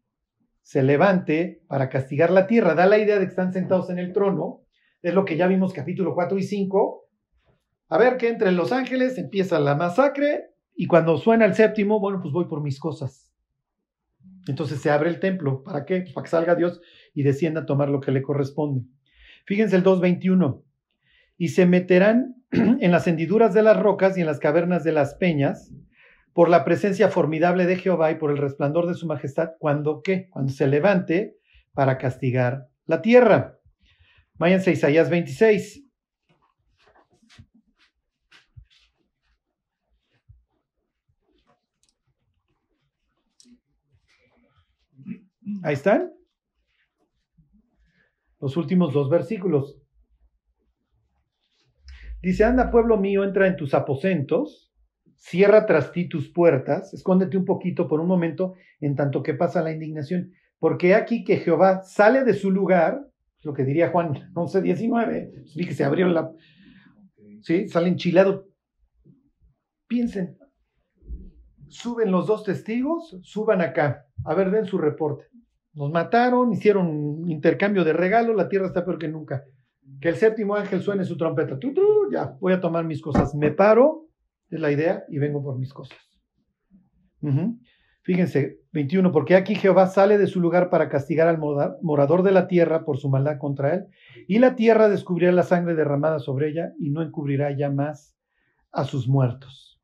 se 0.62 0.82
levante 0.82 1.62
para 1.68 1.88
castigar 1.88 2.30
la 2.30 2.46
tierra. 2.46 2.74
Da 2.74 2.86
la 2.86 2.98
idea 2.98 3.18
de 3.18 3.24
que 3.24 3.30
están 3.30 3.52
sentados 3.52 3.88
en 3.88 3.98
el 3.98 4.12
trono. 4.12 4.62
Es 5.00 5.14
lo 5.14 5.24
que 5.24 5.36
ya 5.36 5.46
vimos 5.46 5.72
capítulo 5.72 6.14
4 6.14 6.38
y 6.38 6.42
5. 6.42 7.08
A 7.88 7.98
ver 7.98 8.16
que 8.16 8.28
entre 8.28 8.52
los 8.52 8.72
ángeles 8.72 9.16
empieza 9.16 9.58
la 9.58 9.74
masacre 9.74 10.50
y 10.74 10.86
cuando 10.86 11.16
suena 11.16 11.44
el 11.44 11.54
séptimo, 11.54 12.00
bueno, 12.00 12.20
pues 12.20 12.32
voy 12.32 12.46
por 12.46 12.62
mis 12.62 12.78
cosas. 12.78 13.32
Entonces 14.48 14.80
se 14.80 14.90
abre 14.90 15.08
el 15.08 15.20
templo. 15.20 15.62
¿Para 15.62 15.84
qué? 15.84 16.00
Pues 16.02 16.12
para 16.12 16.24
que 16.24 16.30
salga 16.30 16.54
Dios 16.56 16.80
y 17.14 17.22
descienda 17.22 17.62
a 17.62 17.66
tomar 17.66 17.88
lo 17.88 18.00
que 18.00 18.12
le 18.12 18.22
corresponde. 18.22 18.82
Fíjense 19.46 19.76
el 19.76 19.84
2.21. 19.84 20.62
Y 21.38 21.48
se 21.48 21.66
meterán 21.66 22.36
en 22.50 22.90
las 22.90 23.06
hendiduras 23.06 23.54
de 23.54 23.62
las 23.62 23.78
rocas 23.78 24.16
y 24.16 24.20
en 24.20 24.26
las 24.26 24.38
cavernas 24.38 24.84
de 24.84 24.92
las 24.92 25.14
peñas 25.14 25.72
por 26.32 26.48
la 26.48 26.64
presencia 26.64 27.08
formidable 27.08 27.66
de 27.66 27.76
Jehová 27.76 28.10
y 28.12 28.14
por 28.16 28.30
el 28.30 28.38
resplandor 28.38 28.86
de 28.86 28.94
su 28.94 29.06
majestad, 29.06 29.50
cuando 29.58 30.00
qué? 30.02 30.28
Cuando 30.30 30.52
se 30.52 30.66
levante 30.66 31.36
para 31.72 31.98
castigar 31.98 32.68
la 32.86 33.02
tierra. 33.02 33.58
Váyanse 34.34 34.70
a 34.70 34.72
Isaías 34.72 35.10
26. 35.10 35.84
Ahí 45.62 45.74
están. 45.74 46.19
Los 48.40 48.56
últimos 48.56 48.92
dos 48.92 49.10
versículos. 49.10 49.80
Dice, 52.22 52.44
anda 52.44 52.70
pueblo 52.70 52.98
mío, 52.98 53.24
entra 53.24 53.46
en 53.46 53.56
tus 53.56 53.72
aposentos, 53.74 54.72
cierra 55.16 55.66
tras 55.66 55.92
ti 55.92 56.08
tus 56.08 56.30
puertas, 56.30 56.92
escóndete 56.92 57.36
un 57.36 57.44
poquito 57.44 57.88
por 57.88 58.00
un 58.00 58.06
momento 58.06 58.54
en 58.80 58.94
tanto 58.94 59.22
que 59.22 59.34
pasa 59.34 59.62
la 59.62 59.72
indignación, 59.72 60.32
porque 60.58 60.94
aquí 60.94 61.24
que 61.24 61.38
Jehová 61.38 61.82
sale 61.82 62.24
de 62.24 62.34
su 62.34 62.50
lugar, 62.50 63.00
lo 63.42 63.54
que 63.54 63.64
diría 63.64 63.90
Juan 63.90 64.30
11, 64.34 64.62
19, 64.62 65.32
vi 65.56 65.66
que 65.66 65.74
se 65.74 65.84
abrió 65.84 66.08
la... 66.08 66.30
¿Sí? 67.42 67.68
Sale 67.68 67.88
enchilado. 67.88 68.48
Piensen, 69.86 70.36
suben 71.68 72.10
los 72.10 72.26
dos 72.26 72.44
testigos, 72.44 73.18
suban 73.22 73.62
acá, 73.62 74.06
a 74.24 74.34
ver, 74.34 74.50
den 74.50 74.66
su 74.66 74.76
reporte. 74.76 75.24
Nos 75.72 75.90
mataron, 75.90 76.52
hicieron 76.52 77.28
intercambio 77.28 77.84
de 77.84 77.92
regalos, 77.92 78.36
la 78.36 78.48
tierra 78.48 78.66
está 78.66 78.84
peor 78.84 78.98
que 78.98 79.08
nunca. 79.08 79.44
Que 80.00 80.08
el 80.08 80.16
séptimo 80.16 80.54
ángel 80.54 80.82
suene 80.82 81.04
su 81.04 81.16
trompeta. 81.16 81.58
Ya, 82.12 82.36
voy 82.40 82.52
a 82.52 82.60
tomar 82.60 82.84
mis 82.84 83.00
cosas. 83.00 83.34
Me 83.34 83.50
paro, 83.50 84.08
es 84.48 84.60
la 84.60 84.72
idea, 84.72 85.04
y 85.08 85.18
vengo 85.18 85.42
por 85.42 85.58
mis 85.58 85.72
cosas. 85.72 85.98
Fíjense, 88.02 88.60
21, 88.72 89.12
porque 89.12 89.36
aquí 89.36 89.54
Jehová 89.54 89.86
sale 89.86 90.16
de 90.16 90.26
su 90.26 90.40
lugar 90.40 90.70
para 90.70 90.88
castigar 90.88 91.28
al 91.28 91.38
morador 91.38 92.22
de 92.22 92.32
la 92.32 92.48
tierra 92.48 92.84
por 92.84 92.98
su 92.98 93.10
maldad 93.10 93.38
contra 93.38 93.74
él, 93.74 93.86
y 94.26 94.38
la 94.38 94.56
tierra 94.56 94.88
descubrirá 94.88 95.32
la 95.32 95.42
sangre 95.42 95.74
derramada 95.74 96.18
sobre 96.18 96.48
ella 96.48 96.72
y 96.78 96.90
no 96.90 97.02
encubrirá 97.02 97.56
ya 97.56 97.70
más 97.70 98.16
a 98.72 98.84
sus 98.84 99.06
muertos. 99.06 99.80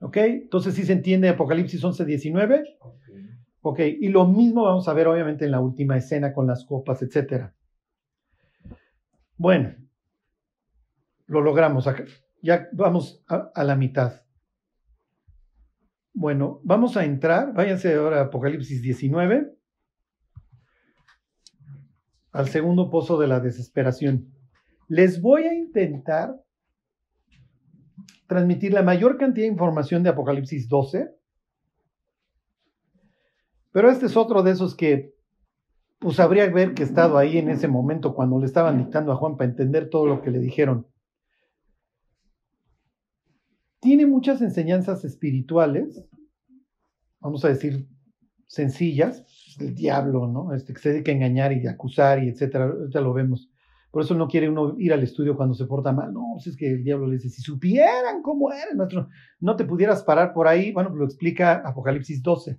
¿Ok? 0.00 0.16
Entonces 0.18 0.74
sí 0.74 0.84
se 0.84 0.92
entiende 0.92 1.28
Apocalipsis 1.28 1.82
11, 1.82 2.04
19. 2.04 2.64
Ok, 3.70 3.80
y 3.80 4.08
lo 4.08 4.26
mismo 4.26 4.64
vamos 4.64 4.88
a 4.88 4.94
ver 4.94 5.08
obviamente 5.08 5.44
en 5.44 5.50
la 5.50 5.60
última 5.60 5.98
escena 5.98 6.32
con 6.32 6.46
las 6.46 6.64
copas, 6.64 7.02
etcétera. 7.02 7.54
Bueno, 9.36 9.74
lo 11.26 11.42
logramos. 11.42 11.86
acá. 11.86 12.06
Ya 12.40 12.70
vamos 12.72 13.22
a, 13.28 13.50
a 13.54 13.64
la 13.64 13.76
mitad. 13.76 14.22
Bueno, 16.14 16.62
vamos 16.64 16.96
a 16.96 17.04
entrar. 17.04 17.52
Váyanse 17.52 17.94
ahora 17.94 18.20
a 18.20 18.24
Apocalipsis 18.24 18.80
19. 18.80 19.54
Al 22.32 22.48
segundo 22.48 22.88
pozo 22.88 23.20
de 23.20 23.26
la 23.26 23.38
desesperación. 23.38 24.32
Les 24.88 25.20
voy 25.20 25.42
a 25.42 25.52
intentar 25.52 26.42
transmitir 28.26 28.72
la 28.72 28.82
mayor 28.82 29.18
cantidad 29.18 29.44
de 29.44 29.52
información 29.52 30.02
de 30.02 30.08
Apocalipsis 30.08 30.70
12. 30.70 31.17
Pero 33.78 33.92
este 33.92 34.06
es 34.06 34.16
otro 34.16 34.42
de 34.42 34.50
esos 34.50 34.74
que 34.74 35.14
pues 36.00 36.18
habría 36.18 36.48
que 36.48 36.52
ver 36.52 36.74
que 36.74 36.82
estado 36.82 37.16
ahí 37.16 37.38
en 37.38 37.48
ese 37.48 37.68
momento 37.68 38.12
cuando 38.12 38.40
le 38.40 38.46
estaban 38.46 38.76
dictando 38.76 39.12
a 39.12 39.14
Juan 39.14 39.36
para 39.36 39.50
entender 39.50 39.88
todo 39.88 40.04
lo 40.04 40.20
que 40.20 40.32
le 40.32 40.40
dijeron. 40.40 40.88
Tiene 43.78 44.04
muchas 44.04 44.42
enseñanzas 44.42 45.04
espirituales, 45.04 46.04
vamos 47.20 47.44
a 47.44 47.50
decir, 47.50 47.86
sencillas, 48.48 49.56
el 49.60 49.76
diablo, 49.76 50.26
¿no? 50.26 50.52
Este, 50.54 50.74
que 50.74 50.80
se 50.80 50.90
dedica 50.90 51.12
a 51.12 51.14
engañar 51.14 51.52
y 51.52 51.64
acusar 51.68 52.24
y 52.24 52.30
etcétera, 52.30 52.64
ahorita 52.64 53.00
lo 53.00 53.12
vemos. 53.12 53.48
Por 53.92 54.02
eso 54.02 54.16
no 54.16 54.26
quiere 54.26 54.48
uno 54.48 54.74
ir 54.76 54.92
al 54.92 55.04
estudio 55.04 55.36
cuando 55.36 55.54
se 55.54 55.66
porta 55.66 55.92
mal. 55.92 56.12
No, 56.12 56.32
pues 56.34 56.48
es 56.48 56.56
que 56.56 56.68
el 56.68 56.82
diablo 56.82 57.06
le 57.06 57.12
dice, 57.12 57.28
si 57.28 57.42
supieran 57.42 58.22
cómo 58.22 58.50
era 58.50 58.74
nuestro, 58.74 59.08
no 59.38 59.54
te 59.54 59.64
pudieras 59.64 60.02
parar 60.02 60.32
por 60.32 60.48
ahí. 60.48 60.72
Bueno, 60.72 60.90
lo 60.90 61.04
explica 61.04 61.62
Apocalipsis 61.64 62.20
12. 62.24 62.58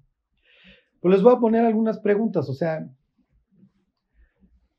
Pero 1.02 1.14
les 1.14 1.24
voy 1.24 1.34
a 1.34 1.40
poner 1.40 1.66
algunas 1.66 2.00
preguntas, 2.00 2.50
o 2.50 2.54
sea, 2.54 2.88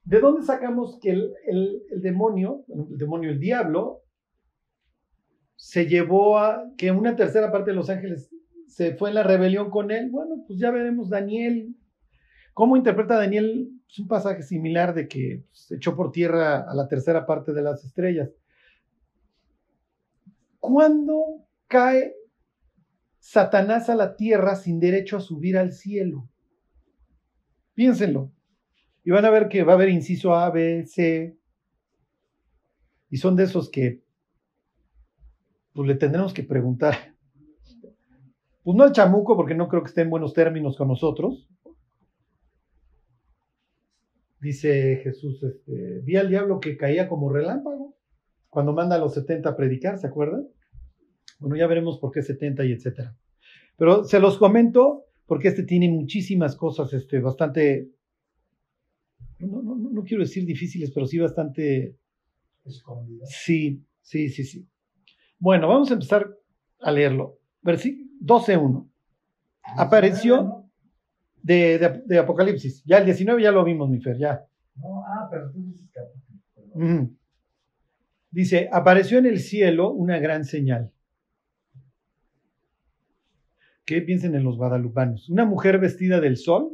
¿de 0.05 0.21
dónde 0.21 0.43
sacamos 0.43 0.99
que 1.01 1.11
el, 1.11 1.83
demonio, 1.97 2.65
el 2.69 2.99
demonio, 2.99 3.31
el 3.31 3.41
diablo, 3.41 4.03
se 5.57 5.87
llevó 5.87 6.39
a 6.39 6.65
que 6.77 6.91
una 6.91 7.17
tercera 7.17 7.53
parte 7.53 7.71
de 7.71 7.77
los 7.77 7.91
ángeles 7.91 8.31
se 8.67 8.95
fue 8.95 9.11
en 9.11 9.15
la 9.17 9.23
rebelión 9.23 9.71
con 9.71 9.91
él? 9.91 10.11
Bueno, 10.11 10.45
pues 10.47 10.59
ya 10.59 10.71
veremos 10.71 11.09
Daniel. 11.09 11.75
¿Cómo 12.55 12.77
interpreta 12.77 13.17
Daniel 13.17 13.71
es 13.91 13.99
un 13.99 14.07
pasaje 14.07 14.43
similar 14.43 14.95
de 14.95 15.09
que 15.09 15.45
se 15.51 15.77
echó 15.77 15.97
por 15.97 16.13
tierra 16.13 16.61
a 16.61 16.75
la 16.75 16.87
tercera 16.87 17.27
parte 17.27 17.53
de 17.53 17.63
las 17.63 17.85
estrellas. 17.85 18.31
¿Cuándo 20.61 21.45
cae 21.67 22.15
Satanás 23.31 23.89
a 23.89 23.95
la 23.95 24.17
tierra 24.17 24.57
sin 24.57 24.81
derecho 24.81 25.17
a 25.17 25.21
subir 25.21 25.57
al 25.57 25.71
cielo? 25.71 26.29
Piénsenlo. 27.75 28.33
Y 29.05 29.13
van 29.13 29.25
a 29.25 29.31
ver 29.31 29.49
que 29.49 29.63
va 29.63 29.75
a 29.75 29.77
haber 29.77 29.89
inciso 29.89 30.35
A, 30.35 30.51
B, 30.51 30.85
C. 30.85 31.39
Y 33.09 33.19
son 33.19 33.37
de 33.37 33.45
esos 33.45 33.71
que 33.71 34.03
pues 35.73 35.87
le 35.87 35.95
tendremos 35.95 36.35
que 36.35 36.43
preguntar. 36.43 37.15
Pues 38.65 38.77
no 38.77 38.83
al 38.83 38.91
chamuco, 38.91 39.37
porque 39.37 39.55
no 39.55 39.69
creo 39.69 39.85
que 39.85 39.91
esté 39.91 40.01
en 40.01 40.11
buenos 40.11 40.35
términos 40.35 40.77
con 40.77 40.89
nosotros, 40.89 41.49
dice 44.41 45.03
Jesús, 45.05 45.41
este, 45.45 46.01
vi 46.01 46.17
al 46.17 46.29
diablo 46.29 46.59
que 46.59 46.77
caía 46.77 47.09
como 47.09 47.33
relámpago 47.33 47.97
cuando 48.49 48.73
manda 48.73 48.97
a 48.97 48.99
los 48.99 49.15
70 49.15 49.51
a 49.51 49.57
predicar, 49.57 49.99
¿se 49.99 50.09
acuerdan? 50.09 50.49
Bueno, 51.39 51.55
ya 51.55 51.67
veremos 51.69 51.99
por 51.99 52.11
qué 52.11 52.23
70 52.23 52.65
y 52.65 52.73
etcétera. 52.73 53.17
Pero 53.81 54.05
se 54.05 54.21
los 54.21 54.37
comento 54.37 55.07
porque 55.25 55.49
este 55.49 55.63
tiene 55.63 55.89
muchísimas 55.89 56.55
cosas, 56.55 56.93
este, 56.93 57.19
bastante, 57.19 57.89
no, 59.39 59.63
no, 59.63 59.75
no, 59.75 60.03
quiero 60.03 60.23
decir 60.23 60.45
difíciles, 60.45 60.91
pero 60.95 61.07
sí 61.07 61.19
bastante... 61.19 61.97
Escondidas. 62.63 63.31
Sí, 63.33 63.83
sí, 64.03 64.29
sí, 64.29 64.45
sí. 64.45 64.69
Bueno, 65.39 65.67
vamos 65.67 65.91
a 65.91 65.95
empezar 65.95 66.29
a 66.79 66.93
leerlo. 66.93 67.39
Versículo 67.63 68.11
12.1. 68.21 68.91
Apareció 69.79 70.67
de, 71.43 71.79
de, 71.79 72.03
de, 72.05 72.19
Apocalipsis. 72.19 72.85
Ya 72.85 72.99
el 72.99 73.07
19 73.07 73.43
ya 73.43 73.51
lo 73.51 73.65
vimos, 73.65 73.89
mi 73.89 73.99
Fer, 73.99 74.19
ya. 74.19 74.45
No, 74.75 75.03
ah, 75.07 75.27
pero 75.31 75.51
tú 75.51 75.63
dices 75.63 75.89
capítulo. 75.91 77.09
Dice, 78.31 78.69
apareció 78.71 79.17
en 79.17 79.25
el 79.25 79.39
cielo 79.39 79.91
una 79.91 80.19
gran 80.19 80.45
señal. 80.45 80.93
¿Qué 83.91 84.01
piensen 84.03 84.37
en 84.37 84.45
los 84.45 84.57
guadalupanos? 84.57 85.29
Una 85.31 85.45
mujer 85.45 85.81
vestida 85.81 86.21
del 86.21 86.37
sol, 86.37 86.71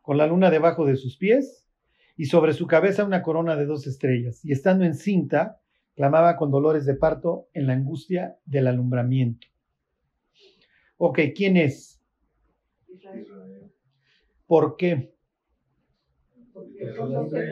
con 0.00 0.16
la 0.16 0.28
luna 0.28 0.48
debajo 0.48 0.86
de 0.86 0.94
sus 0.94 1.16
pies, 1.16 1.68
y 2.16 2.26
sobre 2.26 2.52
su 2.52 2.68
cabeza 2.68 3.04
una 3.04 3.20
corona 3.20 3.56
de 3.56 3.66
dos 3.66 3.88
estrellas. 3.88 4.44
Y 4.44 4.52
estando 4.52 4.84
encinta, 4.84 5.60
clamaba 5.96 6.36
con 6.36 6.52
dolores 6.52 6.86
de 6.86 6.94
parto 6.94 7.48
en 7.52 7.66
la 7.66 7.72
angustia 7.72 8.38
del 8.44 8.68
alumbramiento. 8.68 9.48
Ok, 10.98 11.18
¿quién 11.34 11.56
es? 11.56 12.00
Israel. 12.86 13.72
¿Por 14.46 14.76
qué? 14.76 15.12
Porque 16.52 16.94
son 16.94 17.12
los 17.12 17.28
doce 17.28 17.48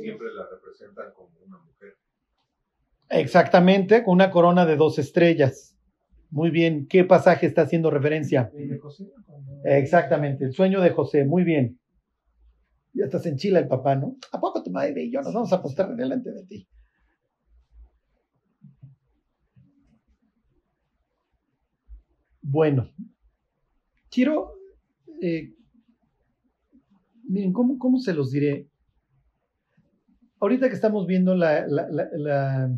Siempre 0.00 0.28
la 0.32 0.46
representan 0.48 1.12
como 1.12 1.36
una 1.44 1.58
mujer. 1.58 1.96
Exactamente, 3.08 4.04
con 4.04 4.14
una 4.14 4.30
corona 4.30 4.64
de 4.64 4.76
dos 4.76 5.00
estrellas. 5.00 5.71
Muy 6.32 6.50
bien, 6.50 6.88
¿qué 6.88 7.04
pasaje 7.04 7.46
está 7.46 7.62
haciendo 7.62 7.88
referencia? 7.90 8.50
¿Y 8.58 8.66
de 8.66 8.78
José? 8.78 9.04
Exactamente, 9.64 10.44
el 10.46 10.52
sueño 10.52 10.80
de 10.80 10.90
José, 10.90 11.24
muy 11.24 11.44
bien. 11.44 11.78
Ya 12.94 13.04
estás 13.04 13.26
en 13.26 13.36
Chile 13.36 13.58
el 13.58 13.68
papá, 13.68 13.96
¿no? 13.96 14.16
¿A 14.32 14.40
poco 14.40 14.62
tu 14.62 14.70
madre 14.70 15.02
y 15.04 15.10
yo 15.12 15.20
nos 15.20 15.34
vamos 15.34 15.52
a 15.52 15.60
postar 15.60 15.94
delante 15.94 16.32
de 16.32 16.44
ti? 16.46 16.66
Bueno, 22.42 22.88
quiero, 24.10 24.52
eh, 25.20 25.52
miren, 27.28 27.52
¿cómo, 27.52 27.78
¿cómo 27.78 27.98
se 27.98 28.14
los 28.14 28.30
diré? 28.30 28.68
Ahorita 30.40 30.68
que 30.68 30.74
estamos 30.74 31.06
viendo 31.06 31.34
la, 31.34 31.66
la- 31.66 31.88
la- 31.88 32.08
la- 32.12 32.70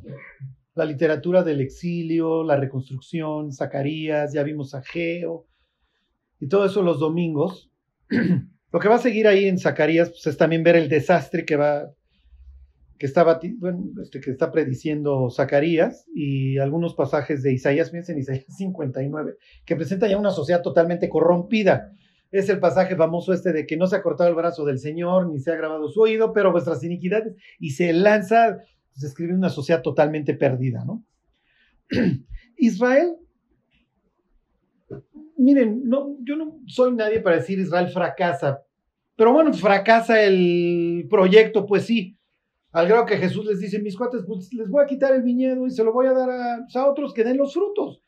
la 0.75 0.85
literatura 0.85 1.43
del 1.43 1.61
exilio, 1.61 2.43
la 2.45 2.57
reconstrucción, 2.57 3.53
Zacarías, 3.53 4.33
ya 4.33 4.43
vimos 4.43 4.75
a 4.75 4.83
Geo 4.83 5.47
y 6.41 6.49
todo 6.49 6.67
eso 6.67 6.83
los 6.83 6.99
domingos, 6.99 7.71
lo 8.73 8.81
que 8.81 8.89
va 8.89 8.97
a 8.97 8.99
seguir 8.99 9.27
ahí 9.27 9.47
en 9.47 9.59
Zacarías 9.59 10.11
pues, 10.11 10.27
es 10.27 10.37
también 10.37 10.63
ver 10.63 10.77
el 10.77 10.89
desastre 10.89 11.45
que 11.45 11.57
va 11.57 11.95
que 12.99 13.55
bueno, 13.59 13.85
este, 14.03 14.21
que 14.21 14.31
está 14.31 14.53
prediciendo 14.53 15.29
Zacarías 15.31 16.07
y 16.15 16.59
algunos 16.59 16.95
pasajes 16.95 17.43
de 17.43 17.53
Isaías, 17.53 17.91
piensen 17.91 18.19
Isaías 18.19 18.47
59, 18.57 19.37
que 19.65 19.77
presenta 19.77 20.09
ya 20.09 20.17
una 20.17 20.31
sociedad 20.31 20.63
totalmente 20.63 21.09
corrompida. 21.09 21.93
Es 22.31 22.49
el 22.49 22.59
pasaje 22.59 22.97
famoso 22.97 23.33
este 23.33 23.53
de 23.53 23.67
que 23.67 23.77
no 23.77 23.87
se 23.87 23.97
ha 23.97 24.03
cortado 24.03 24.29
el 24.29 24.35
brazo 24.35 24.65
del 24.65 24.79
Señor, 24.79 25.29
ni 25.31 25.39
se 25.39 25.53
ha 25.53 25.57
grabado 25.57 25.89
su 25.89 26.01
oído, 26.01 26.33
pero 26.33 26.51
vuestras 26.51 26.83
iniquidades, 26.83 27.35
y 27.61 27.71
se 27.71 27.93
lanza, 27.93 28.59
se 28.95 29.07
escribe 29.07 29.35
una 29.35 29.51
sociedad 29.51 29.83
totalmente 29.83 30.35
perdida, 30.35 30.85
¿no? 30.85 31.05
Israel, 32.57 33.17
miren, 35.37 35.83
no, 35.85 36.17
yo 36.23 36.37
no 36.37 36.61
soy 36.67 36.95
nadie 36.95 37.21
para 37.21 37.37
decir 37.37 37.59
Israel 37.59 37.89
fracasa, 37.89 38.63
pero 39.17 39.33
bueno, 39.33 39.53
fracasa 39.53 40.23
el 40.23 41.07
proyecto, 41.09 41.67
pues 41.67 41.85
sí, 41.85 42.19
al 42.73 42.89
grado 42.89 43.07
que 43.07 43.19
Jesús 43.19 43.47
les 43.47 43.61
dice, 43.61 43.81
mis 43.81 43.97
cuates, 43.97 44.25
pues 44.27 44.53
les 44.53 44.69
voy 44.69 44.83
a 44.83 44.87
quitar 44.87 45.15
el 45.15 45.23
viñedo 45.23 45.65
y 45.67 45.71
se 45.71 45.85
lo 45.85 45.93
voy 45.93 46.07
a 46.07 46.13
dar 46.13 46.29
a, 46.29 46.59
pues, 46.59 46.75
otros 46.77 47.15
que 47.15 47.23
den 47.23 47.37
los 47.37 47.55
frutos. 47.55 48.03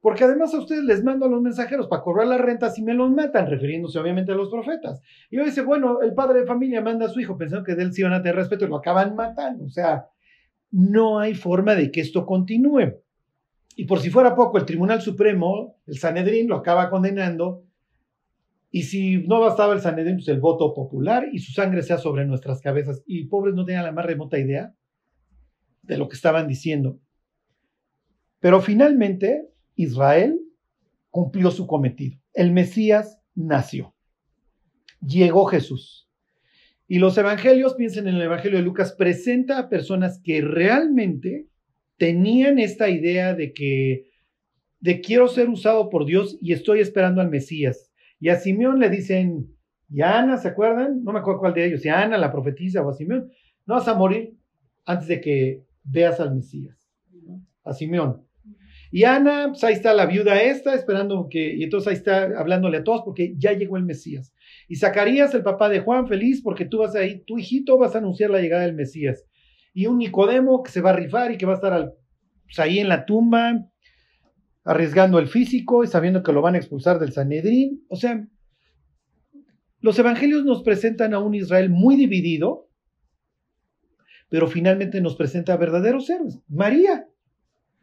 Porque 0.00 0.24
además 0.24 0.54
a 0.54 0.58
ustedes 0.58 0.84
les 0.84 1.04
mando 1.04 1.26
a 1.26 1.28
los 1.28 1.42
mensajeros 1.42 1.88
para 1.88 2.00
cobrar 2.00 2.26
las 2.26 2.40
rentas 2.40 2.78
y 2.78 2.82
me 2.82 2.94
los 2.94 3.10
matan, 3.10 3.46
refiriéndose 3.50 3.98
obviamente 3.98 4.32
a 4.32 4.34
los 4.34 4.48
profetas. 4.48 5.02
Y 5.30 5.36
yo 5.36 5.44
dice, 5.44 5.62
bueno, 5.62 6.00
el 6.00 6.14
padre 6.14 6.40
de 6.40 6.46
familia 6.46 6.80
manda 6.80 7.06
a 7.06 7.08
su 7.10 7.20
hijo 7.20 7.36
pensando 7.36 7.64
que 7.64 7.74
de 7.74 7.82
él 7.82 7.92
sí 7.92 8.02
van 8.02 8.14
a 8.14 8.22
tener 8.22 8.36
respeto 8.36 8.64
y 8.64 8.68
lo 8.68 8.76
acaban 8.76 9.14
matando. 9.16 9.64
O 9.64 9.68
sea, 9.68 10.06
no 10.76 11.18
hay 11.18 11.34
forma 11.34 11.74
de 11.74 11.90
que 11.90 12.02
esto 12.02 12.26
continúe. 12.26 13.00
Y 13.76 13.86
por 13.86 14.00
si 14.00 14.10
fuera 14.10 14.34
poco, 14.34 14.58
el 14.58 14.66
Tribunal 14.66 15.00
Supremo, 15.00 15.78
el 15.86 15.96
Sanedrín, 15.96 16.48
lo 16.48 16.56
acaba 16.56 16.90
condenando. 16.90 17.64
Y 18.70 18.82
si 18.82 19.26
no 19.26 19.40
bastaba 19.40 19.72
el 19.72 19.80
Sanedrín, 19.80 20.16
pues 20.16 20.28
el 20.28 20.38
voto 20.38 20.74
popular 20.74 21.28
y 21.32 21.38
su 21.38 21.52
sangre 21.52 21.82
sea 21.82 21.96
sobre 21.96 22.26
nuestras 22.26 22.60
cabezas. 22.60 23.02
Y 23.06 23.24
pobres 23.24 23.54
no 23.54 23.64
tenían 23.64 23.84
la 23.84 23.92
más 23.92 24.04
remota 24.04 24.38
idea 24.38 24.74
de 25.80 25.96
lo 25.96 26.10
que 26.10 26.16
estaban 26.16 26.46
diciendo. 26.46 27.00
Pero 28.40 28.60
finalmente 28.60 29.48
Israel 29.76 30.38
cumplió 31.08 31.50
su 31.52 31.66
cometido. 31.66 32.20
El 32.34 32.52
Mesías 32.52 33.18
nació. 33.34 33.94
Llegó 35.00 35.46
Jesús. 35.46 36.05
Y 36.88 36.98
los 36.98 37.18
evangelios, 37.18 37.74
piensen 37.74 38.06
en 38.06 38.14
el 38.14 38.22
evangelio 38.22 38.58
de 38.58 38.64
Lucas, 38.64 38.92
presenta 38.92 39.58
a 39.58 39.68
personas 39.68 40.20
que 40.22 40.40
realmente 40.40 41.48
tenían 41.96 42.58
esta 42.58 42.88
idea 42.88 43.34
de 43.34 43.52
que 43.52 44.10
de 44.80 45.00
quiero 45.00 45.26
ser 45.26 45.48
usado 45.48 45.88
por 45.88 46.04
Dios 46.04 46.38
y 46.40 46.52
estoy 46.52 46.80
esperando 46.80 47.20
al 47.20 47.30
Mesías. 47.30 47.90
Y 48.20 48.28
a 48.28 48.36
Simeón 48.36 48.78
le 48.78 48.88
dicen, 48.88 49.48
y 49.88 50.00
a 50.02 50.18
Ana, 50.18 50.36
¿se 50.36 50.48
acuerdan? 50.48 51.02
No 51.02 51.12
me 51.12 51.20
acuerdo 51.20 51.40
cuál 51.40 51.54
de 51.54 51.66
ellos, 51.66 51.82
si 51.82 51.88
a 51.88 52.02
Ana 52.02 52.18
la 52.18 52.32
profetiza 52.32 52.82
o 52.82 52.90
a 52.90 52.94
Simeón, 52.94 53.30
no 53.66 53.74
vas 53.74 53.88
a 53.88 53.94
morir 53.94 54.36
antes 54.84 55.08
de 55.08 55.20
que 55.20 55.64
veas 55.82 56.20
al 56.20 56.34
Mesías. 56.34 56.76
A 57.64 57.72
Simeón. 57.72 58.22
Y 58.92 59.04
Ana, 59.04 59.48
pues 59.48 59.64
ahí 59.64 59.74
está 59.74 59.92
la 59.92 60.06
viuda 60.06 60.40
esta, 60.40 60.74
esperando 60.74 61.28
que, 61.28 61.54
y 61.54 61.64
entonces 61.64 61.88
ahí 61.88 61.94
está 61.94 62.38
hablándole 62.38 62.78
a 62.78 62.84
todos 62.84 63.02
porque 63.04 63.34
ya 63.36 63.52
llegó 63.52 63.76
el 63.76 63.84
Mesías. 63.84 64.32
Y 64.68 64.76
Zacarías, 64.76 65.34
el 65.34 65.42
papá 65.42 65.68
de 65.68 65.80
Juan, 65.80 66.08
feliz 66.08 66.42
porque 66.42 66.64
tú 66.64 66.78
vas 66.78 66.94
ahí, 66.94 67.22
tu 67.24 67.38
hijito 67.38 67.78
vas 67.78 67.94
a 67.94 67.98
anunciar 67.98 68.30
la 68.30 68.40
llegada 68.40 68.62
del 68.62 68.74
Mesías. 68.74 69.24
Y 69.72 69.86
un 69.86 69.98
Nicodemo 69.98 70.62
que 70.62 70.70
se 70.70 70.80
va 70.80 70.90
a 70.90 70.96
rifar 70.96 71.30
y 71.32 71.38
que 71.38 71.46
va 71.46 71.52
a 71.52 71.56
estar 71.56 71.94
pues, 72.44 72.58
ahí 72.58 72.78
en 72.78 72.88
la 72.88 73.04
tumba, 73.04 73.68
arriesgando 74.64 75.18
el 75.18 75.28
físico 75.28 75.84
y 75.84 75.86
sabiendo 75.86 76.22
que 76.22 76.32
lo 76.32 76.42
van 76.42 76.54
a 76.54 76.58
expulsar 76.58 76.98
del 76.98 77.12
Sanedrín. 77.12 77.84
O 77.88 77.96
sea, 77.96 78.26
los 79.80 79.98
evangelios 79.98 80.44
nos 80.44 80.62
presentan 80.62 81.14
a 81.14 81.20
un 81.20 81.34
Israel 81.34 81.70
muy 81.70 81.94
dividido, 81.94 82.68
pero 84.28 84.48
finalmente 84.48 85.00
nos 85.00 85.14
presenta 85.14 85.52
a 85.52 85.58
verdaderos 85.58 86.10
héroes. 86.10 86.40
María. 86.48 87.06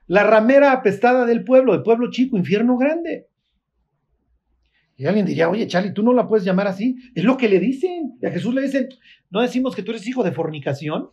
La 0.05 0.23
ramera 0.25 0.73
apestada 0.73 1.25
del 1.25 1.45
pueblo, 1.45 1.73
el 1.73 1.81
pueblo 1.81 2.11
chico, 2.11 2.35
infierno 2.35 2.77
grande. 2.77 3.29
Y 4.95 5.05
alguien 5.05 5.25
diría, 5.25 5.49
oye, 5.49 5.67
Charlie, 5.67 5.93
tú 5.93 6.03
no 6.03 6.13
la 6.13 6.27
puedes 6.27 6.45
llamar 6.45 6.67
así. 6.67 6.97
Es 7.15 7.23
lo 7.23 7.37
que 7.37 7.49
le 7.49 7.59
dicen. 7.59 8.17
Y 8.21 8.25
a 8.25 8.31
Jesús 8.31 8.53
le 8.53 8.61
dicen, 8.61 8.89
no 9.29 9.41
decimos 9.41 9.75
que 9.75 9.83
tú 9.83 9.91
eres 9.91 10.07
hijo 10.07 10.23
de 10.23 10.31
fornicación. 10.31 11.09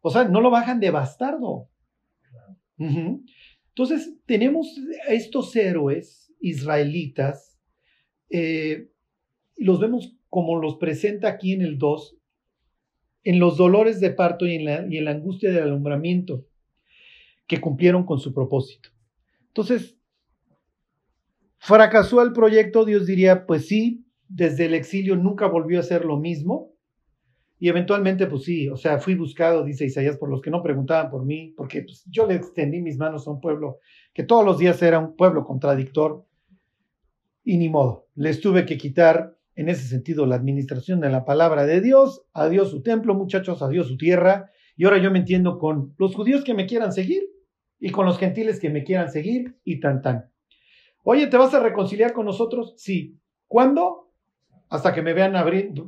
O 0.00 0.10
sea, 0.10 0.24
no 0.24 0.40
lo 0.40 0.50
bajan 0.50 0.80
de 0.80 0.90
bastardo. 0.90 1.68
Entonces, 2.76 4.14
tenemos 4.26 4.68
a 5.08 5.12
estos 5.12 5.54
héroes 5.54 6.32
israelitas, 6.40 7.58
eh, 8.28 8.90
los 9.56 9.78
vemos 9.78 10.16
como 10.28 10.60
los 10.60 10.76
presenta 10.76 11.28
aquí 11.28 11.52
en 11.52 11.62
el 11.62 11.78
2, 11.78 12.16
en 13.24 13.38
los 13.38 13.56
dolores 13.56 14.00
de 14.00 14.10
parto 14.10 14.46
y 14.46 14.56
en, 14.56 14.64
la, 14.64 14.86
y 14.90 14.98
en 14.98 15.04
la 15.04 15.12
angustia 15.12 15.50
del 15.50 15.64
alumbramiento, 15.64 16.46
que 17.46 17.60
cumplieron 17.60 18.04
con 18.04 18.18
su 18.18 18.34
propósito. 18.34 18.90
Entonces, 19.48 19.96
fracasó 21.62 22.22
el 22.22 22.32
proyecto, 22.32 22.84
Dios 22.84 23.06
diría, 23.06 23.46
pues 23.46 23.68
sí, 23.68 24.04
desde 24.28 24.64
el 24.64 24.74
exilio 24.74 25.14
nunca 25.14 25.46
volvió 25.46 25.78
a 25.78 25.84
ser 25.84 26.04
lo 26.04 26.18
mismo. 26.18 26.72
Y 27.60 27.68
eventualmente, 27.68 28.26
pues 28.26 28.42
sí, 28.42 28.68
o 28.68 28.76
sea, 28.76 28.98
fui 28.98 29.14
buscado, 29.14 29.64
dice 29.64 29.84
Isaías, 29.84 30.16
por 30.16 30.28
los 30.28 30.42
que 30.42 30.50
no 30.50 30.60
preguntaban 30.60 31.08
por 31.08 31.24
mí, 31.24 31.54
porque 31.56 31.82
pues, 31.82 32.04
yo 32.10 32.26
le 32.26 32.34
extendí 32.34 32.82
mis 32.82 32.98
manos 32.98 33.28
a 33.28 33.30
un 33.30 33.40
pueblo 33.40 33.78
que 34.12 34.24
todos 34.24 34.44
los 34.44 34.58
días 34.58 34.82
era 34.82 34.98
un 34.98 35.14
pueblo 35.14 35.44
contradictor. 35.44 36.26
Y 37.44 37.58
ni 37.58 37.68
modo, 37.68 38.08
les 38.16 38.40
tuve 38.40 38.66
que 38.66 38.76
quitar 38.76 39.36
en 39.54 39.68
ese 39.68 39.86
sentido 39.86 40.26
la 40.26 40.34
administración 40.34 40.98
de 40.98 41.10
la 41.10 41.24
palabra 41.24 41.64
de 41.64 41.80
Dios, 41.80 42.26
adiós 42.32 42.70
su 42.72 42.82
templo, 42.82 43.14
muchachos, 43.14 43.62
adiós 43.62 43.86
su 43.86 43.96
tierra. 43.96 44.50
Y 44.76 44.84
ahora 44.84 44.98
yo 44.98 45.12
me 45.12 45.20
entiendo 45.20 45.60
con 45.60 45.94
los 45.96 46.16
judíos 46.16 46.42
que 46.42 46.54
me 46.54 46.66
quieran 46.66 46.92
seguir 46.92 47.22
y 47.78 47.90
con 47.90 48.04
los 48.04 48.18
gentiles 48.18 48.58
que 48.58 48.70
me 48.70 48.82
quieran 48.82 49.12
seguir 49.12 49.56
y 49.62 49.78
tan 49.78 50.02
tan. 50.02 50.31
Oye, 51.02 51.26
¿te 51.26 51.36
vas 51.36 51.52
a 51.54 51.60
reconciliar 51.60 52.12
con 52.12 52.26
nosotros? 52.26 52.74
Sí. 52.76 53.18
¿Cuándo? 53.48 54.12
Hasta 54.68 54.94
que 54.94 55.02
me 55.02 55.12
vean 55.12 55.34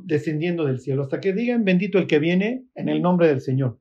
descendiendo 0.03 0.65
del 0.65 0.79
cielo, 0.79 1.03
hasta 1.03 1.19
que 1.19 1.33
digan 1.33 1.63
bendito 1.63 1.97
el 1.97 2.05
que 2.05 2.19
viene 2.19 2.65
en 2.75 2.89
el 2.89 3.01
nombre 3.01 3.27
del 3.27 3.41
Señor. 3.41 3.79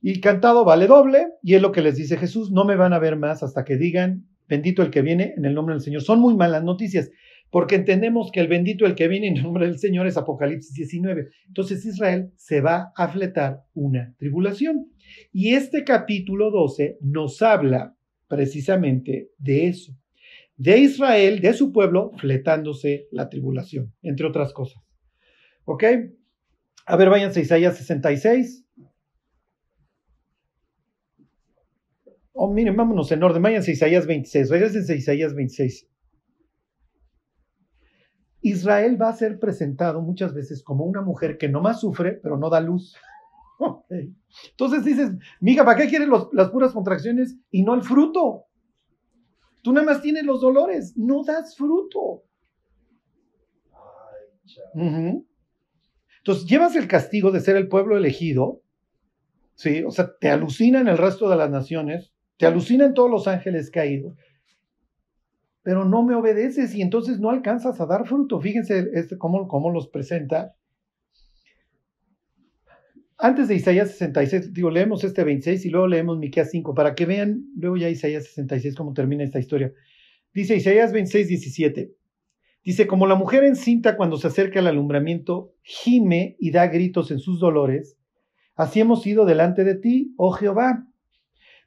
Y 0.00 0.20
cantado 0.20 0.64
vale 0.64 0.86
doble, 0.86 1.26
y 1.42 1.54
es 1.54 1.62
lo 1.62 1.72
que 1.72 1.82
les 1.82 1.96
dice 1.96 2.16
Jesús, 2.16 2.52
no 2.52 2.64
me 2.64 2.76
van 2.76 2.92
a 2.92 2.98
ver 2.98 3.16
más 3.16 3.42
hasta 3.42 3.64
que 3.64 3.76
digan 3.76 4.26
bendito 4.48 4.82
el 4.82 4.90
que 4.90 5.02
viene 5.02 5.34
en 5.36 5.44
el 5.44 5.54
nombre 5.54 5.74
del 5.74 5.82
Señor. 5.82 6.02
Son 6.02 6.20
muy 6.20 6.36
malas 6.36 6.62
noticias, 6.62 7.10
porque 7.50 7.74
entendemos 7.74 8.30
que 8.32 8.40
el 8.40 8.48
bendito 8.48 8.86
el 8.86 8.94
que 8.94 9.08
viene 9.08 9.28
en 9.28 9.36
el 9.36 9.42
nombre 9.42 9.66
del 9.66 9.78
Señor 9.78 10.06
es 10.06 10.16
Apocalipsis 10.16 10.74
19. 10.74 11.28
Entonces 11.48 11.84
Israel 11.84 12.30
se 12.36 12.60
va 12.60 12.92
a 12.96 13.08
fletar 13.08 13.62
una 13.74 14.14
tribulación. 14.18 14.92
Y 15.32 15.54
este 15.54 15.84
capítulo 15.84 16.50
12 16.50 16.98
nos 17.00 17.42
habla 17.42 17.96
precisamente 18.28 19.30
de 19.38 19.68
eso, 19.68 19.92
de 20.56 20.78
Israel, 20.78 21.40
de 21.40 21.52
su 21.52 21.72
pueblo, 21.72 22.12
fletándose 22.16 23.08
la 23.10 23.28
tribulación, 23.28 23.94
entre 24.02 24.26
otras 24.26 24.52
cosas. 24.52 24.82
¿Ok? 25.64 25.84
A 26.86 26.96
ver, 26.96 27.10
váyanse 27.10 27.40
a 27.40 27.42
Isaías 27.42 27.76
66. 27.76 28.64
Oh, 32.32 32.52
miren, 32.52 32.76
vámonos 32.76 33.10
en 33.12 33.22
orden, 33.22 33.42
váyanse 33.42 33.70
a 33.70 33.74
Isaías 33.74 34.06
26, 34.06 34.50
váyanse 34.50 34.92
a 34.92 34.96
Isaías 34.96 35.34
26. 35.34 35.88
Israel 38.42 39.00
va 39.00 39.08
a 39.08 39.16
ser 39.16 39.40
presentado 39.40 40.00
muchas 40.02 40.32
veces 40.32 40.62
como 40.62 40.84
una 40.84 41.02
mujer 41.02 41.36
que 41.38 41.48
no 41.48 41.60
más 41.60 41.80
sufre, 41.80 42.12
pero 42.12 42.38
no 42.38 42.48
da 42.48 42.60
luz. 42.60 42.94
Entonces 44.50 44.84
dices, 44.84 45.10
mija, 45.40 45.64
¿para 45.64 45.80
qué 45.80 45.88
quieres 45.88 46.08
los, 46.08 46.28
las 46.32 46.50
puras 46.50 46.72
contracciones 46.72 47.36
y 47.50 47.62
no 47.62 47.74
el 47.74 47.82
fruto? 47.82 48.44
Tú 49.66 49.72
nada 49.72 49.84
más 49.84 50.00
tienes 50.00 50.24
los 50.24 50.40
dolores, 50.40 50.96
no 50.96 51.24
das 51.24 51.56
fruto. 51.56 52.22
Uh 54.74 54.80
-huh. 54.80 55.26
Entonces 56.18 56.46
llevas 56.46 56.76
el 56.76 56.86
castigo 56.86 57.32
de 57.32 57.40
ser 57.40 57.56
el 57.56 57.66
pueblo 57.66 57.96
elegido, 57.96 58.62
¿sí? 59.56 59.82
O 59.82 59.90
sea, 59.90 60.16
te 60.20 60.30
alucinan 60.30 60.86
el 60.86 60.96
resto 60.96 61.28
de 61.28 61.34
las 61.34 61.50
naciones, 61.50 62.12
te 62.36 62.46
alucinan 62.46 62.94
todos 62.94 63.10
los 63.10 63.26
ángeles 63.26 63.72
caídos, 63.72 64.14
pero 65.64 65.84
no 65.84 66.04
me 66.04 66.14
obedeces 66.14 66.72
y 66.76 66.80
entonces 66.80 67.18
no 67.18 67.30
alcanzas 67.30 67.80
a 67.80 67.86
dar 67.86 68.06
fruto. 68.06 68.40
Fíjense 68.40 68.88
este, 68.94 69.18
cómo, 69.18 69.48
cómo 69.48 69.72
los 69.72 69.88
presenta. 69.88 70.54
Antes 73.18 73.48
de 73.48 73.54
Isaías 73.54 73.92
66, 73.92 74.52
digo, 74.52 74.70
leemos 74.70 75.02
este 75.02 75.24
26 75.24 75.64
y 75.64 75.70
luego 75.70 75.86
leemos 75.86 76.18
Miqueas 76.18 76.50
5 76.50 76.74
para 76.74 76.94
que 76.94 77.06
vean 77.06 77.46
luego 77.56 77.78
ya 77.78 77.88
Isaías 77.88 78.24
66 78.24 78.74
cómo 78.74 78.92
termina 78.92 79.24
esta 79.24 79.38
historia. 79.38 79.72
Dice 80.34 80.56
Isaías 80.56 80.92
26, 80.92 81.28
17. 81.28 81.94
Dice, 82.62 82.86
como 82.86 83.06
la 83.06 83.14
mujer 83.14 83.44
encinta 83.44 83.96
cuando 83.96 84.18
se 84.18 84.26
acerca 84.26 84.58
al 84.58 84.66
alumbramiento, 84.66 85.54
gime 85.62 86.36
y 86.38 86.50
da 86.50 86.66
gritos 86.66 87.10
en 87.10 87.20
sus 87.20 87.40
dolores, 87.40 87.96
así 88.54 88.80
hemos 88.80 89.06
ido 89.06 89.24
delante 89.24 89.64
de 89.64 89.76
ti, 89.76 90.12
oh 90.18 90.32
Jehová. 90.32 90.86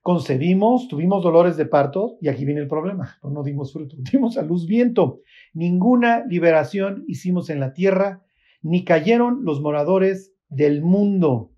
Concebimos, 0.04 0.88
tuvimos 0.88 1.24
dolores 1.24 1.58
de 1.58 1.66
parto 1.66 2.18
y 2.22 2.28
aquí 2.28 2.46
viene 2.46 2.62
el 2.62 2.68
problema, 2.68 3.18
pues 3.22 3.34
no 3.34 3.44
dimos 3.44 3.74
fruto, 3.74 3.96
dimos 4.12 4.38
a 4.38 4.44
luz 4.44 4.68
viento. 4.68 5.22
Ninguna 5.54 6.26
liberación 6.28 7.06
hicimos 7.08 7.50
en 7.50 7.60
la 7.60 7.74
tierra, 7.74 8.22
ni 8.62 8.84
cayeron 8.84 9.46
los 9.46 9.62
moradores 9.62 10.36
del 10.50 10.82
mundo. 10.82 11.52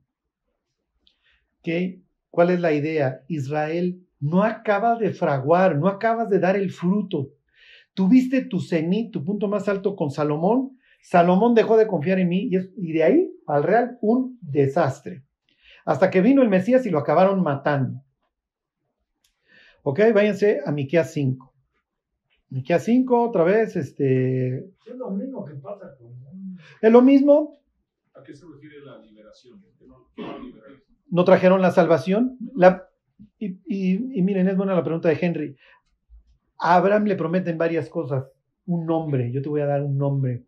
¿Okay? 1.59 2.03
¿Cuál 2.29 2.51
es 2.51 2.59
la 2.59 2.73
idea? 2.73 3.23
Israel 3.27 4.05
no 4.19 4.43
acaba 4.43 4.95
de 4.97 5.11
fraguar, 5.11 5.77
no 5.77 5.87
acabas 5.87 6.29
de 6.29 6.39
dar 6.39 6.55
el 6.55 6.71
fruto. 6.71 7.31
Tuviste 7.93 8.45
tu 8.45 8.59
cenit, 8.59 9.11
tu 9.11 9.23
punto 9.23 9.47
más 9.47 9.67
alto 9.67 9.95
con 9.95 10.11
Salomón. 10.11 10.77
Salomón 11.01 11.55
dejó 11.55 11.77
de 11.77 11.87
confiar 11.87 12.19
en 12.19 12.29
mí 12.29 12.47
y, 12.49 12.55
es, 12.55 12.69
y 12.77 12.93
de 12.93 13.03
ahí 13.03 13.33
al 13.47 13.63
real 13.63 13.97
un 14.01 14.37
desastre. 14.41 15.23
Hasta 15.83 16.09
que 16.09 16.21
vino 16.21 16.41
el 16.41 16.49
Mesías 16.49 16.85
y 16.85 16.89
lo 16.89 16.99
acabaron 16.99 17.41
matando. 17.41 18.01
Ok, 19.83 19.99
váyanse 20.13 20.61
a 20.63 20.71
Miqueas 20.71 21.11
5. 21.11 21.51
Miqueas 22.49 22.83
5, 22.83 23.29
otra 23.29 23.43
vez, 23.43 23.75
este... 23.75 24.57
Es 24.85 24.95
lo 24.95 25.09
mismo 25.09 25.43
que 25.43 25.55
pasa 25.55 25.95
con... 25.97 26.11
Es 26.81 26.91
lo 26.91 27.01
mismo, 27.01 27.60
¿A 28.21 28.23
qué 28.23 28.35
se 28.35 28.45
refiere 28.45 28.85
la 28.85 28.99
liberación? 28.99 29.59
¿Que 29.79 29.87
no, 31.09 31.23
trajeron 31.25 31.59
la 31.59 31.71
salvación. 31.71 32.37
La, 32.55 32.87
y, 33.39 33.97
miren, 34.21 34.47
es 34.47 34.55
buena 34.55 34.75
la 34.75 34.83
pregunta 34.83 35.09
de 35.09 35.17
Henry. 35.19 35.57
A 36.59 36.75
Abraham 36.75 37.05
le 37.05 37.15
prometen 37.15 37.57
varias 37.57 37.89
cosas. 37.89 38.25
Un 38.67 38.85
nombre, 38.85 39.31
yo 39.31 39.41
te 39.41 39.49
voy 39.49 39.61
a 39.61 39.65
dar 39.65 39.81
un 39.81 39.97
nombre. 39.97 40.45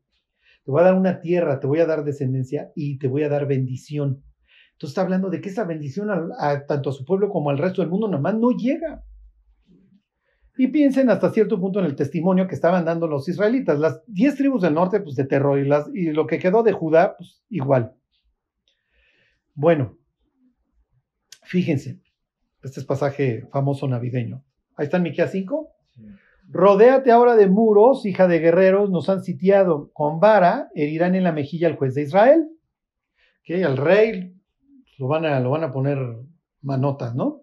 Te 0.64 0.72
voy 0.72 0.82
a 0.82 0.86
dar 0.86 0.94
una 0.94 1.20
tierra, 1.20 1.60
te 1.60 1.66
voy 1.66 1.80
a 1.80 1.88
dar 1.88 2.04
descendencia 2.04 2.72
y 2.76 3.00
te 3.00 3.08
voy 3.08 3.24
a 3.24 3.30
dar 3.30 3.48
bendición. 3.48 4.24
Entonces 4.74 4.92
está 4.92 5.02
hablando 5.02 5.32
de 5.32 5.42
que 5.42 5.50
esa 5.50 5.64
bendición 5.64 6.10
a, 6.12 6.66
tanto 6.68 6.92
a 6.92 6.94
su 6.94 7.06
pueblo 7.06 7.30
como 7.30 7.50
al 7.50 7.58
resto 7.58 7.82
del 7.82 7.90
mundo 7.90 8.08
nada 8.08 8.22
más 8.22 8.36
no 8.36 8.52
llega. 8.52 9.04
Y 10.56 10.68
piensen 10.68 11.10
hasta 11.10 11.32
cierto 11.32 11.60
punto 11.60 11.80
en 11.80 11.86
el 11.86 11.96
testimonio 11.96 12.48
que 12.48 12.56
estaban 12.56 12.86
dando 12.86 13.08
los 13.08 13.28
israelitas. 13.28 13.80
Las 13.80 14.04
diez 14.08 14.36
tribus 14.36 14.62
del 14.62 14.76
norte, 14.76 15.00
pues 15.00 15.16
de 15.16 15.26
terror, 15.26 15.58
y, 15.58 15.66
las, 15.66 15.90
y 15.94 16.12
lo 16.12 16.28
que 16.28 16.38
quedó 16.38 16.62
de 16.62 16.74
Judá, 16.74 17.16
pues 17.18 17.44
igual. 17.50 17.96
Bueno, 19.56 19.98
fíjense, 21.44 22.00
este 22.62 22.80
es 22.80 22.86
pasaje 22.86 23.48
famoso 23.52 23.88
navideño. 23.88 24.44
Ahí 24.76 24.86
está 24.86 24.98
en 24.98 25.04
Miqueas 25.04 25.32
5. 25.32 25.70
Sí. 25.90 26.04
Rodéate 26.50 27.12
ahora 27.12 27.36
de 27.36 27.48
muros, 27.48 28.06
hija 28.06 28.28
de 28.28 28.40
guerreros, 28.40 28.90
nos 28.90 29.10
han 29.10 29.24
sitiado. 29.24 29.92
Con 29.94 30.20
vara 30.20 30.70
herirán 30.76 31.16
en 31.16 31.24
la 31.24 31.32
mejilla 31.32 31.68
al 31.68 31.78
juez 31.78 31.96
de 31.96 32.04
Israel. 32.04 32.50
Que 33.44 33.64
al 33.64 33.78
rey 33.78 34.36
lo 34.98 35.08
van, 35.08 35.26
a, 35.26 35.40
lo 35.40 35.50
van 35.50 35.64
a 35.64 35.72
poner 35.72 35.98
manotas, 36.62 37.16
¿no? 37.16 37.43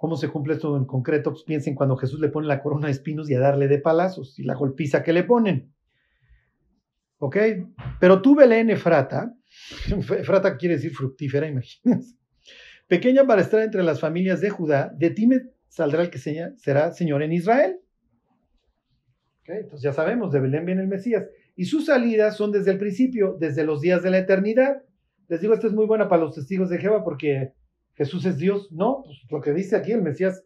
¿Cómo 0.00 0.16
se 0.16 0.28
cumple 0.28 0.54
esto 0.54 0.78
en 0.78 0.86
concreto? 0.86 1.30
Pues 1.30 1.44
piensen 1.44 1.74
cuando 1.74 1.94
Jesús 1.94 2.20
le 2.20 2.30
pone 2.30 2.46
la 2.46 2.62
corona 2.62 2.86
de 2.86 2.92
espinos 2.92 3.28
y 3.28 3.34
a 3.34 3.38
darle 3.38 3.68
de 3.68 3.80
palazos 3.80 4.38
y 4.38 4.44
la 4.44 4.54
golpiza 4.54 5.02
que 5.02 5.12
le 5.12 5.24
ponen. 5.24 5.74
¿Ok? 7.18 7.36
Pero 8.00 8.22
tú, 8.22 8.34
Belén, 8.34 8.70
Efrata, 8.70 9.34
Efrata 9.88 10.56
quiere 10.56 10.76
decir 10.76 10.92
fructífera, 10.92 11.46
imagínense. 11.48 12.16
Pequeña 12.88 13.26
para 13.26 13.42
estar 13.42 13.60
entre 13.60 13.82
las 13.82 14.00
familias 14.00 14.40
de 14.40 14.48
Judá, 14.48 14.90
de 14.96 15.10
ti 15.10 15.26
me 15.26 15.42
saldrá 15.68 16.00
el 16.00 16.08
que 16.08 16.16
será 16.16 16.92
Señor 16.92 17.22
en 17.22 17.34
Israel. 17.34 17.78
¿Ok? 19.42 19.50
Entonces 19.50 19.82
ya 19.82 19.92
sabemos, 19.92 20.32
de 20.32 20.40
Belén 20.40 20.64
viene 20.64 20.80
el 20.80 20.88
Mesías. 20.88 21.26
Y 21.56 21.66
sus 21.66 21.84
salidas 21.84 22.38
son 22.38 22.52
desde 22.52 22.70
el 22.70 22.78
principio, 22.78 23.36
desde 23.38 23.64
los 23.64 23.82
días 23.82 24.02
de 24.02 24.10
la 24.10 24.18
eternidad. 24.20 24.82
Les 25.28 25.42
digo, 25.42 25.52
esta 25.52 25.66
es 25.66 25.74
muy 25.74 25.84
buena 25.84 26.08
para 26.08 26.22
los 26.22 26.34
testigos 26.34 26.70
de 26.70 26.78
Jehová 26.78 27.04
porque 27.04 27.52
Jesús 28.00 28.24
es 28.24 28.38
Dios. 28.38 28.72
No, 28.72 29.02
pues 29.04 29.18
lo 29.28 29.42
que 29.42 29.52
dice 29.52 29.76
aquí 29.76 29.92
el 29.92 30.00
Mesías, 30.00 30.42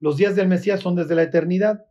los 0.00 0.16
días 0.16 0.34
del 0.34 0.48
Mesías 0.48 0.80
son 0.80 0.96
desde 0.96 1.14
la 1.14 1.22
eternidad. 1.22 1.86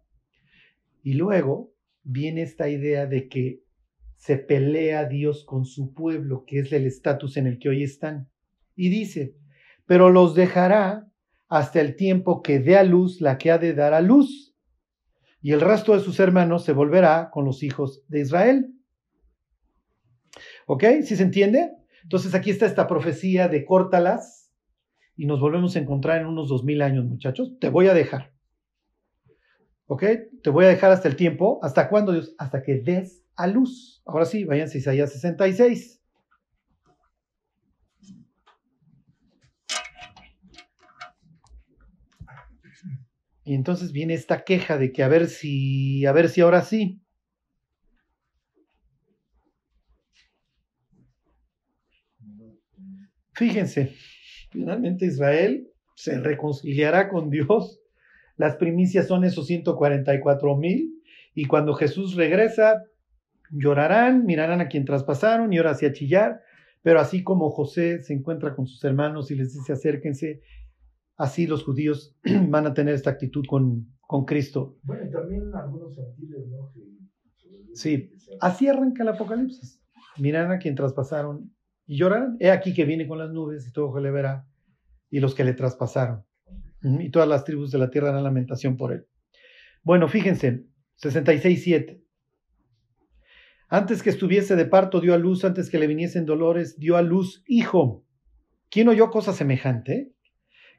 Y 1.01 1.13
luego 1.13 1.71
viene 2.03 2.41
esta 2.41 2.67
idea 2.67 3.05
de 3.05 3.29
que 3.29 3.63
se 4.17 4.35
pelea 4.35 5.05
Dios 5.05 5.45
con 5.45 5.63
su 5.63 5.93
pueblo, 5.93 6.43
que 6.45 6.59
es 6.59 6.73
el 6.73 6.85
estatus 6.85 7.37
en 7.37 7.47
el 7.47 7.57
que 7.57 7.69
hoy 7.69 7.83
están. 7.83 8.27
Y 8.75 8.89
dice, 8.89 9.37
pero 9.85 10.09
los 10.09 10.35
dejará 10.35 11.09
hasta 11.47 11.79
el 11.79 11.95
tiempo 11.95 12.41
que 12.41 12.59
dé 12.59 12.75
a 12.75 12.83
luz 12.83 13.21
la 13.21 13.37
que 13.37 13.51
ha 13.51 13.57
de 13.57 13.73
dar 13.73 13.93
a 13.93 14.01
luz. 14.01 14.57
Y 15.41 15.53
el 15.53 15.61
resto 15.61 15.93
de 15.93 16.03
sus 16.03 16.19
hermanos 16.19 16.65
se 16.65 16.73
volverá 16.73 17.29
con 17.31 17.45
los 17.45 17.63
hijos 17.63 18.03
de 18.09 18.19
Israel. 18.19 18.73
¿Ok? 20.65 20.83
¿Sí 21.03 21.15
se 21.15 21.23
entiende? 21.23 21.71
Entonces 22.03 22.35
aquí 22.35 22.49
está 22.49 22.65
esta 22.65 22.87
profecía 22.87 23.47
de 23.47 23.63
córtalas 23.63 24.46
y 25.17 25.25
nos 25.25 25.39
volvemos 25.39 25.75
a 25.75 25.79
encontrar 25.79 26.21
en 26.21 26.27
unos 26.27 26.47
dos 26.47 26.63
mil 26.63 26.81
años, 26.83 27.03
muchachos. 27.03 27.57
Te 27.59 27.69
voy 27.69 27.87
a 27.87 27.95
dejar. 27.95 28.31
¿Ok? 29.87 30.03
Te 30.43 30.49
voy 30.51 30.65
a 30.65 30.69
dejar 30.69 30.91
hasta 30.91 31.07
el 31.07 31.15
tiempo. 31.15 31.59
¿Hasta 31.63 31.89
cuándo, 31.89 32.13
Dios? 32.13 32.35
Hasta 32.37 32.61
que 32.61 32.75
des 32.75 33.25
a 33.35 33.47
luz. 33.47 34.03
Ahora 34.05 34.25
sí, 34.25 34.43
váyanse 34.43 34.77
a 34.77 34.81
Isaías 34.81 35.11
66. 35.11 36.03
Y 43.43 43.55
entonces 43.55 43.91
viene 43.91 44.13
esta 44.13 44.43
queja 44.43 44.77
de 44.77 44.91
que 44.91 45.03
a 45.03 45.07
ver 45.07 45.27
si, 45.27 46.05
a 46.05 46.11
ver 46.11 46.29
si 46.29 46.41
ahora 46.41 46.61
sí. 46.61 47.01
Fíjense, 53.33 53.95
finalmente 54.49 55.05
Israel 55.05 55.67
se 55.95 56.19
reconciliará 56.19 57.09
con 57.09 57.29
Dios. 57.29 57.81
Las 58.37 58.55
primicias 58.55 59.07
son 59.07 59.23
esos 59.23 59.47
144 59.47 60.55
mil. 60.57 60.93
Y 61.33 61.45
cuando 61.45 61.73
Jesús 61.73 62.15
regresa, 62.15 62.83
llorarán, 63.51 64.25
mirarán 64.25 64.61
a 64.61 64.67
quien 64.67 64.85
traspasaron 64.85 65.53
y 65.53 65.57
ahora 65.57 65.71
hacia 65.71 65.93
chillar. 65.93 66.41
Pero 66.83 66.99
así 66.99 67.23
como 67.23 67.49
José 67.49 68.01
se 68.03 68.13
encuentra 68.13 68.55
con 68.55 68.67
sus 68.67 68.83
hermanos 68.83 69.31
y 69.31 69.35
les 69.35 69.53
dice 69.53 69.73
acérquense, 69.73 70.41
así 71.17 71.47
los 71.47 71.63
judíos 71.63 72.15
van 72.49 72.65
a 72.67 72.73
tener 72.73 72.93
esta 72.93 73.09
actitud 73.09 73.43
con, 73.47 73.87
con 74.01 74.25
Cristo. 74.25 74.77
Bueno, 74.83 75.05
y 75.07 75.11
también 75.11 75.51
algunos 75.55 75.95
gentiles, 75.95 76.47
¿no? 76.49 76.71
Que- 76.73 76.97
Sí, 77.73 78.11
así 78.41 78.67
arranca 78.67 79.03
el 79.03 79.09
Apocalipsis. 79.09 79.79
Mirarán 80.17 80.51
a 80.51 80.57
quien 80.57 80.73
traspasaron 80.73 81.51
y 81.87 81.97
llorarán. 81.97 82.37
He 82.39 82.51
aquí 82.51 82.73
que 82.73 82.85
viene 82.85 83.07
con 83.07 83.17
las 83.17 83.31
nubes 83.31 83.67
y 83.67 83.71
todo 83.71 83.87
ojo 83.87 83.99
le 83.99 84.11
verá 84.11 84.45
y 85.09 85.19
los 85.19 85.33
que 85.33 85.43
le 85.43 85.53
traspasaron. 85.53 86.23
Y 86.83 87.09
todas 87.09 87.27
las 87.27 87.43
tribus 87.43 87.71
de 87.71 87.79
la 87.79 87.89
tierra 87.89 88.09
harán 88.09 88.23
lamentación 88.23 88.77
por 88.77 88.93
él. 88.93 89.07
Bueno, 89.81 90.07
fíjense, 90.07 90.65
66.7. 91.01 92.03
Antes 93.69 94.03
que 94.03 94.09
estuviese 94.09 94.55
de 94.55 94.65
parto 94.65 95.01
dio 95.01 95.13
a 95.13 95.17
luz, 95.17 95.43
antes 95.43 95.69
que 95.69 95.79
le 95.79 95.87
viniesen 95.87 96.25
dolores, 96.25 96.77
dio 96.77 96.95
a 96.95 97.01
luz 97.01 97.43
hijo. 97.47 98.05
¿Quién 98.69 98.87
oyó 98.89 99.09
cosa 99.09 99.33
semejante? 99.33 100.13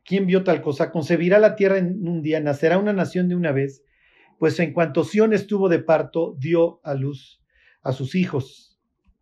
¿Quién 0.04 0.26
vio 0.26 0.44
tal 0.44 0.62
cosa? 0.62 0.90
Concebirá 0.90 1.38
la 1.38 1.56
tierra 1.56 1.78
en 1.78 2.06
un 2.06 2.22
día, 2.22 2.40
nacerá 2.40 2.78
una 2.78 2.92
nación 2.92 3.28
de 3.28 3.34
una 3.34 3.52
vez, 3.52 3.82
pues 4.38 4.58
en 4.60 4.72
cuanto 4.72 5.04
Sión 5.04 5.32
estuvo 5.32 5.68
de 5.68 5.80
parto, 5.80 6.34
dio 6.38 6.80
a 6.84 6.94
luz 6.94 7.42
a 7.82 7.92
sus 7.92 8.14
hijos. 8.14 8.77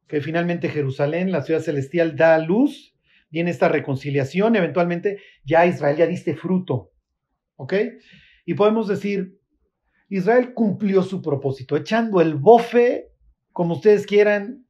Que 0.07 0.21
finalmente 0.21 0.69
Jerusalén, 0.69 1.33
la 1.33 1.43
ciudad 1.43 1.61
celestial, 1.61 2.17
da 2.17 2.39
luz, 2.39 2.97
viene 3.31 3.51
esta 3.51 3.69
reconciliación, 3.69 4.57
eventualmente 4.57 5.19
ya 5.45 5.67
Israel 5.67 5.97
ya 5.97 6.07
diste 6.07 6.35
fruto. 6.35 6.93
¿Ok? 7.57 7.75
Y 8.45 8.55
podemos 8.55 8.87
decir, 8.87 9.39
Israel 10.09 10.55
cumplió 10.55 11.03
su 11.03 11.21
propósito, 11.23 11.77
echando 11.77 12.21
el 12.21 12.35
bofe, 12.35 13.11
como 13.53 13.75
ustedes 13.75 14.07
quieran, 14.07 14.67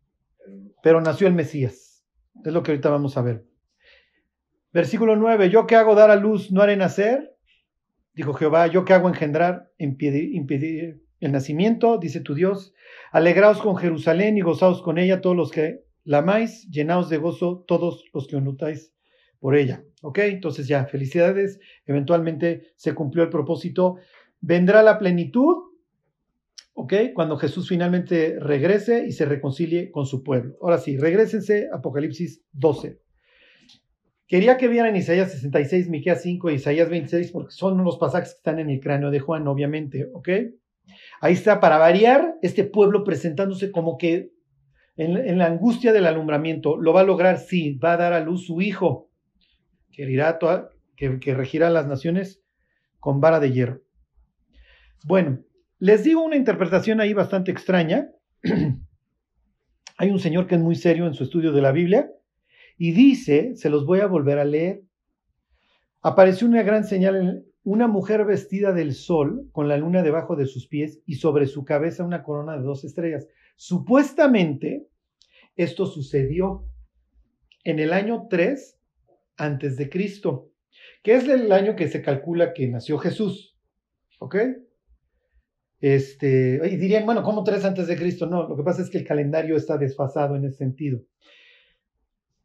pero 0.83 1.01
nació 1.01 1.27
el 1.27 1.35
Mesías. 1.35 2.05
Es 2.45 2.53
lo 2.53 2.63
que 2.63 2.71
ahorita 2.71 2.89
vamos 2.89 3.17
a 3.17 3.23
ver. 3.23 3.45
Versículo 4.73 5.17
9, 5.17 5.51
yo 5.51 5.67
que 5.67 5.77
hago 5.77 5.95
dar 5.95 6.11
a 6.11 6.17
luz, 6.17 6.53
no 6.53 6.63
haré 6.63 6.77
nacer, 6.77 7.37
dijo 8.15 8.35
Jehová, 8.35 8.67
yo 8.67 8.85
que 8.85 8.95
hago 8.95 9.09
engendrar, 9.09 9.71
impedir 9.79 11.06
el 11.21 11.33
nacimiento, 11.33 11.99
dice 11.99 12.21
tu 12.21 12.35
Dios, 12.35 12.75
alegraos 13.13 13.59
con 13.59 13.77
Jerusalén 13.77 14.37
y 14.37 14.43
gozaos 14.43 14.83
con 14.83 14.99
ella 14.99 15.21
todos 15.21 15.37
los 15.37 15.51
que 15.51 15.85
la 16.05 16.19
amáis, 16.19 16.69
llenaos 16.71 17.09
de 17.09 17.17
gozo 17.17 17.65
todos 17.67 18.05
los 18.13 18.27
que 18.27 18.37
onutáis 18.37 18.93
por 19.41 19.57
ella. 19.57 19.83
¿Ok? 20.03 20.19
Entonces 20.19 20.69
ya, 20.69 20.87
felicidades, 20.87 21.59
eventualmente 21.87 22.69
se 22.77 22.95
cumplió 22.95 23.25
el 23.25 23.31
propósito, 23.31 23.97
vendrá 24.41 24.83
la 24.83 24.99
plenitud, 24.99 25.57
¿ok? 26.75 26.93
Cuando 27.15 27.37
Jesús 27.37 27.69
finalmente 27.69 28.37
regrese 28.39 29.07
y 29.07 29.13
se 29.13 29.25
reconcilie 29.25 29.91
con 29.91 30.07
su 30.07 30.23
pueblo. 30.23 30.57
Ahora 30.61 30.79
sí, 30.79 30.97
regresense, 30.97 31.69
Apocalipsis 31.73 32.45
12. 32.53 33.01
Quería 34.29 34.57
que 34.57 34.69
vieran 34.69 34.97
Isaías 34.97 35.33
66, 35.33 35.89
Miqueas 35.89 36.23
5 36.23 36.51
y 36.51 36.55
Isaías 36.55 36.91
26, 36.91 37.31
porque 37.31 37.53
son 37.53 37.83
los 37.83 37.97
pasajes 37.97 38.31
que 38.31 38.39
están 38.39 38.59
en 38.59 38.71
el 38.71 38.81
cráneo 38.81 39.11
de 39.11 39.21
Juan, 39.21 39.47
obviamente, 39.49 40.09
¿ok? 40.13 40.29
Ahí 41.21 41.33
está, 41.33 41.61
para 41.61 41.79
variar, 41.79 42.37
este 42.43 42.65
pueblo 42.65 43.05
presentándose 43.05 43.71
como 43.71 43.99
que 43.99 44.33
en, 44.97 45.39
la 45.39 45.47
angustia 45.47 45.93
del 45.93 46.07
alumbramiento, 46.07 46.77
lo 46.77 46.93
va 46.93 47.03
a 47.03 47.05
lograr, 47.05 47.39
sí, 47.39 47.75
va 47.75 47.93
a 47.93 47.97
dar 47.99 48.13
a 48.13 48.21
luz 48.21 48.47
su 48.47 48.61
hijo, 48.63 49.11
que, 49.93 50.11
irá 50.11 50.39
toda, 50.39 50.71
que 50.97 51.35
regirá 51.35 51.69
las 51.69 51.87
naciones 51.87 52.43
con 52.99 53.21
vara 53.21 53.41
de 53.41 53.53
hierro. 53.53 53.83
Bueno, 55.05 55.39
les 55.79 56.03
digo 56.03 56.25
una 56.25 56.37
interpretación 56.37 57.01
ahí 57.01 57.13
bastante 57.13 57.53
extraña. 57.53 58.11
Hay 59.99 60.11
un 60.11 60.19
señor 60.19 60.47
que 60.47 60.57
es 60.57 60.61
muy 60.61 60.75
serio 60.75 61.07
en 61.07 61.15
su 61.15 61.25
estudio 61.25 61.53
de 61.53 61.63
la 61.63 61.71
Biblia 61.71 62.11
y 62.77 62.93
dice, 62.93 63.55
se 63.55 63.71
los 63.71 63.87
voy 63.87 64.01
a 64.01 64.07
volver 64.07 64.39
a 64.39 64.45
leer, 64.45 64.83
apareció 66.03 66.49
una 66.49 66.63
gran 66.63 66.85
señal, 66.85 67.17
en, 67.17 67.47
una 67.67 67.89
mujer 67.89 68.25
vestida 68.25 68.73
del 68.73 68.95
sol 68.95 69.49
con 69.51 69.67
la 69.67 69.77
luna 69.77 70.05
debajo 70.05 70.37
de 70.37 70.47
sus 70.47 70.69
pies 70.69 71.03
y 71.05 71.17
sobre 71.17 71.49
su 71.49 71.65
cabeza 71.65 72.05
una 72.05 72.23
corona 72.23 72.57
de 72.57 72.63
dos 72.63 72.85
estrellas. 72.85 73.27
Supuestamente, 73.57 74.87
esto 75.57 75.87
sucedió 75.87 76.65
en 77.65 77.81
el 77.81 77.93
año 77.93 78.29
3 78.31 78.79
antes 79.37 79.77
de 79.77 79.91
Cristo, 79.91 80.53
que 81.03 81.17
es 81.17 81.29
el 81.29 81.51
año 81.51 81.75
que 81.75 81.89
se 81.89 82.03
calcula 82.03 82.55
que 82.55 82.69
nació 82.69 82.99
Jesús. 82.99 83.59
¿Ok? 84.21 84.37
Este, 85.81 86.61
y 86.71 86.77
dirían, 86.77 87.05
bueno, 87.05 87.25
¿cómo 87.25 87.43
tres 87.43 87.65
antes 87.65 87.89
de 87.89 87.97
Cristo? 87.97 88.27
No, 88.27 88.49
lo 88.49 88.57
que 88.57 88.63
pasa 88.63 88.81
es 88.81 88.91
que 88.91 88.99
el 88.99 89.05
calendario 89.05 89.57
está 89.57 89.77
desfasado 89.77 90.37
en 90.37 90.45
ese 90.45 90.59
sentido. 90.59 91.01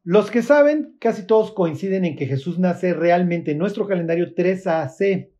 Los 0.03 0.31
que 0.31 0.41
saben, 0.41 0.95
casi 0.99 1.27
todos 1.27 1.51
coinciden 1.51 2.05
en 2.05 2.15
que 2.15 2.25
Jesús 2.25 2.57
nace 2.57 2.93
realmente 2.93 3.51
en 3.51 3.59
nuestro 3.59 3.87
calendario 3.87 4.33
3 4.33 4.67
AC. 4.67 5.31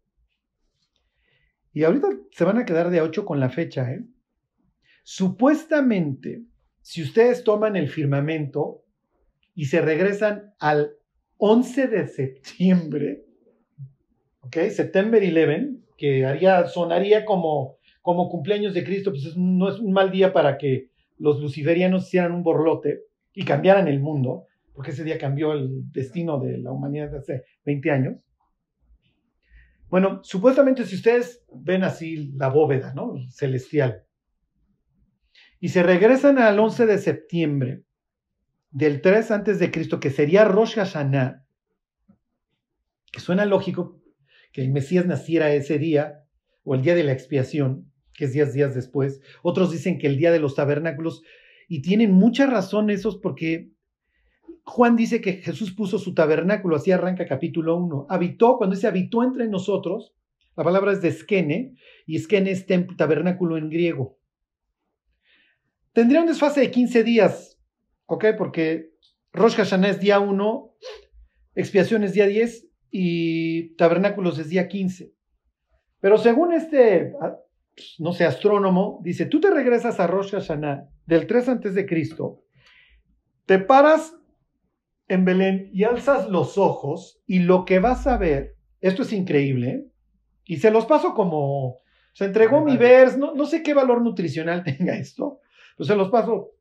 Y 1.74 1.84
ahorita 1.84 2.09
se 2.32 2.43
van 2.43 2.59
a 2.59 2.66
quedar 2.66 2.91
de 2.91 3.01
8 3.01 3.26
con 3.26 3.39
la 3.39 3.49
fecha. 3.49 3.91
¿eh? 3.91 4.05
Supuestamente, 5.03 6.43
si 6.82 7.01
ustedes 7.01 7.43
toman 7.43 7.76
el 7.76 7.89
firmamento 7.89 8.84
y 9.55 9.66
se 9.66 9.82
regresan 9.82 10.53
al 10.59 10.91
11 11.38 11.88
de 11.88 12.07
septiembre, 12.07 13.26
¿ok? 14.41 14.57
September 14.70 15.24
11, 15.24 15.82
que 15.97 16.26
haría, 16.26 16.68
sonaría 16.68 17.26
como, 17.26 17.78
como 18.03 18.30
cumpleaños 18.30 18.76
de 18.76 18.84
Cristo, 18.84 19.09
pues 19.09 19.26
es, 19.26 19.38
no 19.38 19.70
es 19.70 19.80
un 19.80 19.91
mal 19.91 20.12
día 20.12 20.34
para 20.34 20.59
que 20.59 20.91
los 21.18 21.39
luciferianos 21.39 22.07
hicieran 22.07 22.32
un 22.32 22.43
borlote 22.43 23.05
y 23.34 23.43
cambiaran 23.43 23.88
el 23.88 23.99
mundo, 23.99 24.47
porque 24.82 24.93
ese 24.93 25.03
día 25.03 25.19
cambió 25.19 25.53
el 25.53 25.91
destino 25.91 26.39
de 26.39 26.57
la 26.57 26.71
humanidad 26.71 27.15
hace 27.15 27.43
20 27.65 27.91
años. 27.91 28.15
Bueno, 29.89 30.21
supuestamente 30.23 30.86
si 30.86 30.95
ustedes 30.95 31.45
ven 31.53 31.84
así 31.84 32.32
la 32.32 32.47
bóveda, 32.47 32.91
¿no? 32.95 33.13
Celestial, 33.29 34.07
y 35.59 35.69
se 35.69 35.84
regresan 35.84 36.39
al 36.39 36.57
11 36.57 36.88
de 36.88 36.97
septiembre 36.97 37.84
del 38.71 39.01
3 39.01 39.29
antes 39.29 39.59
de 39.59 39.69
Cristo, 39.69 39.99
que 39.99 40.09
sería 40.09 40.45
Rosh 40.45 40.73
Hashanah, 40.73 41.45
que 43.11 43.19
suena 43.19 43.45
lógico 43.45 44.01
que 44.51 44.63
el 44.63 44.71
Mesías 44.71 45.05
naciera 45.05 45.53
ese 45.53 45.77
día, 45.77 46.23
o 46.63 46.73
el 46.73 46.82
día 46.82 46.95
de 46.95 47.03
la 47.03 47.11
expiación, 47.11 47.91
que 48.15 48.25
es 48.25 48.34
días, 48.34 48.51
días 48.51 48.73
después. 48.73 49.21
Otros 49.43 49.71
dicen 49.71 49.99
que 49.99 50.07
el 50.07 50.17
día 50.17 50.32
de 50.32 50.39
los 50.39 50.55
tabernáculos, 50.55 51.21
y 51.67 51.84
tienen 51.84 52.13
mucha 52.13 52.47
razón 52.47 52.89
esos 52.89 53.17
porque 53.19 53.69
Juan 54.64 54.95
dice 54.95 55.22
que 55.22 55.34
Jesús 55.34 55.74
puso 55.74 55.97
su 55.97 56.14
tabernáculo, 56.14 56.76
así 56.76 56.91
arranca 56.91 57.26
capítulo 57.26 57.78
1. 57.78 58.07
Habitó, 58.09 58.57
cuando 58.57 58.76
dice 58.76 58.88
habitó 58.88 59.24
entre 59.24 59.47
nosotros, 59.47 60.14
la 60.55 60.64
palabra 60.64 60.91
es 60.91 61.01
de 61.01 61.12
skene, 61.12 61.76
y 62.05 62.20
skene 62.20 62.51
es 62.51 62.66
tabernáculo 62.97 63.57
en 63.57 63.70
griego. 63.70 64.18
Tendría 65.93 66.22
un 66.22 66.28
desfase 66.28 66.62
de 66.62 66.72
15 66.72 67.03
días, 67.03 67.59
¿ok? 68.05 68.26
Porque 68.38 68.91
Rosh 69.34 69.55
Hashanah 69.55 69.89
es 69.89 69.99
día 69.99 70.20
1, 70.20 70.74
expiación 71.55 72.03
es 72.03 72.14
día 72.14 72.28
10 72.28 72.68
y 72.91 73.76
tabernáculos 73.76 74.39
es 74.39 74.49
día 74.49 74.68
15. 74.68 75.14
Pero 75.99 76.18
según 76.18 76.53
este, 76.53 77.14
no 77.99 78.14
sé, 78.14 78.26
astrónomo, 78.26 78.99
dice, 79.03 79.26
tú 79.26 79.39
te 79.39 79.49
regresas 79.51 79.99
a 79.99 80.07
Rosh 80.07 80.32
Hashanah 80.32 80.89
del 81.05 81.28
3 81.28 81.49
antes 81.49 81.74
de 81.74 81.86
Cristo, 81.86 82.43
te 83.45 83.59
paras 83.59 84.16
en 85.12 85.26
Belén 85.26 85.70
y 85.74 85.84
alzas 85.84 86.30
los 86.30 86.57
ojos 86.57 87.22
y 87.28 87.39
lo 87.39 87.66
que 87.66 87.80
vas 87.80 88.07
a 88.07 88.18
ver 88.18 88.55
Esto 88.80 89.03
es 89.03 89.12
increíble. 89.12 89.70
¿eh? 89.70 89.88
Y 90.45 90.57
se 90.57 90.72
los 90.72 90.86
paso 90.86 91.14
como, 91.14 91.80
se 92.14 92.26
entregó 92.26 92.64
mi 92.64 92.78
vers, 92.78 93.18
no, 93.18 93.36
no 93.36 93.45
sé 93.45 93.62
qué 93.62 93.74
valor 93.74 94.01
nutricional 94.01 94.64
tenga 94.78 94.95
esto, 94.95 95.39
pero 95.78 95.88
se 95.88 95.95
los 95.95 96.09
paso. 96.09 96.51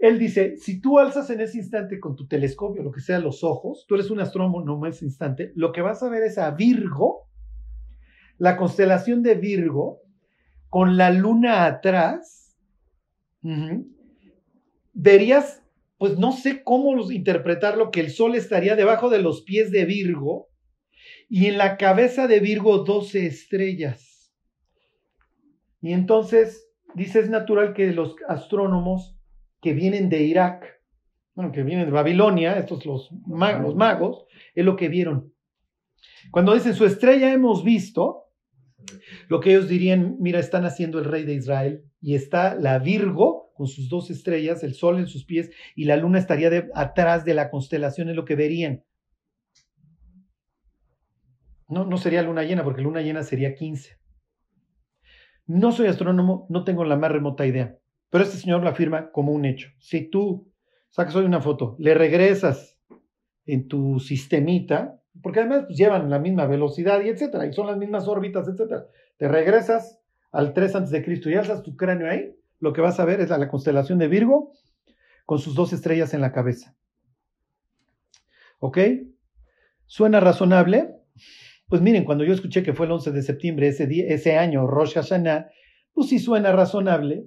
Él 0.00 0.18
dice, 0.18 0.56
si 0.56 0.80
tú 0.80 0.98
alzas 0.98 1.30
en 1.30 1.40
ese 1.40 1.58
instante 1.58 2.00
con 2.00 2.16
tu 2.16 2.26
telescopio, 2.26 2.82
lo 2.82 2.90
que 2.90 3.00
sea 3.00 3.20
los 3.20 3.44
ojos, 3.44 3.86
tú 3.88 3.94
eres 3.94 4.10
un 4.10 4.20
astrónomo 4.20 4.84
en 4.84 4.92
ese 4.92 5.04
instante, 5.04 5.52
lo 5.54 5.72
que 5.72 5.80
vas 5.80 6.02
a 6.02 6.08
ver 6.08 6.24
es 6.24 6.36
a 6.36 6.50
Virgo, 6.50 7.28
la 8.36 8.56
constelación 8.56 9.22
de 9.22 9.36
Virgo, 9.36 10.00
con 10.68 10.96
la 10.96 11.10
luna 11.10 11.64
atrás, 11.64 12.56
verías, 14.92 15.63
pues 16.04 16.18
no 16.18 16.32
sé 16.32 16.62
cómo 16.62 17.10
interpretarlo, 17.10 17.90
que 17.90 18.00
el 18.00 18.10
sol 18.10 18.34
estaría 18.34 18.76
debajo 18.76 19.08
de 19.08 19.22
los 19.22 19.40
pies 19.40 19.70
de 19.70 19.86
Virgo 19.86 20.50
y 21.30 21.46
en 21.46 21.56
la 21.56 21.78
cabeza 21.78 22.26
de 22.28 22.40
Virgo 22.40 22.84
12 22.84 23.24
estrellas. 23.24 24.36
Y 25.80 25.94
entonces, 25.94 26.68
dice, 26.94 27.20
es 27.20 27.30
natural 27.30 27.72
que 27.72 27.90
los 27.94 28.16
astrónomos 28.28 29.18
que 29.62 29.72
vienen 29.72 30.10
de 30.10 30.24
Irak, 30.24 30.66
bueno, 31.34 31.52
que 31.52 31.62
vienen 31.62 31.86
de 31.86 31.92
Babilonia, 31.92 32.58
estos 32.58 32.84
los, 32.84 33.08
ma- 33.26 33.58
los 33.58 33.74
magos, 33.74 34.26
es 34.54 34.62
lo 34.62 34.76
que 34.76 34.90
vieron. 34.90 35.32
Cuando 36.30 36.52
dicen 36.52 36.74
su 36.74 36.84
estrella 36.84 37.32
hemos 37.32 37.64
visto, 37.64 38.24
lo 39.28 39.40
que 39.40 39.52
ellos 39.52 39.70
dirían, 39.70 40.18
mira, 40.20 40.38
están 40.38 40.66
haciendo 40.66 40.98
el 40.98 41.06
rey 41.06 41.24
de 41.24 41.32
Israel 41.32 41.82
y 42.02 42.14
está 42.14 42.56
la 42.56 42.78
Virgo 42.78 43.43
con 43.54 43.66
sus 43.66 43.88
dos 43.88 44.10
estrellas, 44.10 44.62
el 44.62 44.74
sol 44.74 44.98
en 44.98 45.06
sus 45.06 45.24
pies 45.24 45.50
y 45.74 45.84
la 45.84 45.96
luna 45.96 46.18
estaría 46.18 46.50
atrás 46.74 47.24
de 47.24 47.34
la 47.34 47.50
constelación, 47.50 48.10
es 48.10 48.16
lo 48.16 48.24
que 48.24 48.34
verían. 48.34 48.84
No, 51.68 51.86
no 51.86 51.96
sería 51.96 52.22
luna 52.22 52.42
llena, 52.42 52.62
porque 52.62 52.82
luna 52.82 53.00
llena 53.00 53.22
sería 53.22 53.54
15. 53.54 53.96
No 55.46 55.72
soy 55.72 55.86
astrónomo, 55.86 56.46
no 56.50 56.64
tengo 56.64 56.84
la 56.84 56.96
más 56.96 57.12
remota 57.12 57.46
idea, 57.46 57.78
pero 58.10 58.24
este 58.24 58.36
señor 58.36 58.62
lo 58.62 58.68
afirma 58.68 59.10
como 59.10 59.32
un 59.32 59.44
hecho. 59.44 59.68
Si 59.78 60.08
tú 60.08 60.50
sacas 60.90 61.16
hoy 61.16 61.24
una 61.24 61.40
foto, 61.40 61.76
le 61.78 61.94
regresas 61.94 62.78
en 63.46 63.68
tu 63.68 64.00
sistemita, 64.00 65.00
porque 65.22 65.40
además 65.40 65.64
pues, 65.66 65.78
llevan 65.78 66.10
la 66.10 66.18
misma 66.18 66.46
velocidad 66.46 67.02
y 67.02 67.08
etcétera, 67.08 67.46
y 67.46 67.52
son 67.52 67.66
las 67.66 67.76
mismas 67.76 68.08
órbitas, 68.08 68.48
etcétera. 68.48 68.86
Te 69.16 69.28
regresas 69.28 70.00
al 70.32 70.52
3 70.52 70.76
antes 70.76 70.90
de 70.90 71.04
Cristo 71.04 71.30
y 71.30 71.34
alzas 71.34 71.62
tu 71.62 71.76
cráneo 71.76 72.10
ahí, 72.10 72.34
lo 72.60 72.72
que 72.72 72.80
vas 72.80 73.00
a 73.00 73.04
ver 73.04 73.20
es 73.20 73.30
a 73.30 73.38
la 73.38 73.48
constelación 73.48 73.98
de 73.98 74.08
Virgo 74.08 74.52
con 75.24 75.38
sus 75.38 75.54
dos 75.54 75.72
estrellas 75.72 76.14
en 76.14 76.20
la 76.20 76.32
cabeza. 76.32 76.76
¿Ok? 78.58 78.78
¿Suena 79.86 80.20
razonable? 80.20 80.94
Pues 81.68 81.82
miren, 81.82 82.04
cuando 82.04 82.24
yo 82.24 82.32
escuché 82.32 82.62
que 82.62 82.72
fue 82.72 82.86
el 82.86 82.92
11 82.92 83.12
de 83.12 83.22
septiembre 83.22 83.68
ese, 83.68 83.86
día, 83.86 84.04
ese 84.08 84.36
año, 84.36 84.66
Rosh 84.66 84.94
Hashanah, 84.94 85.50
pues 85.92 86.08
sí 86.08 86.18
suena 86.18 86.52
razonable, 86.52 87.26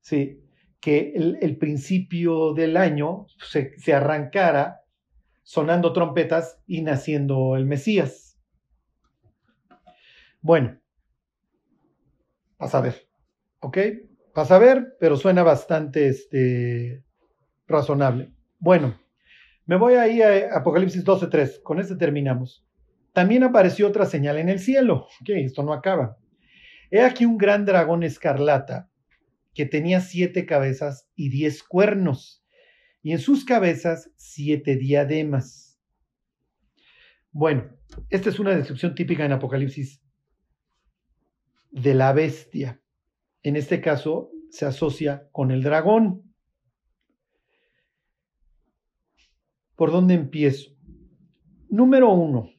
sí, 0.00 0.40
que 0.80 1.12
el, 1.14 1.56
principio 1.58 2.52
del 2.54 2.76
año 2.76 3.26
se, 3.50 3.78
se 3.78 3.94
arrancara 3.94 4.82
sonando 5.42 5.92
trompetas 5.92 6.60
y 6.66 6.82
naciendo 6.82 7.56
el 7.56 7.66
Mesías. 7.66 8.38
Bueno, 10.40 10.78
vas 12.58 12.74
a 12.74 12.80
ver, 12.80 13.08
¿ok? 13.60 13.78
Vas 14.34 14.50
a 14.50 14.58
ver, 14.58 14.96
pero 14.98 15.16
suena 15.16 15.44
bastante 15.44 16.08
este, 16.08 17.04
razonable. 17.68 18.32
Bueno, 18.58 18.98
me 19.66 19.76
voy 19.76 19.94
ahí 19.94 20.22
a 20.22 20.56
Apocalipsis 20.56 21.04
12.3, 21.04 21.62
con 21.62 21.78
este 21.78 21.94
terminamos. 21.94 22.66
También 23.12 23.44
apareció 23.44 23.86
otra 23.86 24.06
señal 24.06 24.38
en 24.38 24.48
el 24.48 24.58
cielo. 24.58 25.06
Ok, 25.20 25.30
esto 25.36 25.62
no 25.62 25.72
acaba. 25.72 26.18
He 26.90 27.00
aquí 27.00 27.24
un 27.24 27.38
gran 27.38 27.64
dragón 27.64 28.02
escarlata 28.02 28.90
que 29.54 29.66
tenía 29.66 30.00
siete 30.00 30.46
cabezas 30.46 31.08
y 31.14 31.28
diez 31.28 31.62
cuernos, 31.62 32.44
y 33.02 33.12
en 33.12 33.20
sus 33.20 33.44
cabezas 33.44 34.10
siete 34.16 34.74
diademas. 34.76 35.78
Bueno, 37.30 37.70
esta 38.10 38.30
es 38.30 38.40
una 38.40 38.56
descripción 38.56 38.96
típica 38.96 39.24
en 39.24 39.32
Apocalipsis 39.32 40.02
de 41.70 41.94
la 41.94 42.12
bestia. 42.12 42.80
En 43.44 43.56
este 43.56 43.82
caso 43.82 44.30
se 44.48 44.64
asocia 44.64 45.28
con 45.30 45.50
el 45.50 45.62
dragón. 45.62 46.34
¿Por 49.76 49.92
dónde 49.92 50.14
empiezo? 50.14 50.70
Número 51.68 52.10
uno. 52.10 52.50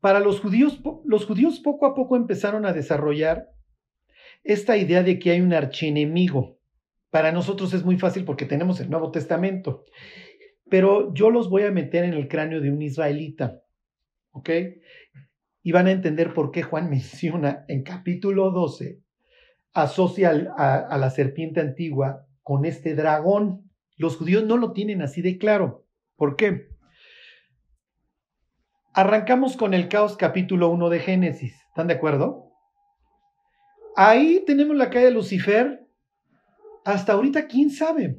Para 0.00 0.20
los 0.20 0.40
judíos, 0.40 0.80
los 1.04 1.24
judíos 1.24 1.58
poco 1.60 1.86
a 1.86 1.94
poco 1.94 2.16
empezaron 2.16 2.66
a 2.66 2.72
desarrollar 2.72 3.48
esta 4.44 4.76
idea 4.76 5.02
de 5.02 5.18
que 5.18 5.30
hay 5.30 5.40
un 5.40 5.54
archienemigo. 5.54 6.58
Para 7.10 7.32
nosotros 7.32 7.72
es 7.72 7.82
muy 7.82 7.96
fácil 7.96 8.24
porque 8.24 8.44
tenemos 8.44 8.78
el 8.80 8.90
Nuevo 8.90 9.10
Testamento, 9.10 9.86
pero 10.68 11.14
yo 11.14 11.30
los 11.30 11.48
voy 11.48 11.62
a 11.62 11.70
meter 11.70 12.04
en 12.04 12.12
el 12.12 12.28
cráneo 12.28 12.60
de 12.60 12.70
un 12.70 12.82
israelita, 12.82 13.62
¿ok? 14.32 14.50
Y 15.68 15.72
van 15.72 15.86
a 15.86 15.90
entender 15.90 16.32
por 16.32 16.50
qué 16.50 16.62
Juan 16.62 16.88
menciona 16.90 17.66
en 17.68 17.82
capítulo 17.82 18.50
12, 18.52 19.02
asocia 19.74 20.30
a, 20.56 20.96
la 20.96 21.10
serpiente 21.10 21.60
antigua 21.60 22.26
con 22.42 22.64
este 22.64 22.94
dragón. 22.94 23.70
Los 23.98 24.16
judíos 24.16 24.44
no 24.44 24.56
lo 24.56 24.72
tienen 24.72 25.02
así 25.02 25.20
de 25.20 25.36
claro. 25.36 25.84
¿Por 26.16 26.36
qué? 26.36 26.68
Arrancamos 28.94 29.58
con 29.58 29.74
el 29.74 29.88
caos 29.88 30.16
capítulo 30.16 30.70
1 30.70 30.88
de 30.88 31.00
Génesis. 31.00 31.54
¿Están 31.68 31.88
de 31.88 31.94
acuerdo? 31.96 32.50
Ahí 33.94 34.42
tenemos 34.46 34.74
la 34.74 34.88
caída 34.88 35.08
de 35.08 35.14
Lucifer. 35.16 35.86
Hasta 36.86 37.12
ahorita, 37.12 37.46
¿quién 37.46 37.68
sabe? 37.68 38.18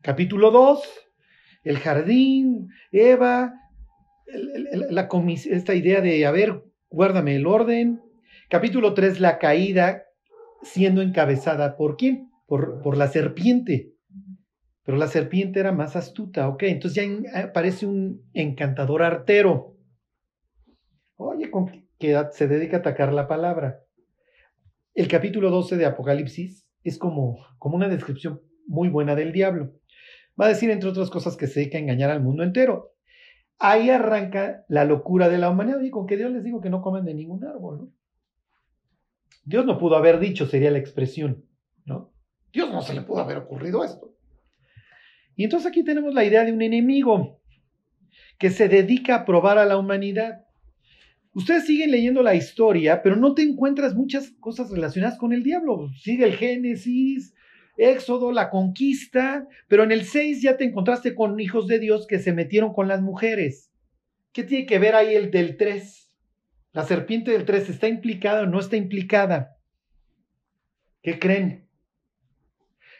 Capítulo 0.00 0.52
2, 0.52 0.80
el 1.64 1.78
jardín, 1.78 2.68
Eva, 2.92 3.52
esta 5.50 5.74
idea 5.74 6.00
de, 6.00 6.24
a 6.24 6.30
ver, 6.30 6.67
guárdame 6.90 7.36
el 7.36 7.46
orden. 7.46 8.02
Capítulo 8.48 8.94
3, 8.94 9.20
la 9.20 9.38
caída 9.38 10.04
siendo 10.62 11.02
encabezada 11.02 11.76
por 11.76 11.96
quién? 11.96 12.30
Por, 12.46 12.82
por 12.82 12.96
la 12.96 13.08
serpiente. 13.08 13.94
Pero 14.84 14.96
la 14.96 15.08
serpiente 15.08 15.60
era 15.60 15.72
más 15.72 15.96
astuta, 15.96 16.48
ok. 16.48 16.62
Entonces 16.64 17.04
ya 17.04 17.42
aparece 17.42 17.86
un 17.86 18.22
encantador 18.32 19.02
artero. 19.02 19.76
Oye, 21.16 21.50
¿con 21.50 21.86
qué 21.98 22.10
edad 22.10 22.30
se 22.30 22.48
dedica 22.48 22.78
a 22.78 22.80
atacar 22.80 23.12
la 23.12 23.28
palabra? 23.28 23.84
El 24.94 25.08
capítulo 25.08 25.50
12 25.50 25.76
de 25.76 25.86
Apocalipsis 25.86 26.66
es 26.84 26.98
como, 26.98 27.38
como 27.58 27.76
una 27.76 27.88
descripción 27.88 28.40
muy 28.66 28.88
buena 28.88 29.14
del 29.14 29.32
diablo. 29.32 29.74
Va 30.40 30.46
a 30.46 30.50
decir, 30.50 30.70
entre 30.70 30.88
otras 30.88 31.10
cosas, 31.10 31.36
que 31.36 31.46
se 31.48 31.60
dedica 31.60 31.78
a 31.78 31.80
engañar 31.80 32.10
al 32.10 32.22
mundo 32.22 32.42
entero. 32.42 32.94
Ahí 33.58 33.90
arranca 33.90 34.64
la 34.68 34.84
locura 34.84 35.28
de 35.28 35.38
la 35.38 35.50
humanidad. 35.50 35.78
Oye, 35.78 35.90
con 35.90 36.06
que 36.06 36.16
Dios 36.16 36.30
les 36.30 36.44
digo 36.44 36.60
que 36.60 36.70
no 36.70 36.80
comen 36.80 37.04
de 37.04 37.14
ningún 37.14 37.44
árbol, 37.44 37.78
¿no? 37.78 37.92
Dios 39.44 39.64
no 39.64 39.78
pudo 39.78 39.96
haber 39.96 40.20
dicho, 40.20 40.46
sería 40.46 40.70
la 40.70 40.78
expresión, 40.78 41.44
¿no? 41.86 42.12
Dios 42.52 42.70
no 42.70 42.82
se 42.82 42.94
le 42.94 43.00
pudo 43.00 43.20
haber 43.20 43.38
ocurrido 43.38 43.82
esto. 43.82 44.14
Y 45.36 45.44
entonces 45.44 45.68
aquí 45.68 45.84
tenemos 45.84 46.14
la 46.14 46.24
idea 46.24 46.44
de 46.44 46.52
un 46.52 46.62
enemigo 46.62 47.40
que 48.38 48.50
se 48.50 48.68
dedica 48.68 49.14
a 49.14 49.24
probar 49.24 49.58
a 49.58 49.64
la 49.64 49.78
humanidad. 49.78 50.44
Ustedes 51.32 51.66
siguen 51.66 51.90
leyendo 51.90 52.22
la 52.22 52.34
historia, 52.34 53.02
pero 53.02 53.16
no 53.16 53.34
te 53.34 53.42
encuentras 53.42 53.94
muchas 53.94 54.30
cosas 54.40 54.70
relacionadas 54.70 55.18
con 55.18 55.32
el 55.32 55.42
diablo. 55.42 55.90
Sigue 56.00 56.24
el 56.24 56.34
Génesis, 56.34 57.34
Éxodo, 57.78 58.32
la 58.32 58.50
conquista, 58.50 59.46
pero 59.68 59.84
en 59.84 59.92
el 59.92 60.04
6 60.04 60.42
ya 60.42 60.56
te 60.56 60.64
encontraste 60.64 61.14
con 61.14 61.38
hijos 61.38 61.68
de 61.68 61.78
Dios 61.78 62.06
que 62.06 62.18
se 62.18 62.32
metieron 62.32 62.74
con 62.74 62.88
las 62.88 63.00
mujeres. 63.00 63.70
¿Qué 64.32 64.42
tiene 64.42 64.66
que 64.66 64.78
ver 64.78 64.94
ahí 64.94 65.14
el 65.14 65.30
del 65.30 65.56
3? 65.56 66.10
La 66.72 66.84
serpiente 66.84 67.30
del 67.30 67.44
3 67.44 67.70
está 67.70 67.88
implicada 67.88 68.42
o 68.42 68.46
no 68.46 68.58
está 68.58 68.76
implicada. 68.76 69.56
¿Qué 71.02 71.18
creen? 71.18 71.68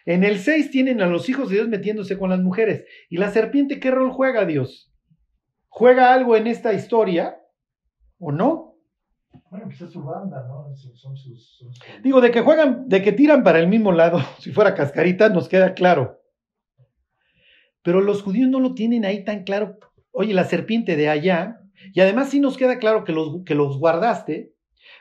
En 0.07 0.25
el 0.25 0.39
6 0.39 0.71
tienen 0.71 1.03
a 1.03 1.07
los 1.07 1.29
hijos 1.29 1.51
de 1.51 1.57
Dios 1.57 1.69
metiéndose 1.69 2.17
con 2.17 2.31
las 2.31 2.41
mujeres. 2.41 2.85
¿Y 3.11 3.19
la 3.19 3.31
serpiente 3.31 3.81
qué 3.81 3.91
rol 3.91 4.11
juega 4.11 4.47
Dios? 4.47 4.91
¿Juega 5.69 6.15
algo 6.15 6.37
en 6.37 6.47
esta 6.47 6.73
historia 6.73 7.37
o 8.19 8.33
no? 8.33 8.68
Bueno, 9.51 9.67
pues 9.67 9.81
es 9.81 9.91
su 9.91 10.03
banda, 10.03 10.47
¿no? 10.47 10.75
Son, 10.77 11.17
sus. 11.17 11.65
Digo, 12.03 12.21
de 12.21 12.31
que 12.31 12.43
juegan, 12.43 12.89
de 12.89 13.03
que 13.03 13.13
tiran 13.13 13.43
para 13.43 13.59
el 13.59 13.69
mismo 13.69 13.93
lado, 13.93 14.21
si 14.39 14.53
fuera 14.53 14.75
cascarita, 14.75 15.31
nos 15.31 15.49
queda 15.49 15.75
claro. 15.75 16.21
Pero 17.83 18.01
los 18.01 18.23
judíos 18.23 18.51
no 18.51 18.61
lo 18.61 18.75
tienen 18.75 19.05
ahí 19.05 19.25
tan 19.25 19.45
claro. 19.45 19.79
Oye, 20.11 20.35
la 20.35 20.45
serpiente 20.45 20.97
de 20.97 21.09
allá, 21.09 21.61
y 21.95 22.01
además 22.01 22.29
sí 22.31 22.41
nos 22.41 22.57
queda 22.57 22.79
claro 22.79 23.05
que 23.05 23.13
los, 23.13 23.45
que 23.45 23.55
los 23.55 23.79
guardaste, 23.79 24.53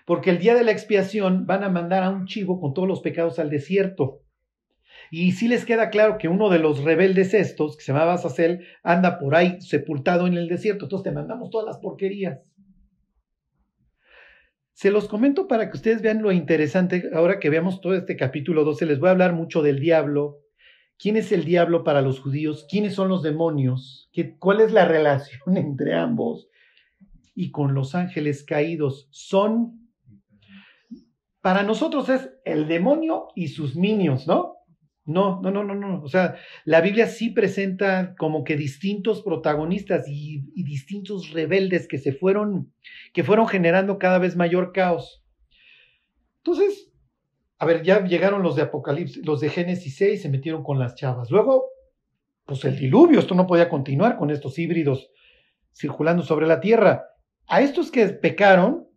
porque 0.05 0.29
el 0.29 0.39
día 0.39 0.55
de 0.55 0.63
la 0.63 0.71
expiación 0.71 1.45
van 1.45 1.63
a 1.63 1.69
mandar 1.69 2.03
a 2.03 2.09
un 2.09 2.25
chivo 2.25 2.61
con 2.61 2.73
todos 2.73 2.87
los 2.87 3.01
pecados 3.01 3.39
al 3.39 3.49
desierto. 3.49 4.21
Y 5.11 5.33
sí 5.33 5.47
les 5.47 5.65
queda 5.65 5.89
claro 5.89 6.17
que 6.17 6.27
uno 6.27 6.49
de 6.49 6.59
los 6.59 6.83
rebeldes 6.83 7.33
estos, 7.33 7.77
que 7.77 7.83
se 7.83 7.91
llamaba 7.91 8.13
Azazel, 8.13 8.65
anda 8.83 9.19
por 9.19 9.35
ahí 9.35 9.59
sepultado 9.61 10.27
en 10.27 10.35
el 10.35 10.47
desierto. 10.47 10.85
Entonces 10.85 11.03
te 11.03 11.11
mandamos 11.11 11.49
todas 11.49 11.65
las 11.65 11.77
porquerías. 11.79 12.39
Se 14.77 14.91
los 14.91 15.07
comento 15.07 15.47
para 15.47 15.71
que 15.71 15.77
ustedes 15.77 16.03
vean 16.03 16.21
lo 16.21 16.31
interesante. 16.31 17.09
Ahora 17.11 17.39
que 17.39 17.49
veamos 17.49 17.81
todo 17.81 17.95
este 17.95 18.15
capítulo 18.15 18.63
12, 18.63 18.85
les 18.85 18.99
voy 18.99 19.07
a 19.07 19.13
hablar 19.13 19.33
mucho 19.33 19.63
del 19.63 19.79
diablo. 19.79 20.37
¿Quién 20.99 21.17
es 21.17 21.31
el 21.31 21.45
diablo 21.45 21.83
para 21.83 22.03
los 22.03 22.19
judíos? 22.19 22.67
¿Quiénes 22.69 22.93
son 22.93 23.09
los 23.09 23.23
demonios? 23.23 24.07
¿Qué, 24.13 24.37
¿Cuál 24.37 24.61
es 24.61 24.71
la 24.71 24.85
relación 24.85 25.57
entre 25.57 25.95
ambos? 25.95 26.47
Y 27.33 27.49
con 27.49 27.73
los 27.73 27.95
ángeles 27.95 28.43
caídos. 28.43 29.07
Son, 29.09 29.89
para 31.41 31.63
nosotros 31.63 32.07
es 32.09 32.29
el 32.45 32.67
demonio 32.67 33.29
y 33.33 33.47
sus 33.47 33.75
minions, 33.75 34.27
¿no? 34.27 34.56
No, 35.07 35.39
no, 35.41 35.51
no, 35.51 35.63
no, 35.63 35.73
no. 35.73 36.01
O 36.03 36.09
sea, 36.09 36.35
la 36.65 36.81
Biblia 36.81 37.07
sí 37.07 37.29
presenta 37.29 38.13
como 38.15 38.43
que 38.43 38.57
distintos 38.57 39.23
protagonistas 39.23 40.05
y, 40.09 40.41
distintos 40.63 41.31
rebeldes 41.31 41.87
que 41.87 41.97
se 41.97 42.11
fueron, 42.11 42.73
que 43.13 43.23
fueron 43.23 43.47
generando 43.47 43.99
cada 43.99 44.19
vez 44.19 44.35
mayor 44.35 44.73
caos. 44.73 45.23
Entonces, 46.39 46.91
a 47.57 47.65
ver, 47.65 47.83
ya 47.83 48.03
llegaron 48.03 48.43
los 48.43 48.57
de 48.57 48.63
Apocalipsis, 48.63 49.25
los 49.25 49.39
de 49.39 49.49
Génesis 49.49 49.95
6, 49.95 50.23
se 50.23 50.29
metieron 50.29 50.61
con 50.61 50.77
las 50.77 50.95
chavas. 50.95 51.31
Luego, 51.31 51.69
pues 52.45 52.65
el 52.65 52.77
diluvio, 52.77 53.19
esto 53.19 53.33
no 53.33 53.47
podía 53.47 53.69
continuar 53.69 54.17
con 54.17 54.29
estos 54.29 54.59
híbridos 54.59 55.09
circulando 55.73 56.21
sobre 56.21 56.47
la 56.47 56.59
tierra. 56.59 57.05
A 57.47 57.61
estos 57.61 57.91
que 57.91 58.09
pecaron, 58.09 58.89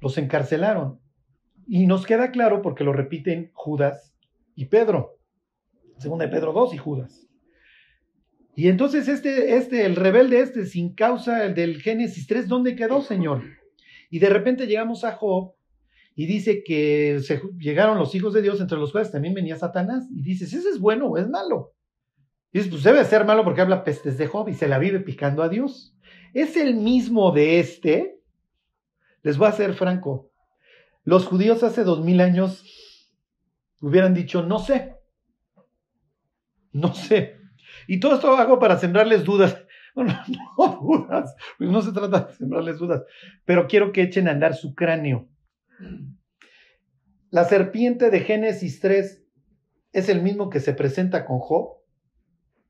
los 0.00 0.18
encarcelaron. 0.18 1.00
Y 1.66 1.86
nos 1.86 2.04
queda 2.04 2.30
claro 2.30 2.60
porque 2.60 2.84
lo 2.84 2.92
repiten 2.92 3.52
Judas 3.54 4.11
y 4.54 4.66
Pedro. 4.66 5.18
Segunda 5.98 6.26
de 6.26 6.32
Pedro 6.32 6.52
2 6.52 6.74
y 6.74 6.78
Judas. 6.78 7.26
Y 8.54 8.68
entonces 8.68 9.08
este, 9.08 9.56
este, 9.56 9.86
el 9.86 9.96
rebelde 9.96 10.40
este, 10.40 10.66
sin 10.66 10.94
causa, 10.94 11.44
el 11.44 11.54
del 11.54 11.80
Génesis 11.80 12.26
3, 12.26 12.48
¿dónde 12.48 12.76
quedó, 12.76 13.00
Señor? 13.00 13.42
Y 14.10 14.18
de 14.18 14.28
repente 14.28 14.66
llegamos 14.66 15.04
a 15.04 15.12
Job 15.12 15.54
y 16.14 16.26
dice 16.26 16.62
que 16.62 17.20
se, 17.22 17.40
llegaron 17.58 17.98
los 17.98 18.14
hijos 18.14 18.34
de 18.34 18.42
Dios, 18.42 18.60
entre 18.60 18.76
los 18.76 18.92
cuales 18.92 19.10
también 19.10 19.32
venía 19.32 19.56
Satanás. 19.56 20.06
Y 20.14 20.22
dices, 20.22 20.52
¿ese 20.52 20.68
es 20.68 20.78
bueno 20.78 21.06
o 21.06 21.16
es 21.16 21.28
malo? 21.28 21.72
Dices, 22.52 22.70
pues 22.70 22.82
debe 22.82 23.02
ser 23.04 23.24
malo 23.24 23.44
porque 23.44 23.62
habla 23.62 23.84
pestes 23.84 24.18
de 24.18 24.26
Job 24.26 24.48
y 24.50 24.54
se 24.54 24.68
la 24.68 24.78
vive 24.78 25.00
picando 25.00 25.42
a 25.42 25.48
Dios. 25.48 25.96
Es 26.34 26.56
el 26.56 26.74
mismo 26.74 27.32
de 27.32 27.58
este. 27.58 28.18
Les 29.22 29.38
voy 29.38 29.48
a 29.48 29.52
ser 29.52 29.72
franco. 29.72 30.30
Los 31.04 31.26
judíos 31.26 31.62
hace 31.62 31.82
dos 31.82 32.04
mil 32.04 32.20
años 32.20 32.64
hubieran 33.82 34.14
dicho, 34.14 34.42
no 34.42 34.58
sé, 34.58 34.96
no 36.72 36.94
sé. 36.94 37.36
Y 37.86 38.00
todo 38.00 38.14
esto 38.14 38.34
hago 38.36 38.58
para 38.58 38.78
sembrarles 38.78 39.24
dudas. 39.24 39.62
No, 39.94 40.78
dudas, 40.80 41.34
pues 41.58 41.68
no 41.68 41.82
se 41.82 41.92
trata 41.92 42.20
de 42.20 42.34
sembrarles 42.34 42.78
dudas, 42.78 43.02
pero 43.44 43.66
quiero 43.66 43.92
que 43.92 44.02
echen 44.02 44.26
a 44.26 44.30
andar 44.30 44.54
su 44.54 44.74
cráneo. 44.74 45.28
La 47.30 47.44
serpiente 47.44 48.10
de 48.10 48.20
Génesis 48.20 48.80
3 48.80 49.22
es 49.92 50.08
el 50.08 50.22
mismo 50.22 50.48
que 50.48 50.60
se 50.60 50.72
presenta 50.72 51.26
con 51.26 51.40
Job. 51.40 51.82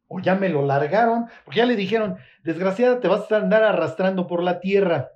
O 0.09 0.21
ya 0.21 0.35
me 0.35 0.49
lo 0.49 0.67
largaron, 0.67 1.27
porque 1.45 1.59
ya 1.59 1.67
le 1.67 1.77
dijeron, 1.77 2.17
desgraciada, 2.43 3.01
te 3.01 3.09
vas 3.09 3.31
a 3.31 3.37
andar 3.37 3.63
arrastrando 3.63 4.27
por 4.27 4.43
la 4.43 4.61
tierra. 4.61 5.12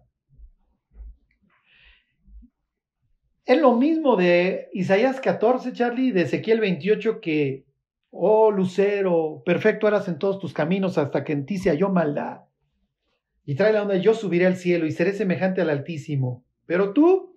Es 3.47 3.61
lo 3.61 3.77
mismo 3.77 4.17
de 4.17 4.71
Isaías 4.73 5.21
14, 5.21 5.73
Charlie, 5.73 6.11
de 6.11 6.23
Ezequiel 6.23 6.59
28, 6.59 7.21
que, 7.21 7.65
oh 8.11 8.51
Lucero, 8.51 9.43
perfecto 9.47 9.87
eras 9.87 10.09
en 10.09 10.19
todos 10.19 10.41
tus 10.41 10.53
caminos 10.53 10.99
hasta 10.99 11.23
que 11.23 11.33
en 11.33 11.47
ti 11.47 11.59
se 11.59 11.71
halló 11.71 11.89
maldad. 11.89 12.41
Y 13.45 13.55
trae 13.55 13.73
la 13.73 13.83
onda, 13.83 13.97
yo 13.99 14.15
subiré 14.15 14.47
al 14.47 14.57
cielo 14.57 14.85
y 14.85 14.91
seré 14.91 15.13
semejante 15.13 15.61
al 15.61 15.71
Altísimo. 15.71 16.45
Pero 16.67 16.93
tú 16.93 17.37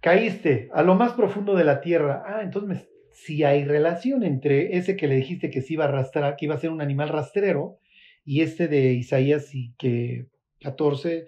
caíste 0.00 0.68
a 0.74 0.82
lo 0.82 0.96
más 0.96 1.12
profundo 1.12 1.54
de 1.54 1.62
la 1.62 1.80
tierra. 1.80 2.24
Ah, 2.26 2.42
entonces 2.42 2.88
si 3.12 3.44
hay 3.44 3.64
relación 3.64 4.24
entre 4.24 4.76
ese 4.76 4.96
que 4.96 5.06
le 5.06 5.14
dijiste 5.14 5.50
que 5.50 5.62
se 5.62 5.74
iba 5.74 5.84
a 5.84 5.88
arrastrar, 5.88 6.34
que 6.34 6.46
iba 6.46 6.56
a 6.56 6.58
ser 6.58 6.70
un 6.70 6.80
animal 6.80 7.10
rastrero, 7.10 7.78
y 8.24 8.40
este 8.40 8.66
de 8.66 8.94
Isaías 8.94 9.54
y 9.54 9.72
que 9.78 10.26
14, 10.62 11.26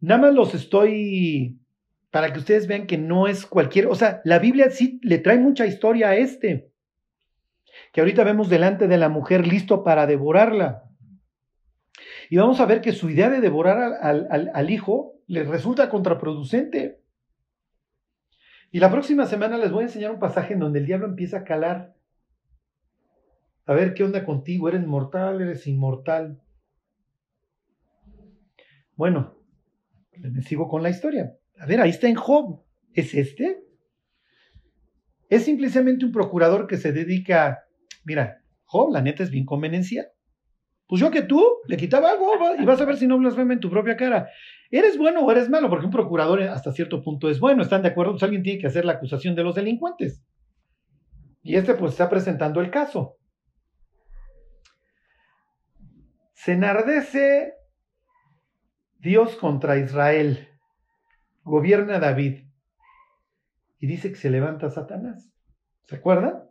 nada 0.00 0.20
más 0.22 0.34
los 0.34 0.54
estoy 0.56 1.59
para 2.10 2.32
que 2.32 2.40
ustedes 2.40 2.66
vean 2.66 2.86
que 2.86 2.98
no 2.98 3.28
es 3.28 3.46
cualquier, 3.46 3.86
o 3.86 3.94
sea, 3.94 4.20
la 4.24 4.38
Biblia 4.38 4.70
sí 4.70 5.00
le 5.02 5.18
trae 5.18 5.38
mucha 5.38 5.66
historia 5.66 6.10
a 6.10 6.16
este, 6.16 6.72
que 7.92 8.00
ahorita 8.00 8.24
vemos 8.24 8.48
delante 8.48 8.88
de 8.88 8.98
la 8.98 9.08
mujer 9.08 9.46
listo 9.46 9.84
para 9.84 10.06
devorarla. 10.06 10.84
Y 12.28 12.36
vamos 12.36 12.60
a 12.60 12.66
ver 12.66 12.80
que 12.80 12.92
su 12.92 13.10
idea 13.10 13.28
de 13.30 13.40
devorar 13.40 13.98
al, 14.02 14.70
hijo 14.70 15.14
le 15.26 15.44
resulta 15.44 15.88
contraproducente. 15.88 17.00
Y 18.70 18.78
la 18.78 18.90
próxima 18.90 19.26
semana 19.26 19.58
les 19.58 19.72
voy 19.72 19.82
a 19.82 19.86
enseñar 19.86 20.12
un 20.12 20.20
pasaje 20.20 20.54
en 20.54 20.60
donde 20.60 20.78
el 20.78 20.86
diablo 20.86 21.06
empieza 21.06 21.38
a 21.38 21.44
calar. 21.44 21.96
A 23.66 23.74
ver 23.74 23.94
qué 23.94 24.04
onda 24.04 24.24
contigo, 24.24 24.68
eres 24.68 24.86
mortal, 24.86 25.40
eres 25.40 25.66
inmortal. 25.66 26.40
Bueno, 28.94 29.36
me 30.16 30.42
sigo 30.42 30.68
con 30.68 30.84
la 30.84 30.90
historia. 30.90 31.39
A 31.60 31.66
ver, 31.66 31.80
ahí 31.80 31.90
está 31.90 32.08
en 32.08 32.14
Job. 32.14 32.64
¿Es 32.94 33.14
este? 33.14 33.62
Es 35.28 35.44
simplemente 35.44 36.06
un 36.06 36.10
procurador 36.10 36.66
que 36.66 36.78
se 36.78 36.90
dedica, 36.90 37.64
mira, 38.04 38.42
Job, 38.64 38.92
la 38.92 39.02
neta 39.02 39.22
es 39.22 39.30
bien 39.30 39.44
convenencial. 39.44 40.06
Pues 40.88 41.00
yo 41.00 41.10
que 41.10 41.22
tú 41.22 41.44
le 41.68 41.76
quitaba 41.76 42.10
algo 42.10 42.32
y 42.58 42.64
vas 42.64 42.80
a 42.80 42.84
ver 42.84 42.96
si 42.96 43.06
no 43.06 43.18
blasfema 43.18 43.52
en 43.52 43.60
tu 43.60 43.70
propia 43.70 43.96
cara. 43.96 44.28
¿Eres 44.70 44.96
bueno 44.96 45.20
o 45.20 45.30
eres 45.30 45.48
malo? 45.48 45.68
Porque 45.68 45.84
un 45.84 45.92
procurador 45.92 46.42
hasta 46.42 46.72
cierto 46.72 47.02
punto 47.02 47.28
es 47.28 47.38
bueno. 47.38 47.62
¿Están 47.62 47.82
de 47.82 47.88
acuerdo? 47.88 48.12
Pues 48.12 48.22
alguien 48.22 48.42
tiene 48.42 48.58
que 48.58 48.66
hacer 48.66 48.84
la 48.84 48.94
acusación 48.94 49.36
de 49.36 49.44
los 49.44 49.54
delincuentes. 49.54 50.24
Y 51.42 51.56
este 51.56 51.74
pues 51.74 51.92
está 51.92 52.08
presentando 52.08 52.60
el 52.60 52.70
caso. 52.70 53.18
Se 56.32 56.52
enardece 56.52 57.52
Dios 58.98 59.36
contra 59.36 59.78
Israel 59.78 60.49
gobierna 61.42 61.98
David. 61.98 62.44
Y 63.78 63.86
dice 63.86 64.10
que 64.10 64.16
se 64.16 64.30
levanta 64.30 64.70
Satanás. 64.70 65.30
¿Se 65.86 65.96
acuerdan? 65.96 66.44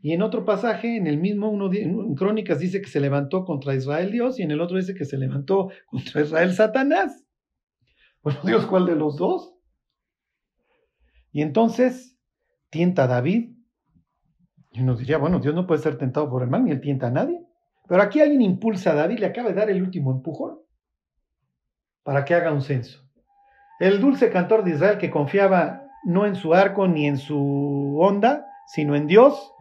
Y 0.00 0.12
en 0.12 0.22
otro 0.22 0.44
pasaje, 0.44 0.96
en 0.96 1.06
el 1.06 1.18
mismo, 1.18 1.48
uno, 1.48 1.72
en 1.72 2.14
Crónicas 2.14 2.58
dice 2.58 2.80
que 2.80 2.88
se 2.88 2.98
levantó 2.98 3.44
contra 3.44 3.74
Israel 3.74 4.10
Dios 4.10 4.38
y 4.38 4.42
en 4.42 4.50
el 4.50 4.60
otro 4.60 4.76
dice 4.76 4.94
que 4.94 5.04
se 5.04 5.16
levantó 5.16 5.70
contra 5.86 6.22
Israel 6.22 6.52
Satanás. 6.52 7.24
Bueno, 8.22 8.40
Dios, 8.44 8.66
¿cuál 8.66 8.86
de 8.86 8.96
los 8.96 9.16
dos? 9.16 9.54
Y 11.30 11.42
entonces 11.42 12.18
tienta 12.70 13.04
a 13.04 13.06
David. 13.06 13.56
Y 14.72 14.82
nos 14.82 14.98
diría, 14.98 15.18
bueno, 15.18 15.38
Dios 15.38 15.54
no 15.54 15.66
puede 15.66 15.82
ser 15.82 15.98
tentado 15.98 16.28
por 16.30 16.42
el 16.42 16.50
mal, 16.50 16.64
ni 16.64 16.70
él 16.70 16.80
tienta 16.80 17.08
a 17.08 17.10
nadie. 17.10 17.46
Pero 17.88 18.02
aquí 18.02 18.20
alguien 18.20 18.42
impulsa 18.42 18.92
a 18.92 18.94
David, 18.94 19.18
le 19.18 19.26
acaba 19.26 19.50
de 19.50 19.54
dar 19.54 19.70
el 19.70 19.82
último 19.82 20.12
empujón 20.12 20.58
para 22.02 22.24
que 22.24 22.34
haga 22.34 22.52
un 22.52 22.62
censo. 22.62 23.06
El 23.82 24.00
dulce 24.00 24.30
cantor 24.30 24.62
de 24.62 24.70
Israel 24.70 24.96
que 24.98 25.10
confiaba 25.10 25.88
no 26.04 26.24
en 26.24 26.36
su 26.36 26.54
arco 26.54 26.86
ni 26.86 27.08
en 27.08 27.18
su 27.18 27.98
onda, 28.00 28.46
sino 28.64 28.94
en 28.94 29.08
Dios, 29.08 29.52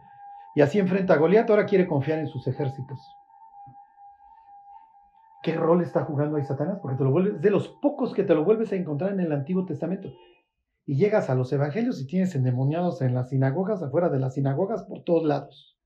y 0.53 0.61
así 0.61 0.77
enfrenta 0.77 1.15
a 1.15 1.17
Goliat, 1.17 1.49
ahora 1.49 1.65
quiere 1.65 1.87
confiar 1.87 2.19
en 2.19 2.27
sus 2.27 2.45
ejércitos. 2.45 2.99
¿Qué 5.41 5.55
rol 5.55 5.81
está 5.81 6.03
jugando 6.03 6.37
ahí 6.37 6.43
Satanás? 6.43 6.77
Porque 6.83 6.99
te 6.99 7.03
lo 7.03 7.09
vuelves, 7.09 7.41
de 7.41 7.49
los 7.49 7.67
pocos 7.81 8.13
que 8.13 8.21
te 8.21 8.35
lo 8.35 8.45
vuelves 8.45 8.71
a 8.71 8.75
encontrar 8.75 9.11
en 9.11 9.21
el 9.21 9.31
Antiguo 9.31 9.65
Testamento. 9.65 10.13
Y 10.85 10.97
llegas 10.97 11.31
a 11.31 11.33
los 11.33 11.51
evangelios 11.51 11.99
y 11.99 12.05
tienes 12.05 12.35
endemoniados 12.35 13.01
en 13.01 13.15
las 13.15 13.29
sinagogas, 13.29 13.81
afuera 13.81 14.09
de 14.09 14.19
las 14.19 14.35
sinagogas, 14.35 14.83
por 14.83 15.03
todos 15.03 15.23
lados. 15.23 15.79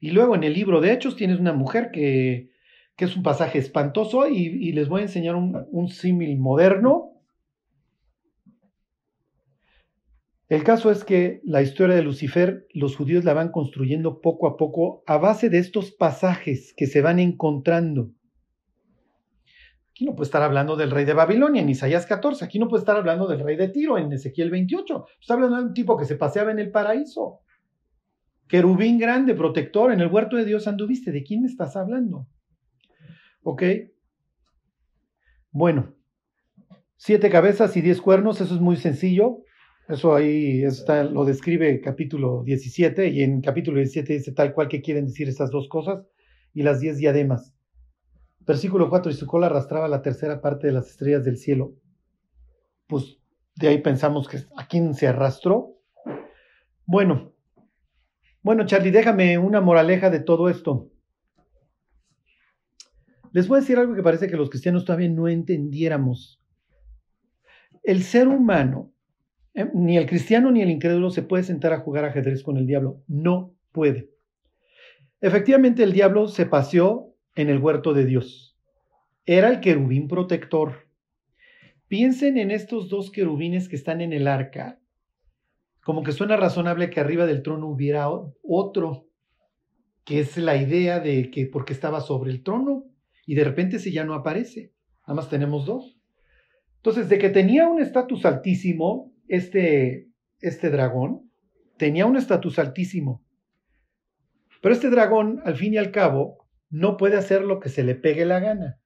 Y 0.00 0.10
luego 0.10 0.34
en 0.34 0.42
el 0.42 0.52
libro 0.52 0.80
de 0.80 0.92
Hechos 0.92 1.14
tienes 1.14 1.38
una 1.38 1.52
mujer 1.52 1.92
que, 1.92 2.50
que 2.96 3.04
es 3.04 3.16
un 3.16 3.22
pasaje 3.22 3.60
espantoso 3.60 4.26
y, 4.26 4.72
les 4.72 4.88
voy 4.88 5.02
a 5.02 5.04
enseñar 5.04 5.36
un, 5.36 5.64
un 5.70 5.86
símil 5.90 6.36
moderno 6.40 7.12
El 10.48 10.62
caso 10.62 10.92
es 10.92 11.04
que 11.04 11.40
la 11.44 11.60
historia 11.60 11.96
de 11.96 12.02
Lucifer, 12.02 12.68
los 12.72 12.94
judíos 12.94 13.24
la 13.24 13.34
van 13.34 13.50
construyendo 13.50 14.20
poco 14.20 14.46
a 14.46 14.56
poco 14.56 15.02
a 15.06 15.18
base 15.18 15.50
de 15.50 15.58
estos 15.58 15.90
pasajes 15.90 16.72
que 16.76 16.86
se 16.86 17.02
van 17.02 17.18
encontrando. 17.18 18.12
Aquí 19.90 20.04
no 20.04 20.14
puede 20.14 20.26
estar 20.26 20.42
hablando 20.42 20.76
del 20.76 20.92
rey 20.92 21.04
de 21.04 21.14
Babilonia 21.14 21.62
en 21.62 21.68
Isaías 21.68 22.06
14, 22.06 22.44
aquí 22.44 22.60
no 22.60 22.68
puede 22.68 22.82
estar 22.82 22.96
hablando 22.96 23.26
del 23.26 23.40
rey 23.40 23.56
de 23.56 23.68
Tiro 23.68 23.98
en 23.98 24.12
Ezequiel 24.12 24.50
28, 24.50 25.06
está 25.20 25.34
hablando 25.34 25.56
de 25.56 25.62
un 25.64 25.74
tipo 25.74 25.96
que 25.96 26.04
se 26.04 26.16
paseaba 26.16 26.52
en 26.52 26.60
el 26.60 26.70
paraíso. 26.70 27.40
Querubín 28.46 28.98
grande, 28.98 29.34
protector, 29.34 29.92
en 29.92 30.00
el 30.00 30.06
huerto 30.06 30.36
de 30.36 30.44
Dios 30.44 30.68
anduviste. 30.68 31.10
¿De 31.10 31.24
quién 31.24 31.40
me 31.40 31.48
estás 31.48 31.74
hablando? 31.74 32.28
¿Ok? 33.42 33.62
Bueno, 35.50 35.96
siete 36.96 37.30
cabezas 37.30 37.76
y 37.76 37.80
diez 37.80 38.00
cuernos, 38.00 38.40
eso 38.40 38.54
es 38.54 38.60
muy 38.60 38.76
sencillo 38.76 39.45
Eso 39.88 40.16
ahí 40.16 40.64
está, 40.64 41.04
lo 41.04 41.24
describe 41.24 41.80
capítulo 41.80 42.42
17 42.42 43.08
y 43.08 43.22
en 43.22 43.40
capítulo 43.40 43.76
17 43.76 44.14
dice 44.14 44.32
tal 44.32 44.52
cual 44.52 44.66
que 44.66 44.82
quieren 44.82 45.06
decir 45.06 45.28
estas 45.28 45.52
dos 45.52 45.68
cosas 45.68 46.04
y 46.52 46.64
las 46.64 46.80
diez 46.80 46.98
diademas. 46.98 47.54
Versículo 48.40 48.90
4, 48.90 49.12
y 49.12 49.14
su 49.14 49.26
cola 49.26 49.46
arrastraba 49.46 49.86
la 49.86 50.02
tercera 50.02 50.40
parte 50.40 50.66
de 50.66 50.72
las 50.72 50.90
estrellas 50.90 51.24
del 51.24 51.36
cielo. 51.36 51.74
Pues 52.88 53.18
de 53.54 53.68
ahí 53.68 53.78
pensamos 53.80 54.28
que 54.28 54.38
a 54.56 54.66
quién 54.66 54.92
se 54.94 55.06
arrastró. 55.06 55.76
Bueno, 56.84 57.32
bueno 58.42 58.66
Charlie, 58.66 58.90
déjame 58.90 59.38
una 59.38 59.60
moraleja 59.60 60.10
de 60.10 60.18
todo 60.18 60.48
esto. 60.48 60.90
Les 63.30 63.46
voy 63.46 63.58
a 63.58 63.60
decir 63.60 63.78
algo 63.78 63.94
que 63.94 64.02
parece 64.02 64.26
que 64.26 64.36
los 64.36 64.50
cristianos 64.50 64.84
todavía 64.84 65.10
no 65.10 65.28
entendiéramos. 65.28 66.42
El 67.84 68.02
ser 68.02 68.26
humano, 68.26 68.92
eh, 69.56 69.70
ni 69.72 69.96
el 69.96 70.06
cristiano 70.06 70.50
ni 70.50 70.60
el 70.60 70.70
incrédulo 70.70 71.10
se 71.10 71.22
puede 71.22 71.42
sentar 71.42 71.72
a 71.72 71.80
jugar 71.80 72.04
ajedrez 72.04 72.42
con 72.42 72.58
el 72.58 72.66
diablo. 72.66 73.02
No 73.08 73.54
puede. 73.72 74.10
Efectivamente, 75.20 75.82
el 75.82 75.92
diablo 75.92 76.28
se 76.28 76.44
paseó 76.44 77.14
en 77.34 77.48
el 77.48 77.58
huerto 77.58 77.94
de 77.94 78.04
Dios. 78.04 78.56
Era 79.24 79.48
el 79.48 79.60
querubín 79.60 80.08
protector. 80.08 80.86
Piensen 81.88 82.36
en 82.36 82.50
estos 82.50 82.90
dos 82.90 83.10
querubines 83.10 83.68
que 83.68 83.76
están 83.76 84.02
en 84.02 84.12
el 84.12 84.28
arca. 84.28 84.78
Como 85.82 86.02
que 86.02 86.12
suena 86.12 86.36
razonable 86.36 86.90
que 86.90 87.00
arriba 87.00 87.26
del 87.26 87.42
trono 87.42 87.68
hubiera 87.68 88.08
otro, 88.42 89.08
que 90.04 90.20
es 90.20 90.36
la 90.36 90.56
idea 90.56 91.00
de 91.00 91.30
que 91.30 91.46
porque 91.46 91.72
estaba 91.72 92.00
sobre 92.00 92.30
el 92.30 92.42
trono 92.42 92.84
y 93.24 93.36
de 93.36 93.44
repente 93.44 93.78
si 93.78 93.90
ya 93.92 94.04
no 94.04 94.14
aparece. 94.14 94.72
Nada 95.02 95.14
más 95.14 95.30
tenemos 95.30 95.64
dos. 95.64 95.96
Entonces, 96.76 97.08
de 97.08 97.18
que 97.18 97.30
tenía 97.30 97.68
un 97.68 97.80
estatus 97.80 98.24
altísimo, 98.26 99.12
este, 99.28 100.08
este 100.40 100.70
dragón, 100.70 101.30
tenía 101.76 102.06
un 102.06 102.16
estatus 102.16 102.58
altísimo. 102.58 103.22
Pero 104.62 104.74
este 104.74 104.90
dragón, 104.90 105.42
al 105.44 105.56
fin 105.56 105.74
y 105.74 105.78
al 105.78 105.90
cabo, 105.90 106.46
no 106.70 106.96
puede 106.96 107.16
hacer 107.16 107.42
lo 107.42 107.60
que 107.60 107.68
se 107.68 107.84
le 107.84 107.94
pegue 107.94 108.24
la 108.24 108.40
gana. 108.40 108.80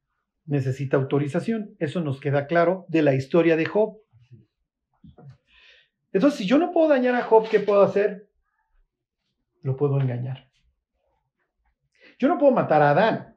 Necesita 0.47 0.97
autorización. 0.97 1.75
Eso 1.79 2.01
nos 2.01 2.21
queda 2.21 2.47
claro 2.47 2.85
de 2.89 3.03
la 3.03 3.15
historia 3.15 3.57
de 3.57 3.67
Job. 3.67 3.99
Entonces, 6.13 6.39
si 6.39 6.47
yo 6.47 6.59
no 6.59 6.73
puedo 6.73 6.89
dañar 6.89 7.15
a 7.15 7.23
Job, 7.23 7.49
¿qué 7.49 7.61
puedo 7.61 7.83
hacer? 7.83 8.29
Lo 9.63 9.77
puedo 9.77 10.01
engañar. 10.01 10.49
Yo 12.19 12.29
no 12.29 12.39
puedo 12.39 12.53
matar 12.53 12.83
a 12.83 12.91
Adán. 12.91 13.37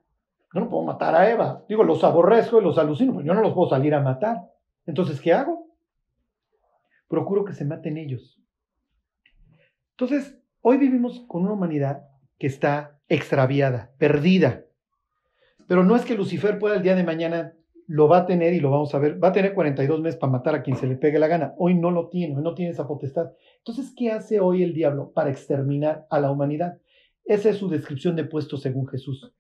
Yo 0.54 0.60
no 0.60 0.70
puedo 0.70 0.84
matar 0.84 1.16
a 1.16 1.30
Eva. 1.30 1.64
Digo, 1.68 1.84
los 1.84 2.04
aborrezco 2.04 2.60
y 2.60 2.64
los 2.64 2.78
alucino, 2.78 3.14
pero 3.14 3.26
yo 3.26 3.34
no 3.34 3.42
los 3.42 3.54
puedo 3.54 3.70
salir 3.70 3.94
a 3.94 4.02
matar. 4.02 4.38
Entonces, 4.86 5.22
¿qué 5.22 5.34
hago? 5.34 5.63
Procuro 7.14 7.46
que 7.46 7.54
se 7.54 7.64
maten 7.64 7.98
ellos. 7.98 8.42
Entonces, 9.92 10.36
hoy 10.62 10.80
vivimos 10.80 11.24
con 11.28 11.44
una 11.44 11.54
humanidad 11.54 12.08
que 12.40 12.48
está 12.48 13.00
extraviada, 13.08 13.94
perdida. 14.00 14.66
Pero 15.68 15.84
no 15.84 15.96
es 15.96 16.06
que 16.06 16.16
Lucifer 16.16 16.58
pueda 16.58 16.76
el 16.76 16.82
día 16.82 16.96
de 16.96 17.04
mañana, 17.04 17.54
lo 17.86 18.08
va 18.08 18.18
a 18.18 18.26
tener 18.26 18.56
y 18.56 18.60
lo 18.60 18.72
vamos 18.72 18.96
a 18.96 18.98
ver, 18.98 19.24
va 19.24 19.28
a 19.28 19.32
tener 19.32 19.54
42 19.54 20.02
meses 20.02 20.20
para 20.20 20.32
matar 20.32 20.56
a 20.56 20.64
quien 20.64 20.76
se 20.76 20.88
le 20.88 20.96
pegue 20.96 21.20
la 21.20 21.28
gana. 21.28 21.54
Hoy 21.60 21.76
no 21.76 21.92
lo 21.92 22.10
tiene, 22.10 22.34
no 22.34 22.56
tiene 22.56 22.72
esa 22.72 22.88
potestad. 22.88 23.32
Entonces, 23.60 23.94
¿qué 23.96 24.12
hace 24.12 24.40
hoy 24.40 24.64
el 24.64 24.74
diablo 24.74 25.12
para 25.14 25.30
exterminar 25.30 26.08
a 26.10 26.20
la 26.20 26.32
humanidad? 26.32 26.80
Esa 27.26 27.52
es 27.52 27.58
su 27.58 27.70
descripción 27.70 28.16
de 28.16 28.24
puesto 28.24 28.58
según 28.58 28.88
Jesús. 28.88 29.32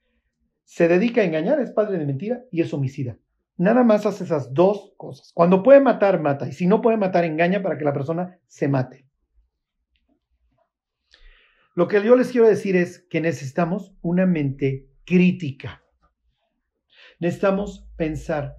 Se 0.63 0.87
dedica 0.87 1.21
a 1.21 1.25
engañar, 1.25 1.59
es 1.59 1.71
padre 1.71 1.97
de 1.97 2.05
mentira 2.05 2.43
y 2.51 2.61
es 2.61 2.71
homicida. 2.71 3.17
Nada 3.57 3.83
más 3.83 4.05
hace 4.05 4.23
esas 4.23 4.53
dos 4.53 4.93
cosas. 4.97 5.31
Cuando 5.33 5.61
puede 5.61 5.79
matar, 5.79 6.19
mata. 6.21 6.47
Y 6.47 6.53
si 6.53 6.65
no 6.65 6.81
puede 6.81 6.97
matar, 6.97 7.23
engaña 7.23 7.61
para 7.61 7.77
que 7.77 7.85
la 7.85 7.93
persona 7.93 8.39
se 8.47 8.67
mate. 8.67 9.05
Lo 11.75 11.87
que 11.87 12.03
yo 12.03 12.15
les 12.15 12.31
quiero 12.31 12.47
decir 12.47 12.75
es 12.75 13.05
que 13.09 13.21
necesitamos 13.21 13.95
una 14.01 14.25
mente 14.25 14.87
crítica. 15.05 15.83
Necesitamos 17.19 17.87
pensar. 17.95 18.57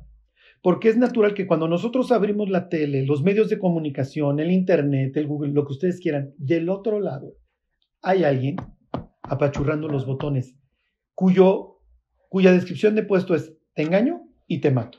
Porque 0.62 0.88
es 0.88 0.96
natural 0.96 1.34
que 1.34 1.46
cuando 1.46 1.68
nosotros 1.68 2.10
abrimos 2.10 2.48
la 2.48 2.68
tele, 2.68 3.04
los 3.04 3.22
medios 3.22 3.50
de 3.50 3.58
comunicación, 3.58 4.40
el 4.40 4.50
Internet, 4.50 5.16
el 5.16 5.26
Google, 5.26 5.52
lo 5.52 5.66
que 5.66 5.72
ustedes 5.72 6.00
quieran, 6.00 6.32
del 6.38 6.70
otro 6.70 7.00
lado 7.00 7.36
hay 8.04 8.24
alguien 8.24 8.56
apachurrando 9.22 9.88
los 9.88 10.06
botones 10.06 10.56
cuyo, 11.14 11.80
cuya 12.28 12.52
descripción 12.52 12.94
de 12.94 13.02
puesto 13.02 13.34
es 13.34 13.56
te 13.74 13.82
engaño 13.82 14.22
y 14.46 14.60
te 14.60 14.70
mato. 14.70 14.98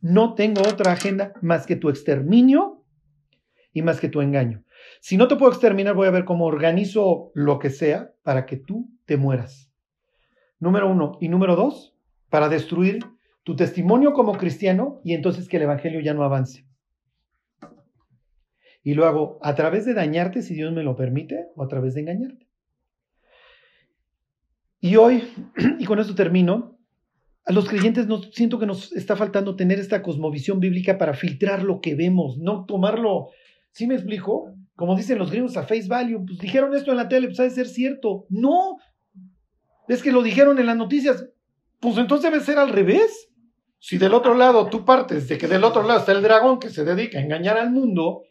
No 0.00 0.34
tengo 0.34 0.62
otra 0.62 0.92
agenda 0.92 1.32
más 1.42 1.66
que 1.66 1.76
tu 1.76 1.88
exterminio 1.88 2.84
y 3.72 3.82
más 3.82 4.00
que 4.00 4.08
tu 4.08 4.20
engaño. 4.20 4.64
Si 5.00 5.16
no 5.16 5.28
te 5.28 5.36
puedo 5.36 5.52
exterminar, 5.52 5.94
voy 5.94 6.06
a 6.06 6.12
ver 6.12 6.24
cómo 6.24 6.46
organizo 6.46 7.30
lo 7.34 7.58
que 7.58 7.70
sea 7.70 8.12
para 8.22 8.46
que 8.46 8.56
tú 8.56 8.90
te 9.04 9.16
mueras. 9.16 9.70
Número 10.58 10.90
uno. 10.90 11.18
Y 11.20 11.28
número 11.28 11.56
dos, 11.56 11.94
para 12.28 12.48
destruir 12.48 13.00
tu 13.42 13.56
testimonio 13.56 14.12
como 14.12 14.36
cristiano 14.36 15.00
y 15.04 15.14
entonces 15.14 15.48
que 15.48 15.56
el 15.56 15.64
Evangelio 15.64 16.00
ya 16.00 16.14
no 16.14 16.24
avance. 16.24 16.66
Y 18.82 18.94
lo 18.94 19.06
hago 19.06 19.38
a 19.42 19.54
través 19.54 19.84
de 19.84 19.94
dañarte, 19.94 20.42
si 20.42 20.54
Dios 20.54 20.72
me 20.72 20.84
lo 20.84 20.94
permite, 20.94 21.48
o 21.56 21.62
a 21.64 21.68
través 21.68 21.94
de 21.94 22.02
engañarte. 22.02 22.46
Y 24.80 24.96
hoy, 24.96 25.24
y 25.78 25.84
con 25.84 25.98
esto 25.98 26.14
termino, 26.14 26.75
a 27.46 27.52
los 27.52 27.68
creyentes 27.68 28.06
nos, 28.06 28.30
siento 28.32 28.58
que 28.58 28.66
nos 28.66 28.92
está 28.92 29.16
faltando 29.16 29.56
tener 29.56 29.78
esta 29.78 30.02
cosmovisión 30.02 30.60
bíblica 30.60 30.98
para 30.98 31.14
filtrar 31.14 31.62
lo 31.62 31.80
que 31.80 31.94
vemos, 31.94 32.38
no 32.38 32.66
tomarlo. 32.66 33.28
¿Sí 33.72 33.86
me 33.86 33.94
explico? 33.94 34.56
como 34.76 34.94
dicen 34.94 35.18
los 35.18 35.30
gringos, 35.30 35.56
a 35.56 35.62
face 35.62 35.88
value, 35.88 36.24
pues 36.24 36.38
dijeron 36.38 36.74
esto 36.74 36.90
en 36.90 36.98
la 36.98 37.08
tele, 37.08 37.28
pues 37.28 37.40
ha 37.40 37.44
de 37.44 37.50
ser 37.50 37.66
cierto. 37.66 38.26
No, 38.28 38.76
es 39.88 40.02
que 40.02 40.12
lo 40.12 40.22
dijeron 40.22 40.58
en 40.58 40.66
las 40.66 40.76
noticias, 40.76 41.26
pues 41.80 41.96
entonces 41.96 42.30
debe 42.30 42.44
ser 42.44 42.58
al 42.58 42.68
revés. 42.68 43.30
Si 43.78 43.98
del 43.98 44.14
otro 44.14 44.34
lado 44.34 44.68
tú 44.68 44.84
partes 44.84 45.28
de 45.28 45.38
que 45.38 45.48
del 45.48 45.64
otro 45.64 45.82
lado 45.82 46.00
está 46.00 46.12
el 46.12 46.22
dragón 46.22 46.58
que 46.58 46.68
se 46.68 46.84
dedica 46.84 47.18
a 47.18 47.22
engañar 47.22 47.56
al 47.56 47.70
mundo, 47.70 48.22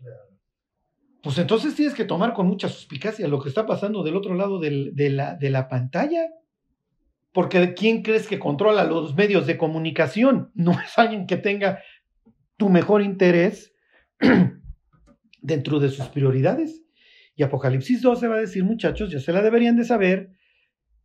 pues 1.23 1.37
entonces 1.39 1.73
tienes 1.75 1.95
que 1.95 2.05
tomar 2.05 2.33
con 2.33 2.45
mucha 2.45 2.69
suspicacia 2.69 3.27
lo 3.27 3.41
que 3.41 3.49
está 3.49 3.65
pasando 3.65 4.03
del 4.03 4.15
otro 4.15 4.35
lado 4.35 4.59
de, 4.59 4.93
la, 5.09 5.35
de 5.35 5.49
la 5.49 5.67
pantalla. 5.67 6.27
Porque 7.35 7.73
¿quién 7.73 8.01
crees 8.01 8.27
que 8.27 8.39
controla 8.39 8.85
los 8.85 9.13
medios 9.13 9.45
de 9.45 9.57
comunicación? 9.57 10.51
No 10.55 10.71
es 10.71 10.97
alguien 10.97 11.27
que 11.27 11.35
tenga 11.35 11.83
tu 12.55 12.69
mejor 12.69 13.01
interés 13.01 13.75
dentro 15.41 15.81
de 15.81 15.89
sus 15.89 16.07
prioridades. 16.07 16.81
Y 17.35 17.43
Apocalipsis 17.43 18.01
12 18.01 18.29
va 18.29 18.35
a 18.35 18.39
decir, 18.39 18.63
muchachos, 18.63 19.11
ya 19.11 19.19
se 19.19 19.33
la 19.33 19.41
deberían 19.41 19.75
de 19.75 19.83
saber, 19.83 20.31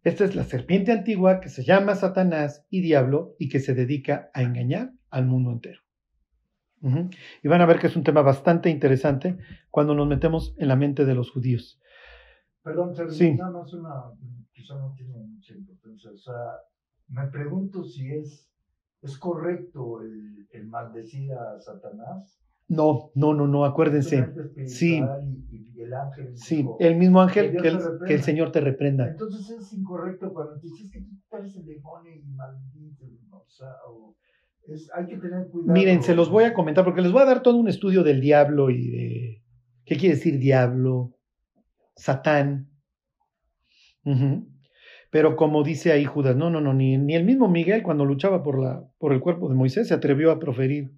esta 0.04 0.24
es 0.24 0.36
la 0.36 0.44
serpiente 0.44 0.92
antigua 0.92 1.40
que 1.40 1.48
se 1.48 1.64
llama 1.64 1.96
Satanás 1.96 2.64
y 2.70 2.80
Diablo 2.80 3.34
y 3.40 3.48
que 3.48 3.58
se 3.58 3.74
dedica 3.74 4.30
a 4.32 4.42
engañar 4.42 4.92
al 5.10 5.26
mundo 5.26 5.50
entero. 5.50 5.80
Y 7.42 7.48
van 7.48 7.60
a 7.60 7.66
ver 7.66 7.80
que 7.80 7.88
es 7.88 7.96
un 7.96 8.04
tema 8.04 8.22
bastante 8.22 8.70
interesante 8.70 9.36
cuando 9.68 9.96
nos 9.96 10.06
metemos 10.06 10.54
en 10.58 10.68
la 10.68 10.76
mente 10.76 11.04
de 11.04 11.14
los 11.16 11.28
judíos. 11.32 11.80
Perdón, 12.62 12.94
sí. 13.10 13.34
nada 13.34 13.50
más 13.50 13.72
una, 13.72 14.12
quizá 14.52 14.74
no 14.78 14.92
tiene 14.94 15.14
mucha 15.18 15.54
importancia. 15.54 16.10
O 16.10 16.18
sea, 16.18 16.34
me 17.08 17.26
pregunto 17.28 17.84
si 17.84 18.10
es, 18.12 18.50
es 19.02 19.18
correcto 19.18 20.02
el, 20.02 20.46
el 20.52 20.66
maldecir 20.66 21.32
a 21.32 21.58
Satanás 21.58 22.40
no, 22.70 23.10
no, 23.16 23.34
no, 23.34 23.48
no, 23.48 23.64
acuérdense. 23.64 24.28
Sí, 24.66 25.02
y, 25.50 25.80
el 25.80 25.92
ángel 25.92 26.36
sí, 26.36 26.64
el 26.78 26.96
mismo 26.96 27.20
ángel 27.20 27.56
que, 27.60 28.14
el, 28.14 28.22
Señor 28.22 28.52
te 28.52 28.60
reprenda. 28.60 29.08
Entonces 29.08 29.50
es 29.50 29.72
incorrecto 29.72 30.32
cuando 30.32 30.56
dices 30.58 30.88
que 30.92 31.00
tú 31.00 31.36
eres 31.36 31.56
el 31.56 31.66
demonio 31.66 32.12
y 32.14 32.22
maldito, 32.28 33.06
o 33.32 33.48
sea, 33.48 33.72
es, 34.68 34.88
hay 34.94 35.06
que 35.06 35.16
tener 35.16 35.48
cuidado. 35.48 35.72
Miren, 35.72 36.02
se 36.04 36.14
los 36.14 36.30
voy 36.30 36.44
a 36.44 36.54
comentar 36.54 36.84
porque 36.84 37.00
les 37.00 37.10
voy 37.10 37.22
a 37.22 37.26
dar 37.26 37.42
todo 37.42 37.56
un 37.56 37.66
estudio 37.66 38.04
del 38.04 38.20
diablo 38.20 38.70
y 38.70 38.88
de 38.88 39.42
qué 39.84 39.96
quiere 39.96 40.14
decir 40.14 40.38
diablo, 40.38 41.16
Satán. 42.00 42.68
Pero 45.10 45.36
como 45.36 45.62
dice 45.62 45.92
ahí 45.92 46.04
Judas, 46.04 46.36
no, 46.36 46.50
no, 46.50 46.60
no, 46.60 46.72
ni, 46.72 46.96
ni 46.96 47.14
el 47.14 47.24
mismo 47.24 47.48
Miguel 47.48 47.82
cuando 47.82 48.04
luchaba 48.04 48.42
por, 48.42 48.60
la, 48.60 48.88
por 48.98 49.12
el 49.12 49.20
cuerpo 49.20 49.48
de 49.48 49.54
Moisés 49.54 49.88
se 49.88 49.94
atrevió 49.94 50.30
a 50.30 50.38
proferir 50.38 50.92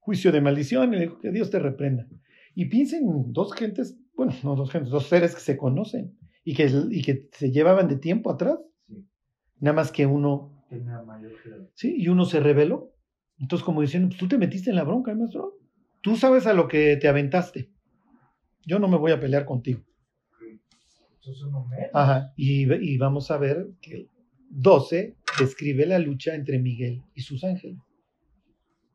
juicio 0.00 0.30
de 0.32 0.40
maldición 0.40 0.94
y 0.94 1.00
dijo 1.00 1.18
que 1.20 1.30
Dios 1.30 1.50
te 1.50 1.58
reprenda. 1.58 2.06
Y 2.54 2.66
piensen 2.66 3.32
dos 3.32 3.52
gentes, 3.54 3.98
bueno, 4.14 4.34
no 4.42 4.54
dos 4.56 4.70
gentes, 4.70 4.90
dos 4.90 5.06
seres 5.06 5.34
que 5.34 5.40
se 5.40 5.56
conocen 5.56 6.18
y 6.44 6.54
que, 6.54 6.70
y 6.90 7.02
que 7.02 7.28
se 7.32 7.50
llevaban 7.50 7.88
de 7.88 7.96
tiempo 7.96 8.30
atrás. 8.30 8.58
Nada 9.60 9.74
más 9.74 9.92
que 9.92 10.06
uno. 10.06 10.64
Sí, 11.74 11.94
y 11.98 12.08
uno 12.08 12.24
se 12.24 12.40
rebeló. 12.40 12.94
Entonces, 13.38 13.64
como 13.64 13.80
diciendo, 13.80 14.08
pues 14.08 14.18
tú 14.18 14.28
te 14.28 14.38
metiste 14.38 14.70
en 14.70 14.76
la 14.76 14.84
bronca, 14.84 15.14
maestro. 15.14 15.54
Tú 16.00 16.16
sabes 16.16 16.46
a 16.46 16.52
lo 16.52 16.68
que 16.68 16.96
te 16.96 17.08
aventaste. 17.08 17.70
Yo 18.66 18.78
no 18.78 18.88
me 18.88 18.98
voy 18.98 19.12
a 19.12 19.20
pelear 19.20 19.44
contigo. 19.44 19.87
Ajá, 21.94 22.32
y, 22.36 22.72
y 22.72 22.98
vamos 22.98 23.30
a 23.30 23.38
ver 23.38 23.68
que 23.80 24.08
12 24.50 25.16
describe 25.38 25.86
la 25.86 25.98
lucha 25.98 26.34
entre 26.34 26.58
Miguel 26.58 27.02
y 27.14 27.22
sus 27.22 27.44
ángeles 27.44 27.78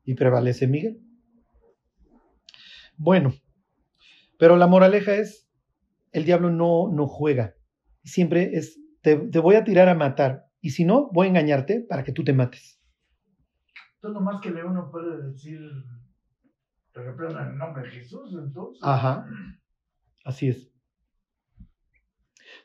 y 0.06 0.16
prevalece 0.16 0.68
Miguel. 0.68 1.00
Bueno, 2.98 3.34
Pero 4.38 4.58
la 4.58 4.68
moraleja 4.68 5.16
es, 5.16 5.48
el 6.12 6.26
diablo 6.26 6.50
no, 6.50 6.90
no 6.92 7.08
juega. 7.08 7.56
Siempre 8.04 8.58
es, 8.58 8.80
te, 9.02 9.16
te 9.16 9.40
voy 9.40 9.56
a 9.56 9.64
tirar 9.64 9.88
a 9.88 9.96
matar. 9.96 10.48
Y 10.60 10.72
si 10.72 10.86
no, 10.86 11.10
voy 11.12 11.28
a 11.28 11.30
engañarte 11.30 11.82
para 11.82 12.04
que 12.04 12.12
tú 12.12 12.24
te 12.24 12.34
mates. 12.34 12.82
Entonces, 13.96 14.22
nomás 14.22 14.42
que 14.42 14.52
le 14.52 14.66
uno 14.66 14.90
puede 14.92 15.30
decir, 15.30 15.62
te 16.92 17.02
en 17.02 17.38
el 17.38 17.58
nombre 17.58 17.84
de 17.84 17.90
Jesús, 17.90 18.36
entonces. 18.38 18.82
Ajá. 18.84 19.26
Así 20.26 20.50
es. 20.50 20.73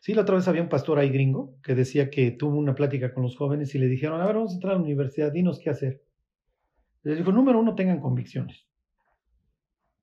Sí, 0.01 0.15
la 0.15 0.23
otra 0.23 0.37
vez 0.37 0.47
había 0.49 0.63
un 0.63 0.69
pastor 0.69 0.99
ahí 0.99 1.11
gringo 1.11 1.57
que 1.63 1.75
decía 1.75 2.11
que 2.11 2.31
tuvo 2.31 2.57
una 2.57 2.75
plática 2.75 3.13
con 3.13 3.25
los 3.25 3.37
jóvenes 3.37 3.75
y 3.75 3.79
le 3.79 3.87
dijeron, 3.87 4.21
a 4.21 4.27
ver, 4.27 4.37
vamos 4.37 4.53
a 4.53 4.55
entrar 4.55 4.73
a 4.75 4.77
la 4.77 4.83
universidad, 4.83 5.33
dinos 5.33 5.59
qué 5.59 5.71
hacer. 5.71 6.03
Le 7.03 7.17
dijo, 7.17 7.33
número 7.33 7.59
uno, 7.59 7.75
tengan 7.75 8.01
convicciones. 8.01 8.67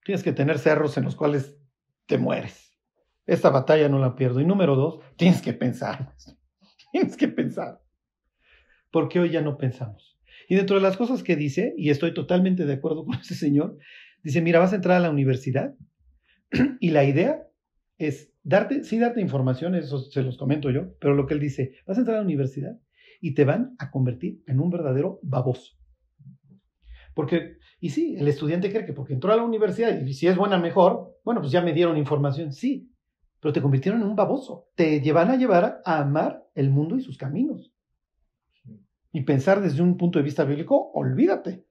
Tienes 0.03 0.23
que 0.23 0.33
tener 0.33 0.59
cerros 0.59 0.97
en 0.97 1.05
los 1.05 1.15
cuales 1.15 1.57
te 2.05 2.17
mueres. 2.17 2.77
Esta 3.25 3.49
batalla 3.49 3.89
no 3.89 3.99
la 3.99 4.15
pierdo. 4.15 4.39
Y 4.39 4.45
número 4.45 4.75
dos, 4.75 4.99
tienes 5.17 5.41
que 5.41 5.53
pensar. 5.53 6.15
Tienes 6.91 7.17
que 7.17 7.27
pensar. 7.27 7.81
Porque 8.91 9.19
hoy 9.19 9.29
ya 9.31 9.41
no 9.41 9.57
pensamos. 9.57 10.17
Y 10.47 10.55
dentro 10.55 10.77
de 10.77 10.81
las 10.81 10.95
cosas 10.95 11.23
que 11.23 11.35
dice, 11.35 11.73
y 11.77 11.89
estoy 11.89 12.13
totalmente 12.13 12.65
de 12.65 12.73
acuerdo 12.73 13.05
con 13.05 13.15
ese 13.19 13.35
señor, 13.35 13.77
dice, 14.23 14.41
mira, 14.41 14.59
vas 14.59 14.73
a 14.73 14.77
entrar 14.77 14.97
a 14.97 15.01
la 15.01 15.09
universidad 15.09 15.75
y 16.79 16.91
la 16.91 17.03
idea 17.03 17.44
es 17.97 18.33
darte, 18.43 18.83
sí 18.83 18.99
darte 18.99 19.21
información, 19.21 19.75
eso 19.75 19.99
se 19.99 20.23
los 20.23 20.37
comento 20.37 20.69
yo, 20.71 20.97
pero 20.99 21.13
lo 21.13 21.25
que 21.25 21.33
él 21.33 21.39
dice, 21.39 21.75
vas 21.85 21.97
a 21.97 22.01
entrar 22.01 22.17
a 22.17 22.19
la 22.19 22.25
universidad 22.25 22.79
y 23.21 23.33
te 23.33 23.45
van 23.45 23.75
a 23.79 23.91
convertir 23.91 24.43
en 24.47 24.59
un 24.59 24.69
verdadero 24.69 25.19
baboso. 25.23 25.73
Porque, 27.13 27.57
y 27.79 27.89
sí, 27.89 28.15
el 28.17 28.27
estudiante 28.27 28.69
cree 28.69 28.85
que 28.85 28.93
porque 28.93 29.13
entró 29.13 29.31
a 29.31 29.37
la 29.37 29.43
universidad 29.43 29.99
y 29.99 30.13
si 30.13 30.27
es 30.27 30.35
buena 30.35 30.57
mejor, 30.57 31.17
bueno, 31.23 31.41
pues 31.41 31.51
ya 31.51 31.61
me 31.61 31.73
dieron 31.73 31.97
información, 31.97 32.51
sí, 32.51 32.91
pero 33.39 33.53
te 33.53 33.61
convirtieron 33.61 34.01
en 34.01 34.07
un 34.07 34.15
baboso. 34.15 34.69
Te 34.75 35.01
llevan 35.01 35.29
a 35.29 35.37
llevar 35.37 35.81
a 35.85 35.99
amar 35.99 36.45
el 36.55 36.69
mundo 36.69 36.97
y 36.97 37.01
sus 37.01 37.17
caminos. 37.17 37.71
Y 39.11 39.21
pensar 39.21 39.61
desde 39.61 39.81
un 39.81 39.97
punto 39.97 40.19
de 40.19 40.23
vista 40.23 40.43
bíblico, 40.43 40.91
olvídate. 40.93 41.63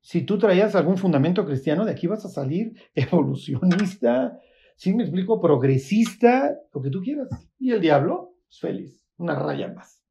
Si 0.00 0.22
tú 0.22 0.38
traías 0.38 0.76
algún 0.76 0.98
fundamento 0.98 1.44
cristiano, 1.44 1.84
de 1.84 1.92
aquí 1.92 2.06
vas 2.06 2.24
a 2.24 2.28
salir 2.28 2.74
evolucionista, 2.94 4.38
si 4.76 4.94
me 4.94 5.02
explico, 5.02 5.40
progresista, 5.40 6.54
lo 6.72 6.82
que 6.82 6.90
tú 6.90 7.00
quieras. 7.00 7.28
Y 7.58 7.72
el 7.72 7.80
diablo, 7.80 8.34
pues 8.46 8.60
feliz, 8.60 9.04
una 9.16 9.34
raya 9.34 9.72
más. 9.72 10.04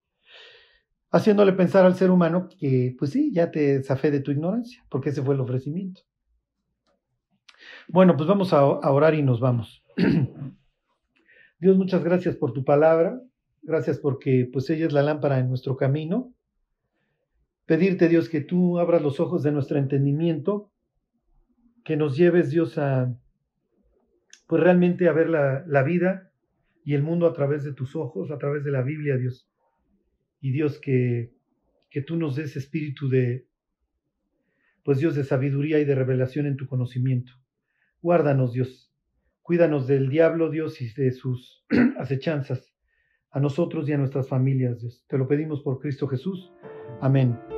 Haciéndole 1.11 1.53
pensar 1.53 1.85
al 1.85 1.95
ser 1.95 2.09
humano 2.09 2.49
que, 2.59 2.95
pues 2.97 3.11
sí, 3.11 3.31
ya 3.31 3.51
te 3.51 3.83
zafé 3.83 4.09
de 4.11 4.19
tu 4.19 4.31
ignorancia, 4.31 4.83
porque 4.89 5.09
ese 5.09 5.21
fue 5.21 5.35
el 5.35 5.41
ofrecimiento. 5.41 6.01
Bueno, 7.87 8.17
pues 8.17 8.27
vamos 8.27 8.53
a, 8.53 8.57
a 8.57 8.91
orar 8.91 9.13
y 9.13 9.21
nos 9.21 9.39
vamos. 9.39 9.83
Dios, 11.59 11.77
muchas 11.77 12.03
gracias 12.03 12.35
por 12.35 12.51
tu 12.51 12.65
palabra. 12.65 13.21
Gracias 13.61 13.99
porque, 13.99 14.49
pues, 14.51 14.69
ella 14.71 14.87
es 14.87 14.93
la 14.93 15.03
lámpara 15.03 15.39
en 15.39 15.47
nuestro 15.47 15.77
camino. 15.77 16.33
Pedirte, 17.65 18.09
Dios, 18.09 18.29
que 18.29 18.41
tú 18.41 18.79
abras 18.79 19.01
los 19.01 19.19
ojos 19.19 19.43
de 19.43 19.51
nuestro 19.51 19.77
entendimiento, 19.77 20.71
que 21.83 21.97
nos 21.97 22.17
lleves, 22.17 22.51
Dios, 22.51 22.77
a, 22.77 23.15
pues 24.47 24.61
realmente 24.61 25.07
a 25.07 25.13
ver 25.13 25.29
la, 25.29 25.83
vida 25.83 26.31
y 26.83 26.93
el 26.93 27.03
mundo 27.03 27.27
a 27.27 27.33
través 27.33 27.63
de 27.63 27.73
tus 27.73 27.95
ojos, 27.95 28.31
a 28.31 28.37
través 28.37 28.63
de 28.63 28.71
la 28.71 28.81
Biblia, 28.81 29.17
Dios. 29.17 29.49
Y 30.39 30.51
Dios, 30.51 30.79
que, 30.79 31.33
que 31.89 32.01
tú 32.01 32.17
nos 32.17 32.35
des 32.35 32.55
espíritu 32.55 33.09
de, 33.09 33.47
pues 34.83 34.99
Dios, 34.99 35.15
de 35.15 35.23
sabiduría 35.23 35.79
y 35.79 35.85
de 35.85 35.95
revelación 35.95 36.45
en 36.45 36.57
tu 36.57 36.67
conocimiento. 36.67 37.33
Guárdanos, 38.01 38.53
Dios. 38.53 38.93
Cuídanos 39.41 39.87
del 39.87 40.09
diablo, 40.09 40.49
Dios, 40.49 40.81
y 40.81 40.93
de 40.93 41.11
sus 41.11 41.65
acechanzas, 41.99 42.73
a 43.31 43.39
nosotros 43.39 43.89
y 43.89 43.93
a 43.93 43.97
nuestras 43.97 44.29
familias, 44.29 44.79
Dios. 44.79 45.03
Te 45.07 45.17
lo 45.17 45.27
pedimos 45.27 45.61
por 45.61 45.79
Cristo 45.79 46.07
Jesús. 46.07 46.51
Amén. 47.01 47.54